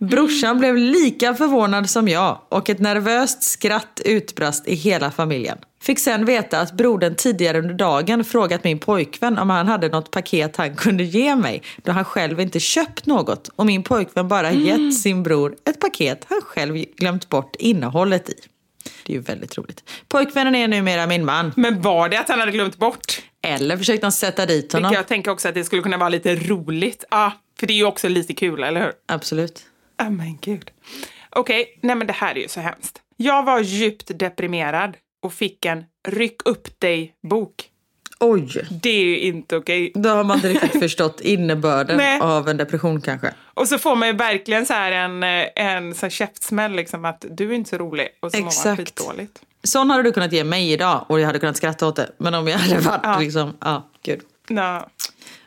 Brorsan 0.00 0.58
blev 0.58 0.76
lika 0.76 1.34
förvånad 1.34 1.90
som 1.90 2.08
jag 2.08 2.38
och 2.48 2.70
ett 2.70 2.78
nervöst 2.78 3.42
skratt 3.42 4.00
utbrast 4.04 4.68
i 4.68 4.74
hela 4.74 5.10
familjen. 5.10 5.58
Fick 5.82 5.98
sen 5.98 6.24
veta 6.24 6.60
att 6.60 6.72
brodern 6.72 7.14
tidigare 7.14 7.58
under 7.58 7.74
dagen 7.74 8.24
frågat 8.24 8.64
min 8.64 8.78
pojkvän 8.78 9.38
om 9.38 9.50
han 9.50 9.68
hade 9.68 9.88
något 9.88 10.10
paket 10.10 10.56
han 10.56 10.76
kunde 10.76 11.04
ge 11.04 11.36
mig 11.36 11.62
då 11.76 11.92
han 11.92 12.04
själv 12.04 12.40
inte 12.40 12.60
köpt 12.60 13.06
något 13.06 13.50
och 13.56 13.66
min 13.66 13.82
pojkvän 13.82 14.28
bara 14.28 14.52
gett 14.52 15.00
sin 15.00 15.22
bror 15.22 15.56
ett 15.68 15.80
paket 15.80 16.26
han 16.28 16.40
själv 16.42 16.74
glömt 16.96 17.28
bort 17.28 17.56
innehållet 17.58 18.28
i. 18.28 18.34
Det 19.06 19.12
är 19.12 19.16
ju 19.16 19.22
väldigt 19.22 19.58
roligt. 19.58 19.84
Pojkvännen 20.08 20.54
är 20.54 20.68
numera 20.68 21.06
min 21.06 21.24
man. 21.24 21.52
Men 21.56 21.82
var 21.82 22.08
det 22.08 22.16
att 22.20 22.28
han 22.28 22.40
hade 22.40 22.52
glömt 22.52 22.76
bort? 22.76 23.22
Eller 23.42 23.76
försökte 23.76 24.06
han 24.06 24.12
sätta 24.12 24.46
dit 24.46 24.72
honom. 24.72 24.92
jag 24.92 25.08
tänker 25.08 25.30
också 25.30 25.48
att 25.48 25.54
det 25.54 25.64
skulle 25.64 25.82
kunna 25.82 25.96
vara 25.96 26.08
lite 26.08 26.34
roligt. 26.34 27.04
Ja, 27.10 27.32
för 27.60 27.66
det 27.66 27.72
är 27.72 27.76
ju 27.76 27.84
också 27.84 28.08
lite 28.08 28.34
kul, 28.34 28.62
eller 28.62 28.80
hur? 28.80 28.92
Absolut. 29.08 29.66
Oh 30.00 30.10
men 30.10 30.38
gud. 30.40 30.70
Okej, 31.30 31.78
nej 31.82 31.96
men 31.96 32.06
det 32.06 32.12
här 32.12 32.34
är 32.36 32.40
ju 32.40 32.48
så 32.48 32.60
hemskt. 32.60 33.00
Jag 33.16 33.42
var 33.42 33.60
djupt 33.60 34.18
deprimerad 34.18 34.96
och 35.22 35.32
fick 35.32 35.64
en 35.64 35.84
ryck 36.08 36.42
upp 36.44 36.80
dig-bok. 36.80 37.66
Oj. 38.20 38.48
Det 38.82 38.90
är 38.90 39.04
ju 39.04 39.18
inte 39.20 39.56
okej. 39.56 39.92
Då 39.94 40.08
har 40.08 40.24
man 40.24 40.36
inte 40.36 40.48
riktigt 40.48 40.80
förstått 40.80 41.20
innebörden 41.20 42.22
av 42.22 42.48
en 42.48 42.56
depression 42.56 43.00
kanske. 43.00 43.34
Och 43.54 43.68
så 43.68 43.78
får 43.78 43.96
man 43.96 44.08
ju 44.08 44.14
verkligen 44.14 44.66
så 44.66 44.72
här 44.72 44.92
en, 44.92 45.22
eh, 45.22 45.46
en 45.56 45.94
så 45.94 46.06
här 46.06 46.10
käftsmäll 46.10 46.72
liksom 46.72 47.04
att 47.04 47.24
du 47.30 47.50
är 47.50 47.54
inte 47.54 47.70
så 47.70 47.78
rolig 47.78 48.08
och 48.20 48.30
så 48.30 48.36
mår 48.36 48.42
man 48.44 48.48
Exakt. 48.48 48.76
skitdåligt. 48.78 49.42
Sån 49.62 49.90
hade 49.90 50.02
du 50.02 50.12
kunnat 50.12 50.32
ge 50.32 50.44
mig 50.44 50.72
idag 50.72 51.04
och 51.08 51.20
jag 51.20 51.26
hade 51.26 51.38
kunnat 51.38 51.56
skratta 51.56 51.86
åt 51.86 51.96
det. 51.96 52.10
Men 52.18 52.34
om 52.34 52.48
jag 52.48 52.58
hade 52.58 52.80
varit 52.80 53.00
Ja. 53.02 53.18
liksom, 53.18 53.56
ja, 53.60 53.88
gud. 54.02 54.20
Ja. 54.48 54.88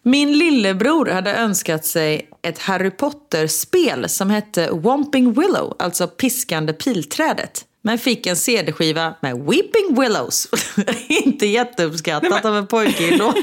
Min 0.05 0.37
lillebror 0.37 1.05
hade 1.05 1.33
önskat 1.35 1.85
sig 1.85 2.29
ett 2.41 2.59
Harry 2.59 2.89
Potter-spel 2.91 4.09
som 4.09 4.29
hette 4.29 4.69
Womping 4.71 5.33
Willow, 5.33 5.75
alltså 5.79 6.07
piskande 6.07 6.73
pilträdet. 6.73 7.65
Men 7.81 7.97
fick 7.97 8.27
en 8.27 8.35
CD-skiva 8.35 9.13
med 9.21 9.33
Weeping 9.37 9.99
Willows. 10.01 10.47
Inte 11.07 11.45
jätteuppskattat 11.45 12.45
av 12.45 12.55
en 12.57 12.67
pojke 12.67 13.03
i 13.03 13.11
lå- 13.17 13.33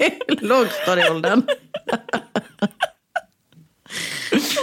i 0.00 0.34
lågstadieåldern. 0.44 1.42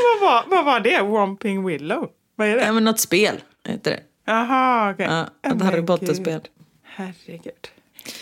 Vad, 0.04 0.20
var, 0.22 0.44
vad 0.48 0.66
var 0.66 0.80
det? 0.80 1.02
Womping 1.02 1.66
Willow? 1.66 2.10
Vad 2.36 2.48
är 2.48 2.58
Ja, 2.58 2.66
det? 2.66 2.72
men 2.72 2.84
något 2.84 3.00
spel 3.00 3.36
heter 3.66 3.92
det. 3.92 4.00
Jaha, 4.26 4.92
okej. 4.94 5.06
Ja, 5.10 5.22
Oh 5.44 5.52
ett 5.52 5.58
my 5.60 5.66
Harry. 5.66 5.82
Potter-spel. 5.86 6.42
Herregud. 6.84 7.68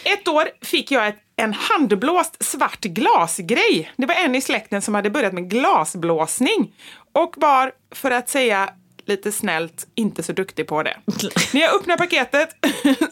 Ett 0.04 0.28
år 0.28 0.50
fick 0.62 0.92
jag 0.92 1.08
ett 1.08 1.20
en 1.42 1.54
handblåst 1.54 2.44
svart 2.44 2.82
glasgrej. 2.82 3.92
Det 3.96 4.06
var 4.06 4.16
en 4.16 4.36
i 4.36 4.42
släkten 4.42 4.82
som 4.82 4.96
hade 4.96 5.10
börjat 5.10 5.34
med 5.34 5.50
glasblåsning 5.50 6.74
och 7.14 7.34
var, 7.38 7.72
för 7.92 8.12
att 8.12 8.30
säga 8.30 8.70
lite 9.06 9.32
snällt, 9.32 9.88
inte 9.96 10.24
så 10.24 10.34
duktig 10.34 10.68
på 10.68 10.84
det. 10.84 10.98
När 11.54 11.62
jag 11.62 11.76
öppnar 11.76 11.98
paketet 11.98 12.50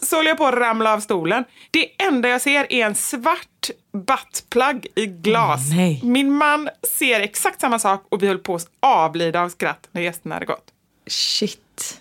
så 0.02 0.16
håller 0.16 0.28
jag 0.28 0.38
på 0.38 0.46
att 0.46 0.54
ramla 0.54 0.92
av 0.92 1.00
stolen. 1.00 1.44
Det 1.70 2.02
enda 2.02 2.28
jag 2.28 2.40
ser 2.40 2.72
är 2.72 2.86
en 2.86 2.94
svart 2.94 3.70
buttplug 3.92 4.86
i 4.94 5.06
glas. 5.06 5.70
Nej. 5.76 6.00
Min 6.04 6.32
man 6.32 6.68
ser 6.98 7.20
exakt 7.20 7.60
samma 7.60 7.78
sak 7.78 8.06
och 8.08 8.22
vi 8.22 8.26
höll 8.26 8.38
på 8.38 8.54
att 8.54 8.68
avlida 8.80 9.40
av 9.40 9.48
skratt 9.48 9.88
när 9.92 10.02
gästerna 10.02 10.34
hade 10.34 10.46
gått. 10.46 10.66
Shit. 11.06 12.00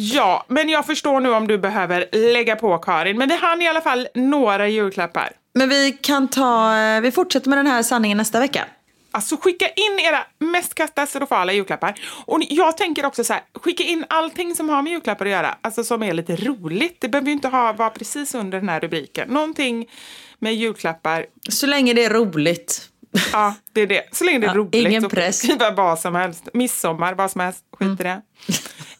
Ja, 0.00 0.44
men 0.48 0.68
jag 0.68 0.86
förstår 0.86 1.20
nu 1.20 1.30
om 1.30 1.46
du 1.46 1.58
behöver 1.58 2.06
lägga 2.32 2.56
på 2.56 2.78
Karin. 2.78 3.18
Men 3.18 3.28
vi 3.28 3.36
hann 3.36 3.62
i 3.62 3.68
alla 3.68 3.80
fall 3.80 4.08
några 4.14 4.68
julklappar. 4.68 5.32
Men 5.58 5.68
vi 5.68 5.92
kan 6.00 6.28
ta, 6.28 6.76
eh, 6.78 7.00
vi 7.00 7.10
fortsätter 7.10 7.48
med 7.48 7.58
den 7.58 7.66
här 7.66 7.82
sanningen 7.82 8.18
nästa 8.18 8.40
vecka. 8.40 8.64
Alltså 9.10 9.36
skicka 9.36 9.68
in 9.68 9.98
era 9.98 10.18
mest 10.38 10.74
katastrofala 10.74 11.52
julklappar. 11.52 11.94
Och 12.24 12.40
jag 12.50 12.76
tänker 12.76 13.06
också 13.06 13.24
så 13.24 13.32
här, 13.32 13.42
skicka 13.54 13.82
in 13.84 14.04
allting 14.08 14.54
som 14.54 14.68
har 14.68 14.82
med 14.82 14.92
julklappar 14.92 15.26
att 15.26 15.32
göra, 15.32 15.56
alltså 15.60 15.84
som 15.84 16.02
är 16.02 16.12
lite 16.12 16.36
roligt. 16.36 17.00
Det 17.00 17.08
behöver 17.08 17.26
ju 17.26 17.32
inte 17.32 17.48
ha, 17.48 17.72
vara 17.72 17.90
precis 17.90 18.34
under 18.34 18.58
den 18.60 18.68
här 18.68 18.80
rubriken. 18.80 19.28
Någonting 19.28 19.86
med 20.38 20.54
julklappar. 20.54 21.26
Så 21.48 21.66
länge 21.66 21.94
det 21.94 22.04
är 22.04 22.10
roligt. 22.10 22.88
Ja, 23.32 23.54
det 23.72 23.80
är 23.80 23.86
det. 23.86 24.02
Så 24.12 24.24
länge 24.24 24.38
det 24.38 24.46
är 24.46 24.48
Ja, 24.48 24.54
roligt. 24.54 24.74
ingen 24.74 25.08
press. 25.08 25.38
Skriva 25.42 25.70
vad 25.70 25.98
som 25.98 26.14
helst. 26.14 26.48
Midsommar, 26.54 27.14
vad 27.14 27.30
som 27.30 27.40
helst. 27.40 27.64
Skit 27.78 28.00
i 28.00 28.02
det. 28.02 28.22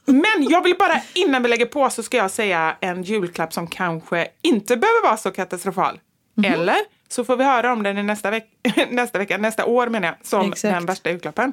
Men 0.07 0.49
jag 0.51 0.63
vill 0.65 0.75
bara, 0.79 1.01
innan 1.15 1.43
vi 1.43 1.49
lägger 1.49 1.67
på 1.67 1.91
så 1.91 2.03
ska 2.03 2.17
jag 2.17 2.31
säga 2.31 2.77
en 2.81 3.03
julklapp 3.03 3.53
som 3.53 3.67
kanske 3.67 4.29
inte 4.43 4.77
behöver 4.77 5.03
vara 5.03 5.17
så 5.17 5.31
katastrofal. 5.31 5.99
Mhm. 6.39 6.53
Eller 6.53 6.77
så 7.11 7.25
får 7.25 7.37
vi 7.37 7.45
höra 7.45 7.73
om 7.73 7.83
den 7.83 7.99
i 7.99 8.03
nästa, 8.03 8.31
veck 8.31 8.45
nästa 8.91 9.19
vecka, 9.19 9.39
nästa 9.39 9.65
år 9.65 9.87
menar 9.87 10.09
jag, 10.09 10.17
som 10.27 10.53
Exakt. 10.53 10.75
den 10.75 10.87
värsta 10.87 11.11
julklappen. 11.11 11.53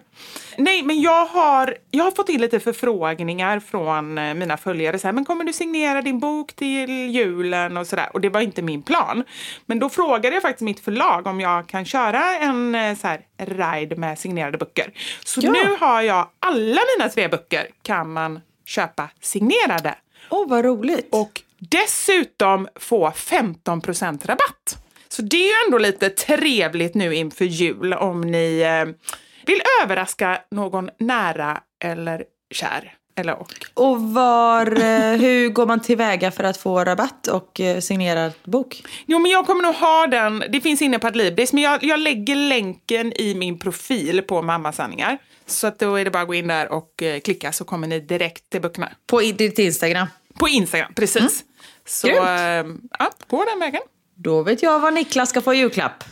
Nej, 0.57 0.83
men 0.83 1.01
jag 1.01 1.25
har, 1.25 1.75
jag 1.91 2.03
har 2.03 2.11
fått 2.11 2.29
in 2.29 2.41
lite 2.41 2.59
förfrågningar 2.59 3.59
från 3.59 4.17
eh, 4.17 4.33
mina 4.33 4.57
följare. 4.57 4.99
Så 4.99 5.07
här, 5.07 5.13
men 5.13 5.25
kommer 5.25 5.43
du 5.43 5.53
signera 5.53 6.01
din 6.01 6.19
bok 6.19 6.53
till 6.55 6.89
julen 7.15 7.77
och 7.77 7.87
sådär? 7.87 8.09
Och 8.13 8.21
det 8.21 8.29
var 8.29 8.41
inte 8.41 8.61
min 8.61 8.83
plan. 8.83 9.23
Men 9.65 9.79
då 9.79 9.89
frågade 9.89 10.35
jag 10.35 10.41
faktiskt 10.41 10.61
mitt 10.61 10.79
förlag 10.79 11.27
om 11.27 11.39
jag 11.41 11.67
kan 11.67 11.85
köra 11.85 12.35
en 12.35 12.75
eh, 12.75 12.95
så 12.95 13.07
här, 13.07 13.21
ride 13.37 13.95
med 13.95 14.19
signerade 14.19 14.57
böcker. 14.57 14.91
Så 15.25 15.39
Ja. 15.43 15.51
nu 15.51 15.75
har 15.79 16.01
jag 16.01 16.27
alla 16.39 16.81
mina 16.97 17.09
tre 17.09 17.27
böcker 17.27 17.67
kan 17.81 18.13
man 18.13 18.39
köpa 18.65 19.09
signerade. 19.21 19.95
Åh, 20.29 20.49
vad 20.49 20.65
roligt. 20.65 21.07
Och 21.11 21.41
dessutom 21.59 22.67
få 22.75 23.09
15% 23.09 24.27
rabatt. 24.27 24.77
Så 25.09 25.21
det 25.21 25.37
är 25.37 25.47
ju 25.47 25.65
ändå 25.65 25.77
lite 25.77 26.09
trevligt 26.09 26.95
nu 26.95 27.15
inför 27.15 27.45
jul 27.45 27.93
om 27.93 28.21
ni 28.21 28.59
eh, 28.59 29.11
vill 29.45 29.61
överraska 29.83 30.41
någon 30.51 30.89
nära 30.99 31.61
eller 31.83 32.23
kär. 32.51 32.93
Eller 33.17 33.39
och. 33.39 33.53
Och 33.73 34.01
var, 34.01 34.67
eh, 34.81 35.19
hur 35.19 35.49
går 35.49 35.65
man 35.65 35.79
tillväga 35.79 36.31
för 36.31 36.43
att 36.43 36.57
få 36.57 36.83
rabatt 36.83 37.27
och 37.27 37.59
eh, 37.59 37.79
signerad 37.79 38.33
bok? 38.43 38.83
Jo, 39.05 39.19
men 39.19 39.31
jag 39.31 39.45
kommer 39.45 39.63
nog 39.63 39.75
ha 39.75 40.07
den. 40.07 40.43
Det 40.49 40.61
finns 40.61 40.81
inne 40.81 40.99
på 40.99 41.07
Adlibris, 41.07 41.53
men 41.53 41.63
jag, 41.63 41.83
jag 41.83 41.99
lägger 41.99 42.35
länken 42.35 43.13
i 43.21 43.35
min 43.35 43.59
profil 43.59 44.21
på 44.21 44.41
Mammasanningar. 44.41 45.17
Så 45.45 45.67
att 45.67 45.79
då 45.79 45.95
är 45.95 46.05
det 46.05 46.11
bara 46.11 46.21
att 46.21 46.27
gå 46.27 46.33
in 46.33 46.47
där 46.47 46.71
och 46.71 47.03
klicka 47.23 47.51
så 47.51 47.65
kommer 47.65 47.87
ni 47.87 47.99
direkt 47.99 48.49
till 48.49 48.61
böckerna. 48.61 48.91
På 49.07 49.19
ditt 49.19 49.59
Instagram. 49.59 50.07
På 50.39 50.47
Instagram, 50.49 50.93
precis. 50.95 51.43
Så 51.87 52.07
Grymt. 52.07 52.19
eh, 52.19 52.87
ja, 52.99 53.09
gå 53.27 53.45
den 53.45 53.59
vägen. 53.59 53.81
Då 54.15 54.43
vet 54.43 54.63
jag 54.63 54.79
vad 54.79 54.93
Niklas 54.93 55.29
ska 55.29 55.41
få 55.41 55.53
i 55.53 55.57
julklapp. 55.57 56.03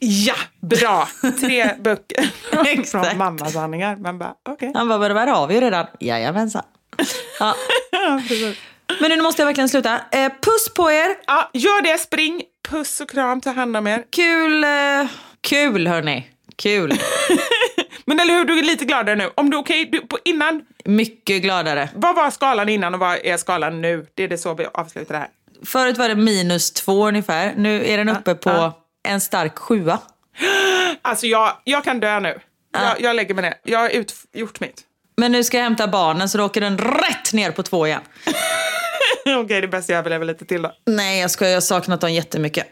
Ja, 0.00 0.34
bra! 0.60 1.08
Tre 1.40 1.74
böcker 1.80 2.84
från 2.84 3.18
mammasanningar. 3.18 3.96
Man 3.96 4.18
bara, 4.18 4.34
okej. 4.48 4.72
Han 4.74 4.88
bara, 4.88 4.98
men 4.98 5.14
det 5.14 5.20
här 5.20 5.26
har 5.26 5.46
vi 5.46 5.54
ju 5.54 5.60
redan. 5.60 5.86
Jajamensan. 6.00 6.62
Ja. 7.38 7.54
Men 9.00 9.10
nu 9.10 9.22
måste 9.22 9.42
jag 9.42 9.46
verkligen 9.46 9.68
sluta. 9.68 10.00
Eh, 10.10 10.32
puss 10.42 10.74
på 10.76 10.90
er. 10.90 11.16
Ja, 11.26 11.50
gör 11.52 11.82
det, 11.82 11.98
spring. 11.98 12.42
Puss 12.68 13.00
och 13.00 13.10
kram, 13.10 13.40
ta 13.40 13.50
hand 13.50 13.76
om 13.76 13.86
er. 13.86 14.04
Kul, 14.10 14.64
eh, 14.64 15.10
kul 15.40 15.86
hörni. 15.86 16.30
Kul. 16.56 16.90
Men 18.08 18.20
eller 18.20 18.34
hur, 18.34 18.44
du 18.44 18.58
är 18.58 18.62
lite 18.62 18.84
gladare 18.84 19.16
nu. 19.16 19.30
Om 19.34 19.50
du 19.50 19.56
okej, 19.56 19.88
du, 19.92 20.00
på 20.00 20.18
innan, 20.24 20.62
Mycket 20.84 21.42
gladare. 21.42 21.88
vad 21.94 22.16
var 22.16 22.30
skalan 22.30 22.68
innan 22.68 22.94
och 22.94 23.00
vad 23.00 23.18
är 23.24 23.36
skalan 23.36 23.80
nu? 23.80 24.06
Det 24.14 24.22
är 24.22 24.28
det 24.28 24.38
så 24.38 24.54
vi 24.54 24.66
avslutar 24.74 25.14
det 25.14 25.18
här. 25.18 25.28
Förut 25.66 25.98
var 25.98 26.08
det 26.08 26.14
minus 26.14 26.72
två 26.72 27.08
ungefär. 27.08 27.54
Nu 27.56 27.86
är 27.86 27.98
den 27.98 28.08
uppe 28.08 28.34
på 28.34 28.50
ja. 28.50 28.84
en 29.08 29.20
stark 29.20 29.58
sjua. 29.58 29.98
Alltså 31.02 31.26
jag, 31.26 31.56
jag 31.64 31.84
kan 31.84 32.00
dö 32.00 32.20
nu. 32.20 32.40
Jag, 32.72 33.00
jag 33.00 33.16
lägger 33.16 33.34
mig 33.34 33.42
ner. 33.42 33.54
Jag 33.62 33.78
har 33.78 33.90
gjort 34.32 34.60
mitt. 34.60 34.80
Men 35.16 35.32
nu 35.32 35.44
ska 35.44 35.56
jag 35.56 35.64
hämta 35.64 35.88
barnen 35.88 36.28
så 36.28 36.38
då 36.38 36.44
åker 36.44 36.60
den 36.60 36.78
rätt 36.78 37.32
ner 37.32 37.50
på 37.50 37.62
två 37.62 37.86
igen. 37.86 38.02
okej, 39.44 39.60
det 39.60 39.68
bästa 39.68 39.92
jag 39.92 39.98
överlever 39.98 40.24
lite 40.24 40.44
till 40.44 40.62
då. 40.62 40.72
Nej, 40.86 41.20
jag 41.20 41.30
ska 41.30 41.48
jag 41.48 41.56
har 41.56 41.60
saknat 41.60 42.00
dem 42.00 42.12
jättemycket. 42.12 42.66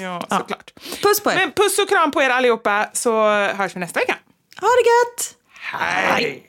Ja, 0.00 0.26
såklart. 0.38 0.72
Puss 1.02 1.20
på 1.20 1.30
er. 1.30 1.34
Men 1.34 1.52
puss 1.52 1.78
och 1.78 1.88
kram 1.88 2.10
på 2.10 2.22
er 2.22 2.30
allihopa 2.30 2.90
så 2.92 3.28
hörs 3.30 3.76
vi 3.76 3.80
nästa 3.80 4.00
vecka. 4.00 4.16
Ha 4.60 4.66
det 4.66 4.88
gött! 4.88 5.36
Hej! 5.60 6.42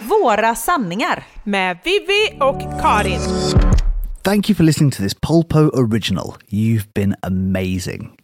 Våra 0.00 0.54
sanningar. 0.54 1.24
Med 1.44 1.78
Vivi 1.84 2.38
och 2.40 2.80
Karin. 2.80 3.20
Thank 4.22 4.50
you 4.50 4.56
for 4.56 4.64
listening 4.64 4.90
to 4.90 5.02
this 5.02 5.14
Polpo 5.14 5.58
original. 5.58 6.34
You've 6.48 6.94
been 6.94 7.14
amazing. 7.22 8.23